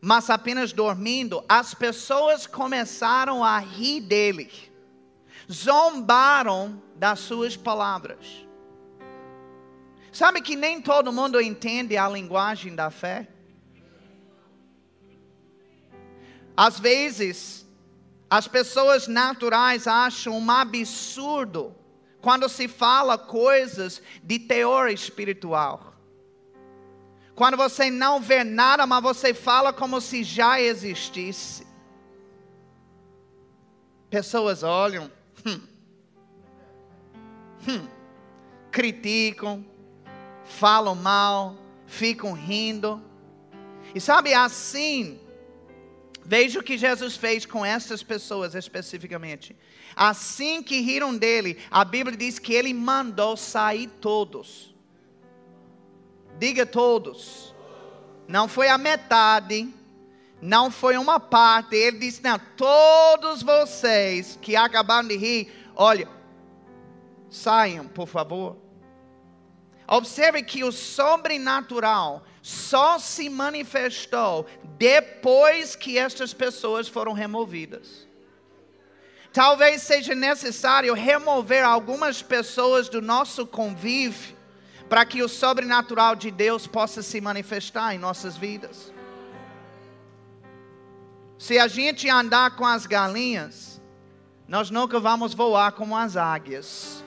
mas 0.00 0.30
apenas 0.30 0.72
dormindo, 0.72 1.44
as 1.48 1.74
pessoas 1.74 2.46
começaram 2.46 3.44
a 3.44 3.58
rir 3.58 4.00
dele, 4.00 4.50
zombaram 5.50 6.82
das 6.94 7.20
suas 7.20 7.56
palavras. 7.56 8.45
Sabe 10.16 10.40
que 10.40 10.56
nem 10.56 10.80
todo 10.80 11.12
mundo 11.12 11.38
entende 11.38 11.94
a 11.94 12.08
linguagem 12.08 12.74
da 12.74 12.90
fé? 12.90 13.28
Às 16.56 16.80
vezes, 16.80 17.66
as 18.30 18.48
pessoas 18.48 19.06
naturais 19.06 19.86
acham 19.86 20.38
um 20.38 20.50
absurdo 20.50 21.76
quando 22.22 22.48
se 22.48 22.66
fala 22.66 23.18
coisas 23.18 24.00
de 24.22 24.38
teor 24.38 24.88
espiritual. 24.88 25.92
Quando 27.34 27.58
você 27.58 27.90
não 27.90 28.18
vê 28.18 28.42
nada, 28.42 28.86
mas 28.86 29.02
você 29.02 29.34
fala 29.34 29.70
como 29.70 30.00
se 30.00 30.24
já 30.24 30.58
existisse. 30.58 31.66
Pessoas 34.08 34.62
olham, 34.62 35.12
hum, 35.44 35.60
hum, 37.68 37.88
criticam, 38.70 39.75
falam 40.46 40.94
mal, 40.94 41.56
ficam 41.86 42.32
rindo. 42.32 43.02
E 43.94 44.00
sabe 44.00 44.32
assim, 44.32 45.20
veja 46.24 46.60
o 46.60 46.62
que 46.62 46.78
Jesus 46.78 47.16
fez 47.16 47.44
com 47.44 47.64
essas 47.64 48.02
pessoas 48.02 48.54
especificamente. 48.54 49.56
Assim 49.94 50.62
que 50.62 50.80
riram 50.80 51.16
dele, 51.16 51.58
a 51.70 51.84
Bíblia 51.84 52.16
diz 52.16 52.38
que 52.38 52.52
ele 52.52 52.72
mandou 52.74 53.36
sair 53.36 53.88
todos. 54.00 54.74
Diga 56.38 56.66
todos. 56.66 57.54
Não 58.28 58.48
foi 58.48 58.68
a 58.68 58.76
metade, 58.76 59.72
não 60.40 60.70
foi 60.70 60.98
uma 60.98 61.18
parte. 61.18 61.74
Ele 61.76 61.98
disse: 61.98 62.22
Não, 62.22 62.38
todos 62.56 63.42
vocês 63.42 64.38
que 64.42 64.54
acabaram 64.54 65.08
de 65.08 65.16
rir, 65.16 65.50
olha, 65.74 66.08
saiam, 67.30 67.86
por 67.86 68.06
favor. 68.06 68.65
Observe 69.88 70.42
que 70.42 70.64
o 70.64 70.72
sobrenatural 70.72 72.24
só 72.42 72.98
se 72.98 73.28
manifestou 73.28 74.46
depois 74.76 75.76
que 75.76 75.98
estas 75.98 76.34
pessoas 76.34 76.88
foram 76.88 77.12
removidas. 77.12 78.06
Talvez 79.32 79.82
seja 79.82 80.14
necessário 80.14 80.94
remover 80.94 81.64
algumas 81.64 82.22
pessoas 82.22 82.88
do 82.88 83.02
nosso 83.02 83.46
convívio 83.46 84.34
para 84.88 85.04
que 85.04 85.22
o 85.22 85.28
sobrenatural 85.28 86.16
de 86.16 86.30
Deus 86.30 86.66
possa 86.66 87.02
se 87.02 87.20
manifestar 87.20 87.94
em 87.94 87.98
nossas 87.98 88.36
vidas. 88.36 88.92
Se 91.38 91.58
a 91.58 91.68
gente 91.68 92.08
andar 92.08 92.56
com 92.56 92.64
as 92.64 92.86
galinhas, 92.86 93.80
nós 94.48 94.70
nunca 94.70 94.98
vamos 94.98 95.34
voar 95.34 95.72
como 95.72 95.96
as 95.96 96.16
águias. 96.16 97.04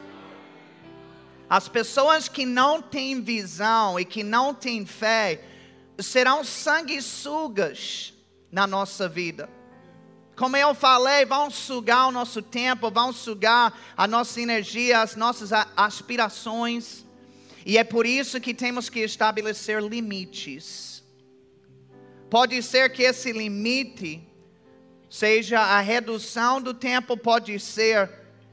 As 1.50 1.68
pessoas 1.68 2.30
que 2.30 2.46
não 2.46 2.80
têm 2.80 3.22
visão 3.22 4.00
e 4.00 4.06
que 4.06 4.24
não 4.24 4.54
têm 4.54 4.86
fé 4.86 5.42
serão 5.98 6.44
sanguessugas 6.44 8.14
na 8.52 8.68
nossa 8.68 9.10
vida. 9.10 9.50
Como 10.36 10.56
eu 10.56 10.74
falei, 10.76 11.26
vão 11.26 11.50
sugar 11.50 12.08
o 12.08 12.12
nosso 12.12 12.42
tempo, 12.42 12.92
vão 12.92 13.12
sugar 13.12 13.78
a 13.98 14.08
nossa 14.08 14.40
energia, 14.40 15.02
as 15.02 15.16
nossas 15.16 15.52
aspirações. 15.76 17.04
E 17.66 17.78
é 17.78 17.84
por 17.84 18.06
isso 18.06 18.40
que 18.40 18.54
temos 18.54 18.88
que 18.88 19.00
estabelecer 19.00 19.82
limites. 19.82 21.04
Pode 22.30 22.62
ser 22.62 22.90
que 22.92 23.04
esse 23.04 23.32
limite 23.32 24.22
seja 25.10 25.60
a 25.60 25.82
redução 25.82 26.62
do 26.62 26.74
tempo, 26.74 27.18
pode 27.18 27.60
ser 27.60 28.10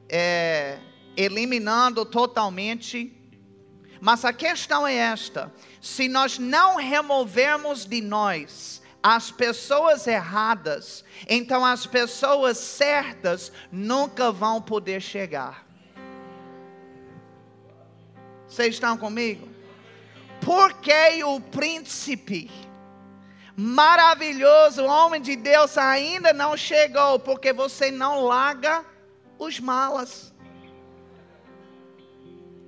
é, 0.09 0.78
eliminando 1.16 2.04
totalmente. 2.04 3.12
Mas 4.00 4.24
a 4.24 4.32
questão 4.32 4.86
é 4.86 4.94
esta: 4.94 5.52
se 5.80 6.08
nós 6.08 6.38
não 6.38 6.76
removermos 6.76 7.84
de 7.84 8.00
nós 8.00 8.82
as 9.02 9.30
pessoas 9.30 10.06
erradas, 10.06 11.04
então 11.28 11.64
as 11.64 11.86
pessoas 11.86 12.58
certas 12.58 13.52
nunca 13.70 14.32
vão 14.32 14.60
poder 14.60 15.00
chegar. 15.00 15.64
Vocês 18.48 18.74
estão 18.74 18.96
comigo? 18.96 19.48
Porque 20.40 21.22
o 21.24 21.40
príncipe 21.40 22.50
maravilhoso, 23.56 24.84
homem 24.84 25.20
de 25.20 25.34
Deus, 25.34 25.78
ainda 25.78 26.32
não 26.32 26.56
chegou, 26.56 27.18
porque 27.18 27.52
você 27.52 27.90
não 27.90 28.22
larga 28.24 28.84
os 29.38 29.58
malas. 29.58 30.32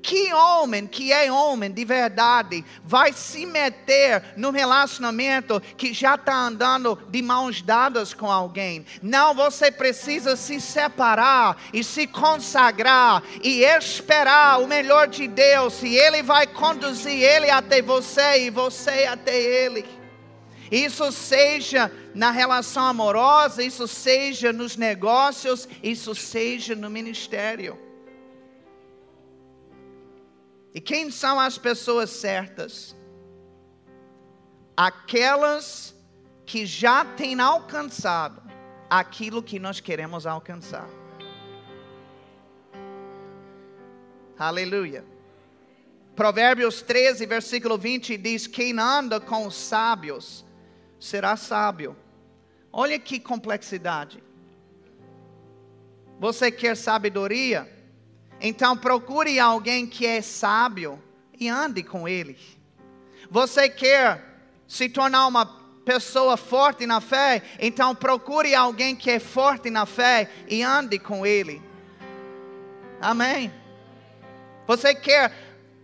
Que 0.02 0.32
homem 0.32 0.86
que 0.86 1.12
é 1.12 1.30
homem 1.30 1.70
de 1.70 1.84
verdade 1.84 2.64
vai 2.84 3.12
se 3.12 3.44
meter 3.44 4.22
num 4.36 4.50
relacionamento 4.50 5.60
que 5.76 5.92
já 5.92 6.14
está 6.14 6.34
andando 6.34 6.96
de 7.08 7.20
mãos 7.20 7.60
dadas 7.62 8.14
com 8.14 8.30
alguém? 8.30 8.86
Não, 9.02 9.34
você 9.34 9.70
precisa 9.70 10.36
se 10.36 10.60
separar 10.60 11.56
e 11.72 11.82
se 11.82 12.06
consagrar 12.06 13.22
e 13.42 13.62
esperar 13.62 14.60
o 14.60 14.68
melhor 14.68 15.08
de 15.08 15.26
Deus, 15.26 15.82
e 15.82 15.96
Ele 15.96 16.22
vai 16.22 16.46
conduzir 16.46 17.20
Ele 17.22 17.50
até 17.50 17.82
você 17.82 18.46
e 18.46 18.50
você 18.50 19.04
até 19.04 19.36
Ele. 19.36 19.84
Isso 20.70 21.10
seja 21.10 21.90
na 22.14 22.30
relação 22.30 22.84
amorosa, 22.84 23.62
isso 23.62 23.88
seja 23.88 24.52
nos 24.52 24.76
negócios, 24.76 25.68
isso 25.82 26.14
seja 26.14 26.74
no 26.74 26.90
ministério. 26.90 27.87
E 30.74 30.80
quem 30.80 31.10
são 31.10 31.40
as 31.40 31.56
pessoas 31.58 32.10
certas? 32.10 32.94
Aquelas 34.76 35.94
que 36.44 36.64
já 36.64 37.04
têm 37.04 37.40
alcançado 37.40 38.42
aquilo 38.88 39.42
que 39.42 39.58
nós 39.58 39.80
queremos 39.80 40.26
alcançar. 40.26 40.88
Aleluia. 44.38 45.04
Provérbios 46.14 46.80
13, 46.82 47.26
versículo 47.26 47.76
20 47.76 48.16
diz: 48.16 48.46
Quem 48.46 48.78
anda 48.78 49.20
com 49.20 49.46
os 49.46 49.54
sábios 49.54 50.44
será 50.98 51.36
sábio. 51.36 51.96
Olha 52.72 52.98
que 52.98 53.20
complexidade. 53.20 54.22
Você 56.18 56.50
quer 56.50 56.76
sabedoria? 56.76 57.77
Então 58.40 58.76
procure 58.76 59.38
alguém 59.40 59.86
que 59.86 60.06
é 60.06 60.22
sábio 60.22 61.02
e 61.38 61.48
ande 61.48 61.82
com 61.82 62.08
ele. 62.08 62.38
Você 63.30 63.68
quer 63.68 64.24
se 64.66 64.88
tornar 64.88 65.26
uma 65.26 65.46
pessoa 65.84 66.36
forte 66.36 66.86
na 66.86 67.00
fé? 67.00 67.42
Então 67.58 67.94
procure 67.94 68.54
alguém 68.54 68.94
que 68.94 69.10
é 69.10 69.18
forte 69.18 69.70
na 69.70 69.86
fé 69.86 70.30
e 70.46 70.62
ande 70.62 70.98
com 70.98 71.26
ele. 71.26 71.62
Amém. 73.00 73.52
Você 74.66 74.94
quer 74.94 75.32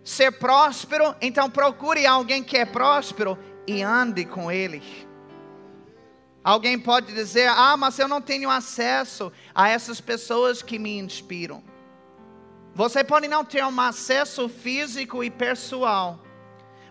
ser 0.05 0.33
próspero? 0.33 1.15
Então 1.21 1.51
procure 1.51 2.07
alguém 2.07 2.43
que 2.43 2.57
é 2.57 2.65
próspero 2.65 3.39
e 3.67 3.83
ande 3.83 4.25
com 4.25 4.51
ele. 4.51 4.83
Alguém 6.43 6.79
pode 6.79 7.13
dizer: 7.15 7.49
Ah, 7.49 7.77
mas 7.77 7.99
eu 7.99 8.07
não 8.07 8.21
tenho 8.21 8.51
acesso 8.51 9.33
a 9.55 9.71
essas 9.71 10.01
pessoas 10.01 10.63
que 10.63 10.79
me 10.79 10.99
inspiram. 10.99 11.63
Você 12.75 13.05
pode 13.05 13.29
não 13.29 13.45
ter 13.45 13.65
um 13.65 13.81
acesso 13.81 14.49
físico 14.49 15.23
e 15.23 15.31
pessoal, 15.31 16.19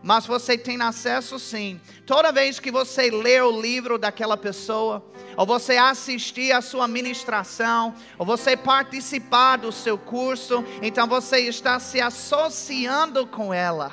mas 0.01 0.25
você 0.25 0.57
tem 0.57 0.81
acesso 0.81 1.37
sim. 1.37 1.79
Toda 2.05 2.31
vez 2.31 2.57
que 2.57 2.71
você 2.71 3.11
lê 3.11 3.41
o 3.41 3.59
livro 3.61 3.97
daquela 3.97 4.37
pessoa, 4.37 5.05
ou 5.35 5.45
você 5.45 5.75
assistir 5.75 6.53
a 6.53 6.61
sua 6.61 6.87
ministração, 6.87 7.93
ou 8.17 8.25
você 8.25 8.55
participar 8.55 9.57
do 9.57 9.73
seu 9.73 9.97
curso, 9.97 10.63
então 10.81 11.05
você 11.05 11.39
está 11.39 11.77
se 11.81 11.99
associando 11.99 13.27
com 13.27 13.53
ela. 13.53 13.91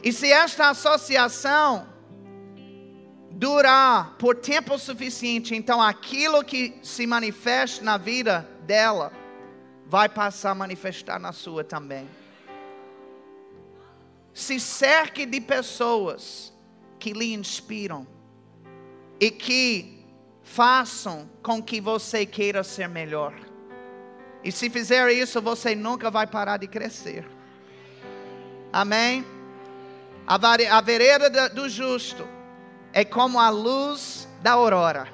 E 0.00 0.12
se 0.12 0.30
esta 0.30 0.70
associação 0.70 1.88
durar 3.32 4.14
por 4.16 4.36
tempo 4.36 4.78
suficiente, 4.78 5.56
então 5.56 5.82
aquilo 5.82 6.44
que 6.44 6.78
se 6.84 7.04
manifesta 7.04 7.84
na 7.84 7.96
vida 7.96 8.48
dela 8.64 9.21
vai 9.92 10.08
passar 10.08 10.52
a 10.52 10.54
manifestar 10.54 11.18
na 11.18 11.32
sua 11.32 11.62
também. 11.62 12.08
Se 14.32 14.58
cerque 14.58 15.26
de 15.26 15.38
pessoas 15.38 16.50
que 16.98 17.12
lhe 17.12 17.34
inspiram 17.34 18.06
e 19.20 19.30
que 19.30 20.02
façam 20.42 21.28
com 21.42 21.62
que 21.62 21.78
você 21.78 22.24
queira 22.24 22.64
ser 22.64 22.88
melhor. 22.88 23.34
E 24.42 24.50
se 24.50 24.70
fizer 24.70 25.10
isso, 25.10 25.42
você 25.42 25.74
nunca 25.74 26.10
vai 26.10 26.26
parar 26.26 26.56
de 26.56 26.68
crescer. 26.68 27.28
Amém? 28.72 29.26
A, 30.26 30.80
vereda 30.80 31.50
do 31.50 31.68
justo 31.68 32.26
é 32.94 33.04
como 33.04 33.38
a 33.38 33.50
luz 33.50 34.26
da 34.40 34.52
aurora, 34.52 35.06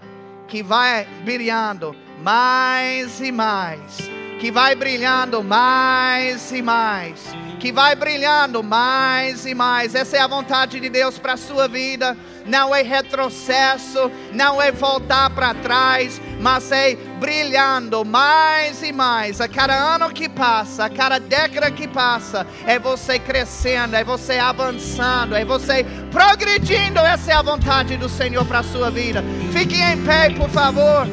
que 0.47 0.63
vai 0.63 1.05
brilhando 1.25 1.97
mais 2.23 3.21
e 3.21 3.33
mais 3.33 4.18
que 4.39 4.53
vai 4.53 4.75
brilhando 4.75 5.43
mais 5.43 6.53
e 6.53 6.63
mais, 6.63 7.21
que 7.59 7.73
vai 7.73 7.97
brilhando 7.97 8.63
mais 8.63 9.45
e 9.45 9.55
mais. 9.55 9.95
Essa 9.95 10.17
é 10.17 10.21
a 10.21 10.27
vontade 10.27 10.79
de 10.79 10.89
Deus 10.89 11.19
para 11.19 11.33
a 11.33 11.37
sua 11.37 11.67
vida. 11.67 12.17
Não 12.47 12.75
é 12.75 12.83
retrocesso, 12.83 14.11
não 14.33 14.63
é 14.63 14.73
voltar 14.73 15.29
para 15.31 15.53
trás, 15.55 16.21
mas 16.41 16.73
é 16.73 16.95
brilhando 17.19 18.05
mais 18.05 18.83
e 18.83 18.93
mais. 18.93 19.41
A 19.41 19.49
cada 19.49 19.75
ano 19.75 20.11
que 20.11 20.29
passa, 20.29 20.87
a 20.87 20.91
cada 20.91 21.19
década 21.19 21.71
que 21.71 21.87
passa, 21.87 22.47
é 22.65 22.79
você 22.79 23.19
crescendo, 23.19 23.97
é 23.97 24.05
você 24.05 24.39
avançando, 24.39 25.35
é 25.35 25.45
você 25.45 25.85
progredindo. 26.11 27.01
Essa 27.01 27.33
é 27.33 27.35
a 27.35 27.43
vontade 27.43 27.97
do 27.97 28.09
Senhor 28.09 28.47
para 28.47 28.61
a 28.61 28.65
sua 28.65 28.91
vida. 28.91 29.23
Fique 29.53 29.83
em 29.83 30.03
pé, 30.05 30.31
por 30.31 30.49
favor. 30.49 31.07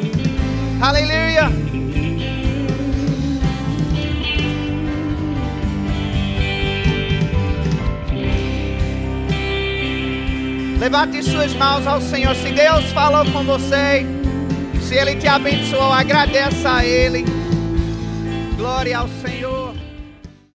Aleluia. 0.82 1.85
Levante 10.80 11.24
suas 11.24 11.54
mãos 11.54 11.88
ao 11.88 12.02
Senhor. 12.02 12.36
Se 12.36 12.52
Deus 12.52 12.86
falou 12.92 13.26
com 13.32 13.44
você, 13.44 14.06
se 14.82 14.96
Ele 14.96 15.16
te 15.16 15.28
abençoou, 15.28 15.92
agradeça 15.92 16.76
a 16.76 16.86
Ele. 16.86 17.26
Glória 18.58 19.00
ao 19.00 19.08
Senhor. 19.08 19.65